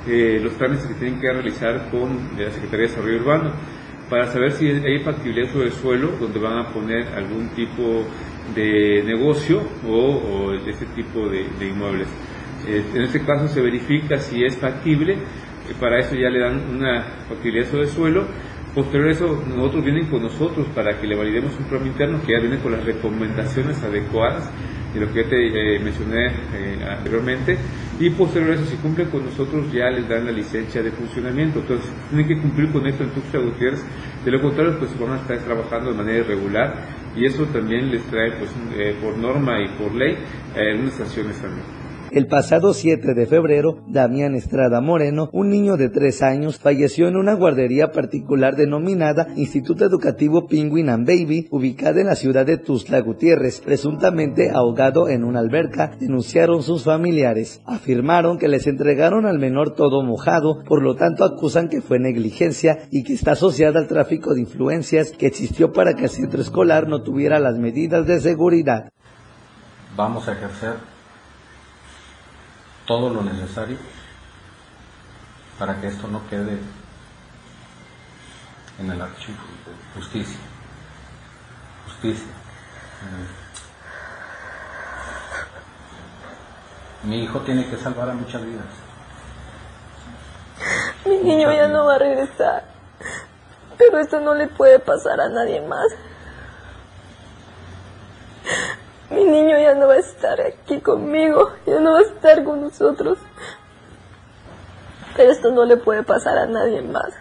eh, 0.08 0.40
los 0.42 0.56
trámites 0.56 0.86
que 0.86 0.94
tienen 0.96 1.20
que 1.20 1.32
realizar 1.32 1.90
con 1.90 2.38
la 2.38 2.52
Secretaría 2.52 2.86
de 2.86 2.88
Desarrollo 2.88 3.18
Urbano 3.22 3.54
para 4.10 4.28
saber 4.28 4.52
si 4.52 4.68
hay 4.68 5.00
factibilidad 5.00 5.52
sobre 5.52 5.68
el 5.68 5.74
suelo 5.74 6.12
donde 6.20 6.40
van 6.40 6.60
a 6.60 6.72
poner 6.72 7.08
algún 7.16 7.50
tipo 7.50 8.04
de 8.54 9.04
negocio 9.04 9.62
o, 9.88 10.54
este 10.68 10.86
tipo 10.96 11.28
de, 11.28 11.68
inmuebles. 11.68 12.08
Eh, 12.68 12.84
en 12.94 13.02
este 13.02 13.24
caso 13.26 13.48
se 13.48 13.62
verifica 13.62 14.18
si 14.18 14.44
es 14.44 14.58
factible, 14.58 15.18
para 15.80 16.00
eso 16.00 16.16
ya 16.16 16.30
le 16.30 16.40
dan 16.40 16.76
una 16.76 17.02
factibilidad 17.28 17.68
sobre 17.68 17.84
el 17.84 17.90
suelo 17.90 18.28
Posterior 18.74 19.08
a 19.08 19.12
eso, 19.12 19.44
nosotros 19.48 19.84
vienen 19.84 20.06
con 20.12 20.22
nosotros 20.22 20.68
para 20.76 21.00
que 21.00 21.08
le 21.08 21.16
validemos 21.16 21.58
un 21.58 21.66
programa 21.66 21.88
interno 21.88 22.22
que 22.22 22.34
ya 22.34 22.40
viene 22.40 22.60
con 22.60 22.72
las 22.72 22.86
recomendaciones 22.86 23.82
adecuadas 23.84 24.48
de 24.94 25.00
lo 25.00 25.12
que 25.12 25.24
ya 25.24 25.30
te 25.30 25.76
eh, 25.76 25.80
mencioné 25.80 26.28
eh, 26.28 26.86
anteriormente. 26.90 27.58
Y 28.00 28.10
posterior 28.12 28.52
a 28.52 28.56
eso, 28.56 28.66
si 28.66 28.78
cumplen 28.78 29.10
con 29.10 29.26
nosotros, 29.26 29.72
ya 29.72 29.90
les 29.90 30.08
dan 30.08 30.26
la 30.26 30.32
licencia 30.32 30.82
de 30.82 30.92
funcionamiento. 30.92 31.60
Entonces, 31.60 31.92
tienen 32.10 32.28
que 32.28 32.42
cumplir 32.42 32.72
con 32.72 32.88
esto 32.88 33.04
en 33.04 33.10
Tuxtla 33.12 33.40
Gutiérrez. 33.42 33.84
De 34.24 34.32
lo 34.32 34.42
contrario, 34.42 34.78
pues 34.80 34.98
van 35.00 35.14
a 35.14 35.16
estar 35.18 35.38
trabajando 35.40 35.92
de 35.92 35.98
manera 35.98 36.20
irregular 36.20 36.88
y 37.16 37.26
eso 37.26 37.46
también 37.46 37.90
les 37.90 38.04
trae, 38.04 38.32
pues, 38.34 38.52
eh, 38.78 38.96
por 39.02 39.18
norma 39.18 39.62
y 39.62 39.68
por 39.78 39.94
ley, 39.94 40.18
algunas 40.56 40.94
sanciones 40.94 41.42
también. 41.42 41.79
El 42.12 42.26
pasado 42.26 42.74
7 42.74 43.14
de 43.14 43.28
febrero, 43.28 43.84
Damián 43.88 44.34
Estrada 44.34 44.82
Moreno, 44.82 45.30
un 45.32 45.52
niño 45.52 45.78
de 45.78 45.90
3 45.90 46.24
años, 46.24 46.58
falleció 46.58 47.08
en 47.08 47.16
una 47.16 47.36
guardería 47.36 47.92
particular 47.92 48.56
denominada 48.56 49.28
Instituto 49.36 49.86
Educativo 49.86 50.48
Penguin 50.48 50.90
and 50.90 51.06
Baby, 51.06 51.48
ubicada 51.52 52.02
en 52.02 52.08
la 52.08 52.16
ciudad 52.16 52.48
de 52.48 52.58
Tuzla 52.58 53.02
Gutiérrez, 53.02 53.62
presuntamente 53.62 54.50
ahogado 54.50 55.08
en 55.08 55.24
una 55.24 55.40
alberca, 55.40 55.92
denunciaron 56.00 56.64
sus 56.64 56.84
familiares. 56.84 57.62
Afirmaron 57.68 58.40
que 58.40 58.48
les 58.48 58.66
entregaron 58.66 59.28
al 59.28 59.38
menor 59.38 59.76
todo 59.76 60.02
mojado, 60.02 60.64
por 60.64 60.82
lo 60.82 60.96
tanto 60.96 61.24
acusan 61.24 61.70
que 61.70 61.82
fue 61.82 62.00
negligencia 62.00 62.88
y 62.90 63.04
que 63.04 63.14
está 63.14 63.34
asociada 63.34 63.80
al 63.80 63.88
tráfico 63.88 64.34
de 64.34 64.42
influencias 64.42 65.12
que 65.12 65.28
existió 65.28 65.74
para 65.74 65.94
que 65.94 66.06
el 66.06 66.10
centro 66.10 66.42
escolar 66.42 66.88
no 66.88 67.04
tuviera 67.04 67.40
las 67.40 67.60
medidas 67.60 68.08
de 68.08 68.20
seguridad. 68.20 68.92
Vamos 69.96 70.28
a 70.28 70.34
ejercer 70.34 70.99
todo 72.90 73.12
lo 73.12 73.22
necesario 73.22 73.78
para 75.60 75.80
que 75.80 75.90
esto 75.90 76.08
no 76.08 76.28
quede 76.28 76.58
en 78.80 78.90
el 78.90 79.00
archivo. 79.00 79.38
Justicia. 79.94 80.40
Justicia. 81.86 82.34
Mi 87.04 87.26
hijo 87.26 87.40
tiene 87.42 87.70
que 87.70 87.78
salvar 87.78 88.10
a 88.10 88.14
muchas 88.14 88.44
vidas. 88.44 88.66
Mi 91.06 91.18
niño 91.18 91.54
ya 91.54 91.68
no 91.68 91.86
va 91.86 91.94
a 91.94 92.00
regresar. 92.00 92.64
Pero 93.78 94.00
esto 94.00 94.20
no 94.20 94.34
le 94.34 94.48
puede 94.48 94.80
pasar 94.80 95.22
a 95.22 95.30
nadie 95.30 95.62
más. 95.62 95.94
Mi 99.12 99.24
niño 99.24 99.58
ya 99.58 99.74
no 99.76 99.88
va 99.88 99.96
a 99.96 100.00
estar 100.00 100.40
aquí 100.40 100.80
conmigo, 100.82 101.50
ya 101.66 101.80
no 101.80 101.94
va 101.94 102.00
a 102.00 102.04
estar 102.04 102.44
con 102.44 102.62
nosotros. 102.62 103.18
Pero 105.18 105.32
esto 105.32 105.52
no 105.52 105.66
le 105.66 105.78
puede 105.78 106.04
pasar 106.04 106.38
a 106.38 106.46
nadie 106.46 106.82
más. 106.82 107.14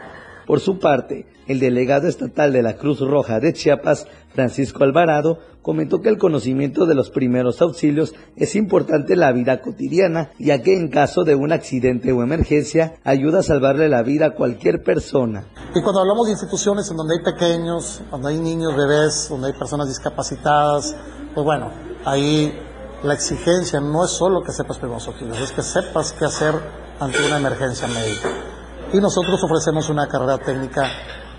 Por 0.46 0.60
su 0.60 0.78
parte, 0.78 1.26
el 1.46 1.60
delegado 1.60 2.08
estatal 2.08 2.52
de 2.52 2.62
la 2.62 2.76
Cruz 2.76 3.00
Roja 3.00 3.38
de 3.38 3.52
Chiapas, 3.52 4.06
Francisco 4.34 4.82
Alvarado, 4.82 5.40
comentó 5.60 6.00
que 6.00 6.08
el 6.08 6.16
conocimiento 6.16 6.86
de 6.86 6.94
los 6.94 7.10
primeros 7.10 7.60
auxilios 7.60 8.14
es 8.36 8.54
importante 8.54 9.12
en 9.12 9.20
la 9.20 9.32
vida 9.32 9.60
cotidiana, 9.60 10.30
ya 10.38 10.62
que 10.62 10.74
en 10.74 10.88
caso 10.88 11.24
de 11.24 11.34
un 11.34 11.52
accidente 11.52 12.12
o 12.12 12.22
emergencia 12.22 12.94
ayuda 13.04 13.40
a 13.40 13.42
salvarle 13.42 13.90
la 13.90 14.02
vida 14.02 14.26
a 14.26 14.34
cualquier 14.34 14.82
persona. 14.82 15.46
Y 15.74 15.82
cuando 15.82 16.00
hablamos 16.00 16.26
de 16.26 16.32
instituciones 16.32 16.90
en 16.90 16.96
donde 16.96 17.16
hay 17.16 17.24
pequeños, 17.24 18.00
donde 18.10 18.30
hay 18.30 18.38
niños, 18.38 18.74
bebés, 18.74 19.28
donde 19.28 19.48
hay 19.48 19.58
personas 19.58 19.88
discapacitadas, 19.88 20.96
pues 21.34 21.44
bueno, 21.44 21.70
ahí 22.04 22.58
la 23.02 23.14
exigencia 23.14 23.80
no 23.80 24.04
es 24.04 24.10
solo 24.10 24.42
que 24.42 24.52
sepas 24.52 24.78
primeros 24.78 25.06
auxilios, 25.06 25.38
es 25.38 25.52
que 25.52 25.62
sepas 25.62 26.12
qué 26.12 26.24
hacer 26.24 26.54
ante 27.00 27.18
una 27.26 27.36
emergencia 27.36 27.86
médica. 27.86 28.28
Y 28.92 28.98
nosotros 28.98 29.42
ofrecemos 29.42 29.88
una 29.88 30.08
carrera 30.08 30.38
técnica 30.38 30.88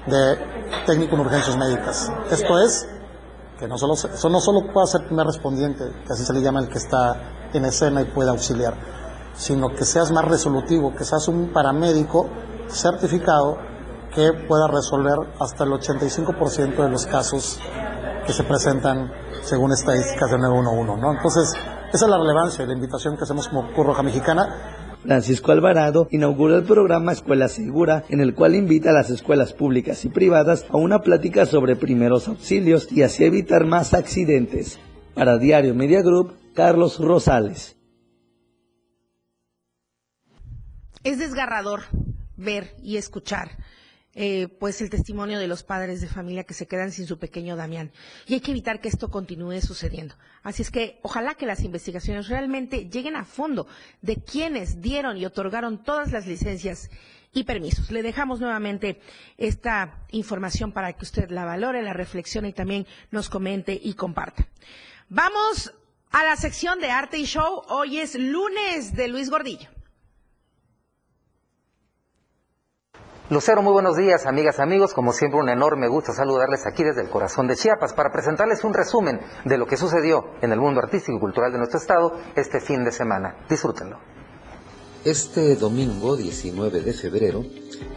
de 0.06 0.38
técnico 0.86 1.16
en 1.16 1.22
urgencias 1.22 1.58
médicas. 1.58 2.12
Esto 2.32 2.60
es 2.60 2.88
que 3.60 3.68
no 3.68 3.78
solo, 3.78 3.96
no 4.30 4.40
solo 4.40 4.72
pueda 4.72 4.88
ser 4.88 5.06
primer 5.06 5.28
respondiente, 5.28 5.84
que 6.06 6.14
así 6.14 6.24
se 6.24 6.32
le 6.32 6.42
llama 6.42 6.62
el 6.62 6.70
que 6.70 6.78
está 6.78 7.50
en 7.52 7.66
escena 7.66 8.02
y 8.02 8.06
puede 8.06 8.30
auxiliar, 8.30 8.74
sino 9.36 9.70
que 9.76 9.84
seas 9.84 10.12
más 10.12 10.26
resolutivo, 10.26 10.96
que 10.96 11.04
seas 11.04 11.28
un 11.28 11.52
paramédico 11.52 12.30
certificado 12.70 13.58
que 14.14 14.32
pueda 14.48 14.68
resolver 14.68 15.18
hasta 15.40 15.66
el 15.66 15.72
85% 15.72 16.84
de 16.84 16.90
los 16.90 17.06
casos 17.06 17.60
que 18.26 18.32
se 18.32 18.44
presentan 18.44 19.12
según 19.44 19.72
estadísticas 19.72 20.32
de 20.32 20.38
911, 20.38 21.02
¿no? 21.02 21.12
Entonces, 21.14 21.54
esa 21.94 22.06
es 22.06 22.10
la 22.10 22.18
relevancia 22.18 22.64
y 22.64 22.68
la 22.68 22.74
invitación 22.74 23.18
que 23.18 23.24
hacemos 23.24 23.48
como 23.48 23.72
Cruz 23.74 23.86
Roja 23.86 24.04
Mexicana. 24.04 24.78
Francisco 25.02 25.52
Alvarado 25.52 26.08
inauguró 26.12 26.58
el 26.58 26.64
programa 26.64 27.14
Escuela 27.14 27.48
Segura, 27.48 28.04
en 28.10 28.20
el 28.20 28.36
cual 28.36 28.56
invita 28.56 28.90
a 28.90 28.94
las 28.94 29.10
escuelas 29.10 29.54
públicas 29.54 30.04
y 30.06 30.10
privadas 30.10 30.66
a 30.70 30.78
una 30.78 31.00
plática 31.00 31.46
sobre 31.46 31.76
primeros 31.76 32.28
auxilios 32.28 32.92
y 32.92 33.04
así 33.04 33.24
evitar 33.24 33.66
más 33.66 33.94
accidentes. 33.94 34.78
Para 35.16 35.38
Diario 35.38 35.74
Media 35.74 36.02
Group, 36.02 36.34
Carlos 36.54 37.00
Rosales. 37.00 37.78
Es 41.04 41.18
desgarrador 41.18 41.82
ver 42.36 42.76
y 42.82 42.98
escuchar 42.98 43.52
eh, 44.22 44.50
pues 44.50 44.82
el 44.82 44.90
testimonio 44.90 45.40
de 45.40 45.48
los 45.48 45.64
padres 45.64 46.02
de 46.02 46.08
familia 46.08 46.44
que 46.44 46.54
se 46.54 46.68
quedan 46.68 46.92
sin 46.92 47.08
su 47.08 47.18
pequeño 47.18 47.56
Damián. 47.56 47.90
Y 48.28 48.34
hay 48.34 48.42
que 48.42 48.52
evitar 48.52 48.82
que 48.82 48.90
esto 48.90 49.10
continúe 49.10 49.62
sucediendo. 49.62 50.16
Así 50.44 50.62
es 50.62 50.72
que 50.72 51.00
ojalá 51.04 51.36
que 51.36 51.46
las 51.46 51.64
investigaciones 51.64 52.28
realmente 52.28 52.90
lleguen 52.90 53.16
a 53.16 53.24
fondo 53.24 53.66
de 54.02 54.18
quienes 54.18 54.82
dieron 54.82 55.16
y 55.16 55.26
otorgaron 55.26 55.82
todas 55.86 56.12
las 56.12 56.28
licencias 56.28 56.90
y 57.32 57.46
permisos. 57.46 57.92
Le 57.92 58.04
dejamos 58.04 58.42
nuevamente 58.42 59.00
esta 59.38 60.04
información 60.12 60.74
para 60.74 60.92
que 60.92 61.06
usted 61.06 61.30
la 61.30 61.46
valore, 61.46 61.82
la 61.82 61.94
reflexione 61.94 62.50
y 62.50 62.54
también 62.54 62.88
nos 63.12 63.30
comente 63.30 63.80
y 63.82 63.94
comparta. 63.94 64.50
Vamos 65.08 65.74
a 66.12 66.26
la 66.26 66.36
sección 66.36 66.82
de 66.82 66.92
arte 66.92 67.18
y 67.20 67.24
show. 67.24 67.62
Hoy 67.70 68.00
es 68.00 68.16
lunes 68.16 68.98
de 68.98 69.08
Luis 69.08 69.30
Gordillo. 69.30 69.79
Lucero, 73.32 73.62
muy 73.62 73.74
buenos 73.74 73.96
días, 73.96 74.26
amigas, 74.26 74.60
amigos. 74.60 74.96
Como 74.96 75.14
siempre, 75.14 75.40
un 75.40 75.50
enorme 75.50 75.88
gusto 75.88 76.14
saludarles 76.14 76.66
aquí 76.66 76.84
desde 76.84 77.04
el 77.04 77.10
corazón 77.10 77.46
de 77.46 77.56
Chiapas 77.56 77.94
para 77.94 78.12
presentarles 78.12 78.64
un 78.64 78.74
resumen 78.74 79.20
de 79.46 79.56
lo 79.60 79.68
que 79.68 79.78
sucedió 79.78 80.32
en 80.42 80.52
el 80.52 80.60
mundo 80.60 80.80
artístico 80.80 81.16
y 81.16 81.20
cultural 81.20 81.52
de 81.52 81.60
nuestro 81.60 81.80
estado 81.80 82.14
este 82.36 82.60
fin 82.60 82.84
de 82.84 82.92
semana. 82.92 83.36
Disfrútenlo. 83.48 84.00
Este 85.06 85.56
domingo 85.58 86.18
19 86.18 86.82
de 86.82 86.92
febrero, 86.92 87.46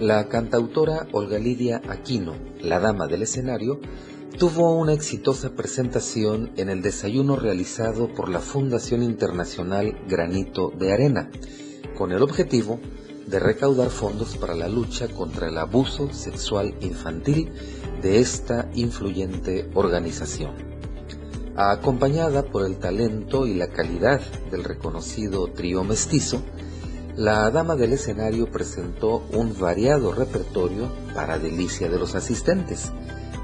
la 0.01 0.29
cantautora 0.29 1.07
Olga 1.13 1.39
Lidia 1.39 1.81
Aquino, 1.89 2.35
la 2.61 2.79
dama 2.79 3.07
del 3.07 3.23
escenario, 3.23 3.81
tuvo 4.39 4.77
una 4.77 4.93
exitosa 4.93 5.55
presentación 5.57 6.53
en 6.59 6.69
el 6.69 6.83
desayuno 6.83 7.37
realizado 7.37 8.13
por 8.13 8.29
la 8.29 8.41
Fundación 8.41 9.03
Internacional 9.03 9.97
Granito 10.07 10.73
de 10.79 10.93
Arena, 10.93 11.31
con 11.97 12.13
el 12.13 12.23
objetivo 12.23 12.81
recaudar 13.29 13.91
fondos 13.91 14.37
para 14.37 14.55
la 14.55 14.69
lucha 14.69 15.09
contra 15.09 15.49
el 15.49 15.59
abuso 15.59 16.13
sexual 16.13 16.75
infantil 16.81 17.53
de 18.03 18.19
esta 18.19 18.69
influyente 18.75 19.71
organización. 19.75 20.53
Acompañada 21.57 22.45
por 22.45 22.65
el 22.65 22.79
talento 22.79 23.47
y 23.47 23.55
la 23.55 23.69
calidad 23.69 24.21
del 24.51 24.65
reconocido 24.65 25.49
trío 25.49 25.85
mestizo, 25.85 26.43
la 27.17 27.51
dama 27.51 27.77
del 27.77 27.93
escenario 27.93 28.51
presentó 28.51 29.23
un 29.33 29.59
variado 29.59 30.13
repertorio 30.13 30.91
para 31.15 31.39
delicia 31.39 31.91
de 31.91 31.99
los 31.99 32.15
asistentes, 32.15 32.91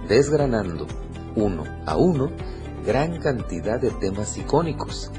desgranando 0.08 0.86
uno 1.36 1.64
a 1.84 1.96
uno 1.96 2.30
gran 2.86 3.20
cantidad 3.20 3.78
de 3.78 3.90
temas 3.90 4.38
icónicos 4.38 5.10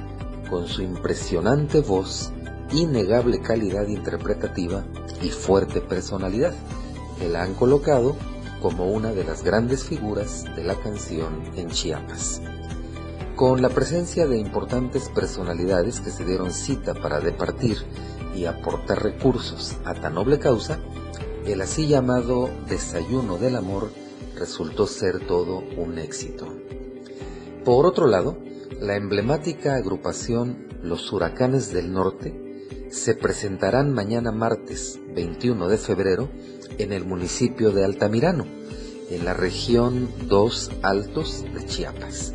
con 0.50 0.68
su 0.68 0.82
impresionante 0.82 1.82
voz, 1.82 2.32
innegable 2.72 3.42
calidad 3.42 3.88
interpretativa 3.88 4.84
y 5.22 5.30
fuerte 5.30 5.82
personalidad, 5.82 6.54
que 7.18 7.30
la 7.30 7.44
han 7.44 7.54
colocado 7.54 8.16
como 8.62 8.92
una 8.92 9.12
de 9.12 9.24
las 9.24 9.44
grandes 9.44 9.84
figuras 9.84 10.46
de 10.56 10.64
la 10.64 10.76
canción 10.76 11.42
en 11.56 11.70
Chiapas. 11.70 12.42
Con 13.36 13.62
la 13.62 13.70
presencia 13.70 14.28
de 14.28 14.38
importantes 14.38 15.10
personalidades 15.10 16.02
que 16.02 16.12
se 16.12 16.26
dieron 16.26 16.52
cita 16.52 16.94
para 16.94 17.22
departir 17.22 17.78
y 18.36 18.46
aportar 18.46 19.02
recursos 19.02 19.78
a 19.86 19.94
tan 19.94 20.16
noble 20.16 20.40
causa, 20.40 20.80
el 21.46 21.62
así 21.62 21.88
llamado 21.88 22.50
Desayuno 22.68 23.38
del 23.38 23.56
Amor 23.56 23.92
resultó 24.36 24.88
ser 24.88 25.26
todo 25.26 25.64
un 25.78 25.98
éxito. 25.98 26.48
Por 27.64 27.86
otro 27.86 28.08
lado, 28.08 28.38
la 28.80 28.96
emblemática 28.96 29.76
agrupación 29.76 30.68
Los 30.84 31.12
Huracanes 31.12 31.72
del 31.72 31.92
Norte 31.92 32.49
se 32.90 33.14
presentarán 33.14 33.94
mañana 33.94 34.32
martes 34.32 35.00
21 35.14 35.68
de 35.68 35.78
febrero 35.78 36.30
en 36.78 36.92
el 36.92 37.06
municipio 37.06 37.72
de 37.72 37.86
Altamirano, 37.86 38.46
en 39.10 39.26
la 39.26 39.34
región 39.34 40.10
Dos 40.28 40.72
Altos 40.82 41.46
de 41.54 41.66
Chiapas. 41.66 42.34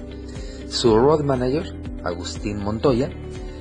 Su 0.69 0.97
road 0.97 1.25
manager, 1.25 1.75
Agustín 2.05 2.59
Montoya, 2.59 3.11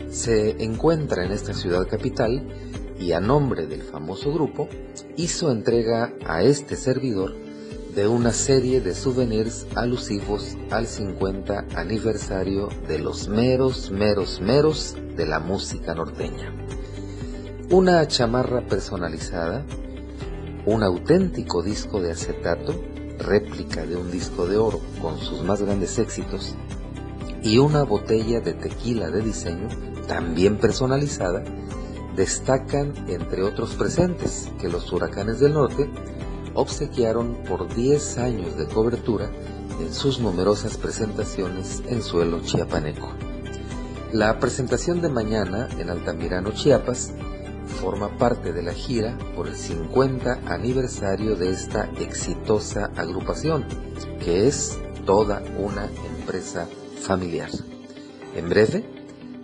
se 0.09 0.63
encuentra 0.63 1.25
en 1.25 1.31
esta 1.31 1.53
ciudad 1.53 1.87
capital 1.87 2.47
y 2.99 3.13
a 3.13 3.19
nombre 3.19 3.65
del 3.65 3.81
famoso 3.81 4.31
grupo 4.31 4.69
hizo 5.17 5.51
entrega 5.51 6.13
a 6.25 6.43
este 6.43 6.75
servidor 6.75 7.35
de 7.95 8.07
una 8.07 8.31
serie 8.31 8.81
de 8.81 8.93
souvenirs 8.93 9.65
alusivos 9.75 10.57
al 10.69 10.87
50 10.87 11.67
aniversario 11.75 12.69
de 12.87 12.99
los 12.99 13.27
meros, 13.27 13.91
meros, 13.91 14.41
meros 14.41 14.95
de 15.15 15.25
la 15.25 15.39
música 15.39 15.93
norteña. 15.93 16.53
Una 17.73 18.07
chamarra 18.07 18.61
personalizada, 18.61 19.65
un 20.67 20.83
auténtico 20.83 21.63
disco 21.63 22.01
de 22.01 22.11
acetato, 22.11 22.79
réplica 23.17 23.83
de 23.83 23.95
un 23.95 24.11
disco 24.11 24.45
de 24.45 24.57
oro 24.57 24.79
con 25.01 25.17
sus 25.17 25.41
más 25.41 25.59
grandes 25.59 25.97
éxitos, 25.97 26.53
y 27.41 27.57
una 27.57 27.81
botella 27.81 28.41
de 28.41 28.53
tequila 28.53 29.09
de 29.09 29.23
diseño, 29.23 29.69
también 30.07 30.57
personalizada, 30.57 31.43
destacan 32.15 32.93
entre 33.07 33.41
otros 33.41 33.73
presentes 33.73 34.51
que 34.61 34.69
los 34.69 34.93
huracanes 34.93 35.39
del 35.39 35.53
norte 35.53 35.89
obsequiaron 36.53 37.37
por 37.37 37.73
10 37.73 38.19
años 38.19 38.55
de 38.55 38.67
cobertura 38.67 39.31
en 39.79 39.91
sus 39.91 40.19
numerosas 40.19 40.77
presentaciones 40.77 41.81
en 41.87 42.03
suelo 42.03 42.39
chiapaneco. 42.41 43.09
La 44.11 44.37
presentación 44.37 45.01
de 45.01 45.09
mañana 45.09 45.69
en 45.79 45.89
Altamirano, 45.89 46.51
Chiapas, 46.51 47.13
forma 47.65 48.09
parte 48.17 48.53
de 48.53 48.63
la 48.63 48.73
gira 48.73 49.17
por 49.35 49.47
el 49.47 49.55
50 49.55 50.41
aniversario 50.45 51.35
de 51.35 51.49
esta 51.49 51.89
exitosa 51.99 52.91
agrupación, 52.95 53.65
que 54.19 54.47
es 54.47 54.79
toda 55.05 55.41
una 55.57 55.89
empresa 56.17 56.67
familiar. 57.01 57.49
En 58.35 58.49
breve 58.49 58.85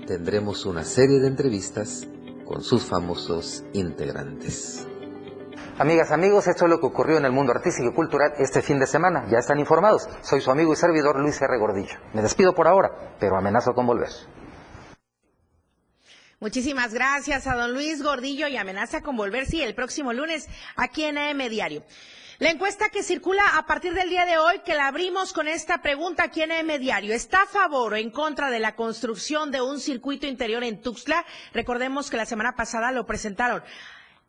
tendremos 0.07 0.65
una 0.65 0.84
serie 0.84 1.20
de 1.20 1.28
entrevistas 1.28 2.07
con 2.45 2.63
sus 2.63 2.84
famosos 2.84 3.63
integrantes. 3.74 4.88
Amigas, 5.78 6.11
amigos, 6.11 6.47
esto 6.47 6.65
es 6.65 6.72
lo 6.72 6.80
que 6.80 6.88
ocurrió 6.88 7.17
en 7.17 7.26
el 7.26 7.32
mundo 7.32 7.53
artístico 7.53 7.89
y 7.89 7.93
cultural 7.93 8.34
este 8.38 8.61
fin 8.61 8.80
de 8.80 8.86
semana. 8.86 9.26
Ya 9.30 9.38
están 9.38 9.59
informados. 9.59 10.09
Soy 10.22 10.41
su 10.41 10.51
amigo 10.51 10.74
y 10.74 10.76
servidor 10.76 11.17
Luis 11.20 11.41
R. 11.41 11.57
Gordillo. 11.57 11.95
Me 12.13 12.22
despido 12.22 12.53
por 12.53 12.67
ahora, 12.67 13.15
pero 13.17 13.38
amenazo 13.38 13.74
con 13.74 13.88
volver. 13.88 14.09
Muchísimas 16.42 16.94
gracias 16.94 17.48
a 17.48 17.56
don 17.56 17.74
Luis 17.74 18.02
Gordillo 18.02 18.48
y 18.48 18.56
amenaza 18.56 19.02
con 19.02 19.18
volver, 19.18 19.46
sí, 19.46 19.62
el 19.62 19.76
próximo 19.76 20.14
lunes 20.14 20.48
aquí 20.78 21.04
en 21.04 21.18
AM 21.18 21.50
Diario. 21.50 21.84
La 22.38 22.50
encuesta 22.50 22.88
que 22.88 23.04
circula 23.04 23.44
a 23.58 23.66
partir 23.66 23.94
del 23.94 24.10
día 24.10 24.26
de 24.26 24.38
hoy, 24.38 24.60
que 24.60 24.74
la 24.74 24.88
abrimos 24.88 25.34
con 25.34 25.50
esta 25.50 25.82
pregunta 25.82 26.24
aquí 26.24 26.42
en 26.42 26.54
AM 26.54 26.80
Diario, 26.80 27.14
¿está 27.14 27.42
a 27.42 27.46
favor 27.46 27.92
o 27.92 27.98
en 27.98 28.10
contra 28.10 28.50
de 28.50 28.60
la 28.60 28.78
construcción 28.78 29.52
de 29.52 29.62
un 29.62 29.82
circuito 29.82 30.28
interior 30.28 30.64
en 30.64 30.82
Tuxtla? 30.82 31.26
Recordemos 31.54 32.10
que 32.10 32.16
la 32.16 32.26
semana 32.26 32.56
pasada 32.56 32.94
lo 32.94 33.06
presentaron. 33.06 33.62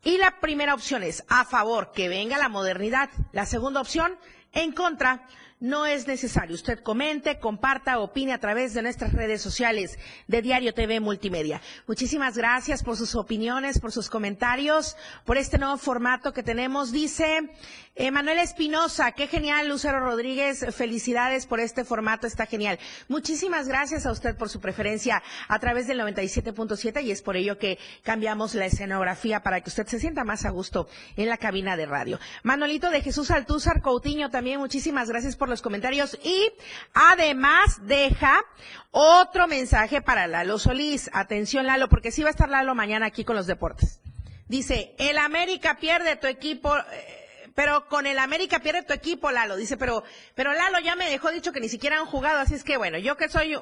Y 0.03 0.17
la 0.17 0.41
primera 0.41 0.73
opción 0.73 1.03
es 1.03 1.23
a 1.29 1.45
favor, 1.45 1.93
que 1.93 2.09
venga 2.09 2.37
la 2.37 2.49
modernidad. 2.49 3.09
La 3.31 3.45
segunda 3.45 3.79
opción, 3.79 4.17
en 4.53 4.71
contra, 4.71 5.25
no 5.61 5.85
es 5.85 6.07
necesario. 6.07 6.55
Usted 6.55 6.79
comente, 6.79 7.39
comparta, 7.39 7.99
opine 7.99 8.33
a 8.33 8.39
través 8.39 8.73
de 8.73 8.81
nuestras 8.81 9.13
redes 9.13 9.41
sociales 9.41 9.97
de 10.27 10.41
Diario 10.41 10.73
TV 10.73 10.99
Multimedia. 10.99 11.61
Muchísimas 11.87 12.35
gracias 12.35 12.83
por 12.83 12.97
sus 12.97 13.15
opiniones, 13.15 13.79
por 13.79 13.91
sus 13.91 14.09
comentarios, 14.09 14.97
por 15.23 15.37
este 15.37 15.59
nuevo 15.59 15.77
formato 15.77 16.33
que 16.33 16.41
tenemos. 16.41 16.91
Dice 16.91 17.51
eh, 17.93 18.09
Manuel 18.09 18.39
Espinosa, 18.39 19.11
qué 19.11 19.27
genial, 19.27 19.67
Lucero 19.67 19.99
Rodríguez, 19.99 20.65
felicidades 20.75 21.45
por 21.45 21.59
este 21.59 21.85
formato, 21.85 22.25
está 22.25 22.47
genial. 22.47 22.79
Muchísimas 23.07 23.67
gracias 23.67 24.07
a 24.07 24.11
usted 24.11 24.35
por 24.35 24.49
su 24.49 24.59
preferencia 24.59 25.21
a 25.47 25.59
través 25.59 25.85
del 25.85 25.99
97.7 25.99 27.03
y 27.03 27.11
es 27.11 27.21
por 27.21 27.37
ello 27.37 27.59
que 27.59 27.77
cambiamos 28.01 28.55
la 28.55 28.65
escenografía 28.65 29.43
para 29.43 29.61
que 29.61 29.69
usted 29.69 29.85
se 29.85 29.99
sienta 29.99 30.23
más 30.23 30.45
a 30.45 30.49
gusto 30.49 30.87
en 31.17 31.29
la 31.29 31.37
cabina 31.37 31.77
de 31.77 31.85
radio. 31.85 32.19
Manolito 32.41 32.89
de 32.89 33.01
Jesús 33.01 33.29
Altúzar 33.29 33.81
Coutinho, 33.81 34.31
también 34.31 34.40
muchísimas 34.41 35.07
gracias 35.09 35.35
por 35.35 35.49
los 35.49 35.61
comentarios 35.61 36.17
y 36.23 36.51
además 36.93 37.79
deja 37.83 38.43
otro 38.89 39.47
mensaje 39.47 40.01
para 40.01 40.27
Lalo 40.27 40.57
Solís. 40.57 41.09
Atención 41.13 41.67
Lalo, 41.67 41.89
porque 41.89 42.11
sí 42.11 42.23
va 42.23 42.29
a 42.29 42.31
estar 42.31 42.49
Lalo 42.49 42.73
mañana 42.73 43.05
aquí 43.05 43.23
con 43.23 43.35
los 43.35 43.47
deportes. 43.47 44.01
Dice, 44.47 44.95
el 44.97 45.17
América 45.17 45.77
pierde 45.79 46.15
tu 46.15 46.27
equipo. 46.27 46.75
Eh, 46.75 47.17
pero 47.53 47.87
con 47.87 48.07
el 48.07 48.17
América 48.17 48.59
pierde 48.59 48.81
tu 48.81 48.93
equipo, 48.93 49.29
Lalo. 49.29 49.55
Dice, 49.57 49.77
pero, 49.77 50.03
pero 50.33 50.53
Lalo 50.53 50.79
ya 50.79 50.95
me 50.95 51.09
dejó 51.09 51.29
dicho 51.31 51.51
que 51.51 51.59
ni 51.59 51.69
siquiera 51.69 51.99
han 51.99 52.05
jugado, 52.05 52.39
así 52.39 52.55
es 52.55 52.63
que 52.63 52.77
bueno, 52.77 52.97
yo 52.97 53.17
que 53.17 53.29
soy, 53.29 53.55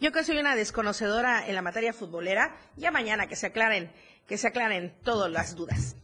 yo 0.00 0.12
que 0.12 0.24
soy 0.24 0.38
una 0.38 0.56
desconocedora 0.56 1.46
en 1.46 1.54
la 1.54 1.62
materia 1.62 1.92
futbolera, 1.92 2.56
ya 2.76 2.90
mañana 2.90 3.26
que 3.26 3.36
se 3.36 3.48
aclaren, 3.48 3.92
que 4.26 4.38
se 4.38 4.48
aclaren 4.48 4.94
todas 5.02 5.30
las 5.30 5.54
dudas. 5.54 5.96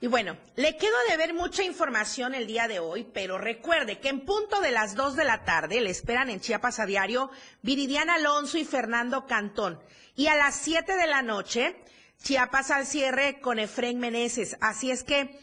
Y 0.00 0.06
bueno, 0.06 0.36
le 0.54 0.76
quedo 0.76 0.94
de 1.10 1.16
ver 1.16 1.34
mucha 1.34 1.64
información 1.64 2.32
el 2.32 2.46
día 2.46 2.68
de 2.68 2.78
hoy, 2.78 3.02
pero 3.12 3.36
recuerde 3.36 3.98
que 3.98 4.08
en 4.08 4.24
punto 4.24 4.60
de 4.60 4.70
las 4.70 4.94
2 4.94 5.16
de 5.16 5.24
la 5.24 5.44
tarde 5.44 5.80
le 5.80 5.90
esperan 5.90 6.30
en 6.30 6.40
Chiapas 6.40 6.78
a 6.78 6.86
diario 6.86 7.30
Viridiana 7.62 8.14
Alonso 8.14 8.58
y 8.58 8.64
Fernando 8.64 9.26
Cantón. 9.26 9.82
Y 10.14 10.28
a 10.28 10.36
las 10.36 10.54
7 10.54 10.96
de 10.96 11.06
la 11.08 11.22
noche, 11.22 11.76
Chiapas 12.22 12.70
al 12.70 12.86
cierre 12.86 13.40
con 13.40 13.58
Efren 13.58 13.98
Meneses. 13.98 14.56
Así 14.60 14.92
es 14.92 15.02
que 15.02 15.40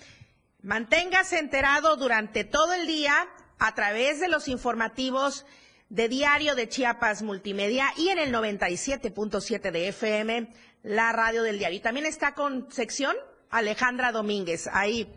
manténgase 0.62 1.38
enterado 1.39 1.97
durante 1.97 2.45
todo 2.45 2.74
el 2.74 2.88
día 2.88 3.28
a 3.60 3.76
través 3.76 4.22
de 4.22 4.30
los 4.30 4.47
informativos 4.47 5.45
de 5.89 6.08
Diario 6.08 6.56
de 6.56 6.70
Chiapas 6.70 7.24
Multimedia 7.24 7.91
y 7.97 8.08
en 8.08 8.20
el 8.20 8.34
97.7 8.34 9.72
de 9.72 9.89
FM, 9.89 10.53
la 10.84 11.12
radio 11.12 11.43
del 11.43 11.60
diario. 11.60 11.78
Y 11.78 11.82
también 11.82 12.06
está 12.06 12.34
con 12.34 12.72
sección 12.72 13.16
Alejandra 13.58 14.12
Domínguez, 14.12 14.68
ahí, 14.72 15.08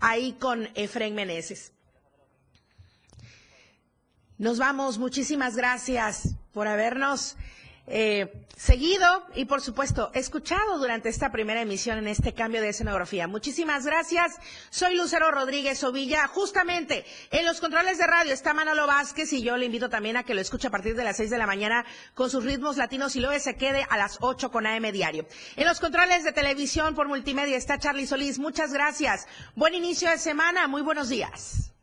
ahí 0.00 0.32
con 0.40 0.68
Efren 0.74 1.14
Meneses. 1.14 1.72
Nos 4.38 4.58
vamos, 4.58 4.98
muchísimas 4.98 5.54
gracias 5.56 6.34
por 6.52 6.66
habernos 6.66 7.36
eh, 7.86 8.46
seguido 8.56 9.26
y 9.34 9.44
por 9.44 9.60
supuesto 9.60 10.10
escuchado 10.14 10.78
durante 10.78 11.08
esta 11.08 11.30
primera 11.30 11.60
emisión 11.60 11.98
en 11.98 12.08
este 12.08 12.32
cambio 12.32 12.62
de 12.62 12.70
escenografía. 12.70 13.26
Muchísimas 13.26 13.84
gracias. 13.84 14.36
Soy 14.70 14.96
Lucero 14.96 15.30
Rodríguez 15.30 15.82
Ovilla. 15.84 16.26
Justamente 16.28 17.04
en 17.30 17.44
los 17.44 17.60
controles 17.60 17.98
de 17.98 18.06
radio 18.06 18.32
está 18.32 18.54
Manolo 18.54 18.86
Vázquez 18.86 19.32
y 19.32 19.42
yo 19.42 19.56
le 19.56 19.66
invito 19.66 19.88
también 19.88 20.16
a 20.16 20.22
que 20.22 20.34
lo 20.34 20.40
escuche 20.40 20.68
a 20.68 20.70
partir 20.70 20.96
de 20.96 21.04
las 21.04 21.16
seis 21.16 21.30
de 21.30 21.38
la 21.38 21.46
mañana 21.46 21.84
con 22.14 22.30
sus 22.30 22.44
ritmos 22.44 22.76
latinos 22.76 23.16
y 23.16 23.20
luego 23.20 23.38
se 23.38 23.56
quede 23.56 23.86
a 23.90 23.98
las 23.98 24.18
ocho 24.20 24.50
con 24.50 24.66
AM 24.66 24.90
Diario. 24.92 25.26
En 25.56 25.66
los 25.66 25.80
controles 25.80 26.24
de 26.24 26.32
televisión 26.32 26.94
por 26.94 27.08
multimedia 27.08 27.56
está 27.56 27.78
Charlie 27.78 28.06
Solís. 28.06 28.38
Muchas 28.38 28.72
gracias. 28.72 29.26
Buen 29.54 29.74
inicio 29.74 30.08
de 30.08 30.18
semana. 30.18 30.68
Muy 30.68 30.82
buenos 30.82 31.08
días 31.08 31.73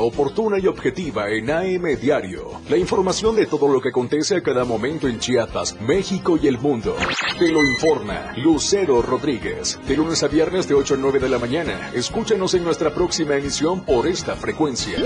oportuna 0.00 0.58
y 0.58 0.66
objetiva 0.66 1.28
en 1.30 1.50
AM 1.50 1.98
Diario. 2.00 2.60
La 2.68 2.76
información 2.76 3.36
de 3.36 3.46
todo 3.46 3.68
lo 3.68 3.80
que 3.80 3.90
acontece 3.90 4.36
a 4.36 4.42
cada 4.42 4.64
momento 4.64 5.08
en 5.08 5.18
Chiapas, 5.18 5.80
México 5.80 6.38
y 6.40 6.48
el 6.48 6.58
mundo. 6.58 6.96
Te 7.38 7.50
lo 7.50 7.62
informa 7.62 8.32
Lucero 8.36 9.02
Rodríguez. 9.02 9.78
De 9.86 9.96
lunes 9.96 10.22
a 10.22 10.28
viernes 10.28 10.68
de 10.68 10.74
8 10.74 10.94
a 10.94 10.96
9 10.98 11.18
de 11.18 11.28
la 11.28 11.38
mañana. 11.38 11.90
Escúchanos 11.94 12.54
en 12.54 12.64
nuestra 12.64 12.94
próxima 12.94 13.36
emisión 13.36 13.84
por 13.84 14.06
esta 14.06 14.34
frecuencia. 14.36 14.98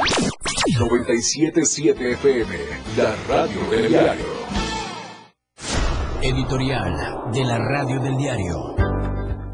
977 0.78 2.12
FM, 2.12 2.56
la 2.96 3.14
radio 3.28 3.70
del 3.70 3.88
diario. 3.88 4.38
Editorial 6.20 7.32
de 7.32 7.44
la 7.44 7.58
radio 7.58 8.00
del 8.00 8.16
diario. 8.16 8.87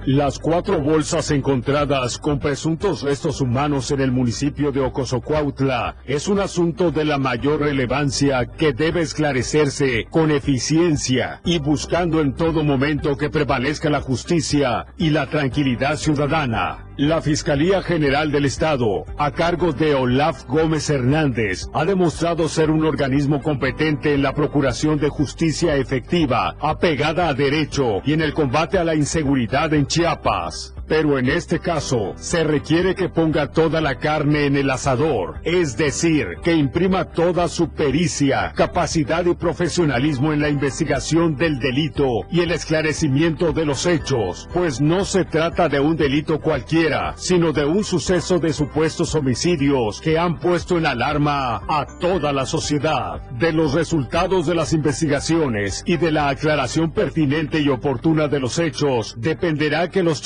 Las 0.07 0.39
cuatro 0.39 0.83
bolsas 0.83 1.31
encontradas 1.31 2.19
con 2.19 2.39
presuntos 2.39 3.01
restos 3.01 3.41
humanos 3.41 3.91
en 3.91 4.03
el 4.03 4.13
municipio 4.13 4.71
de 4.71 4.81
Ocosocuautla 4.81 5.97
es 6.05 6.29
un 6.29 6.41
asunto 6.41 6.91
de 6.91 7.07
la 7.07 7.17
mayor 7.17 7.61
relevancia 7.61 8.45
que 8.45 8.75
debe 8.75 9.01
esclarecerse 9.01 10.07
con 10.11 10.31
eficiencia 10.31 11.41
y 11.47 11.59
buscando 11.59 12.21
en 12.21 12.35
todo 12.35 12.63
momento 12.63 13.17
que 13.17 13.31
prevalezca 13.31 13.89
la 13.89 14.03
justicia 14.03 14.85
y 14.99 15.09
la 15.09 15.27
tranquilidad 15.31 15.97
ciudadana. 15.97 16.85
La 16.97 17.21
Fiscalía 17.21 17.83
General 17.83 18.31
del 18.31 18.45
Estado, 18.45 19.05
a 19.19 19.33
cargo 19.33 19.73
de 19.73 19.97
Olaf 19.97 20.45
Gómez 20.45 20.89
Hernández, 20.91 21.67
ha 21.73 21.85
demostrado 21.85 22.49
ser 22.49 22.71
un 22.71 22.85
organismo 22.85 23.43
competente 23.43 24.15
en 24.15 24.23
la 24.23 24.33
procuración 24.33 25.01
de 25.01 25.09
justicia 25.09 25.75
efectiva, 25.75 26.55
apegada 26.61 27.27
a 27.27 27.35
derecho 27.35 28.01
y 28.05 28.13
en 28.13 28.21
el 28.21 28.33
combate 28.33 28.79
a 28.79 28.85
la 28.85 28.95
inseguridad 28.95 29.75
en 29.75 29.89
Chiapas. 29.89 30.74
Pero 30.87 31.19
en 31.19 31.29
este 31.29 31.61
caso, 31.61 32.13
se 32.17 32.45
requiere 32.45 32.95
que 32.95 33.09
ponga 33.09 33.51
toda 33.51 33.81
la 33.81 33.97
carne 33.97 34.47
en 34.47 34.57
el 34.57 34.71
asador, 34.71 35.41
es 35.45 35.77
decir, 35.77 36.27
que 36.43 36.55
imprima 36.55 37.07
toda 37.07 37.49
su 37.49 37.71
pericia, 37.71 38.53
capacidad 38.55 39.25
y 39.25 39.35
profesionalismo 39.35 40.33
en 40.33 40.41
la 40.41 40.49
investigación 40.49 41.37
del 41.37 41.59
delito 41.59 42.07
y 42.31 42.41
el 42.41 42.51
esclarecimiento 42.51 43.53
de 43.53 43.65
los 43.65 43.87
hechos, 43.87 44.49
pues 44.53 44.81
no 44.81 45.05
se 45.05 45.25
trata 45.25 45.69
de 45.69 45.81
un 45.81 45.97
delito 45.97 46.41
cualquiera, 46.41 47.15
sino 47.17 47.53
de 47.53 47.65
un 47.65 47.85
suceso 47.85 48.39
de 48.39 48.53
supuestos 48.53 49.15
homicidios 49.15 50.01
que 50.01 50.19
han 50.19 50.39
puesto 50.39 50.77
en 50.79 50.87
alarma 50.87 51.63
a 51.69 51.87
toda 51.99 52.33
la 52.33 52.47
sociedad. 52.47 53.21
De 53.33 53.53
los 53.53 53.73
resultados 53.73 54.47
de 54.47 54.55
las 54.55 54.73
investigaciones 54.73 55.83
y 55.87 55.97
de 55.97 56.13
la 56.13 56.29
aclaración 56.29 56.93
pertinente 56.93 57.61
y 57.61 57.69
oportuna 57.69 58.29
de 58.29 58.41
los 58.41 58.59
hechos, 58.59 59.15
dependerá 59.19 59.89
que 59.89 60.03
los 60.03 60.21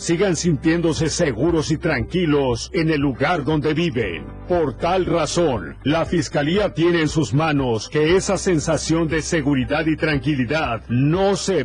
sigan 0.00 0.36
sintiéndose 0.36 1.08
seguros 1.08 1.70
y 1.70 1.78
tranquilos 1.78 2.70
en 2.72 2.90
el 2.90 3.00
lugar 3.00 3.44
donde 3.44 3.74
viven. 3.74 4.26
Por 4.48 4.76
tal 4.76 5.04
razón, 5.04 5.76
la 5.84 6.04
Fiscalía 6.06 6.72
tiene 6.72 7.00
en 7.00 7.08
sus 7.08 7.34
manos 7.34 7.88
que 7.88 8.16
esa 8.16 8.38
sensación 8.38 9.08
de 9.08 9.22
seguridad 9.22 9.86
y 9.86 9.96
tranquilidad 9.96 10.82
no 10.88 11.36
se 11.36 11.64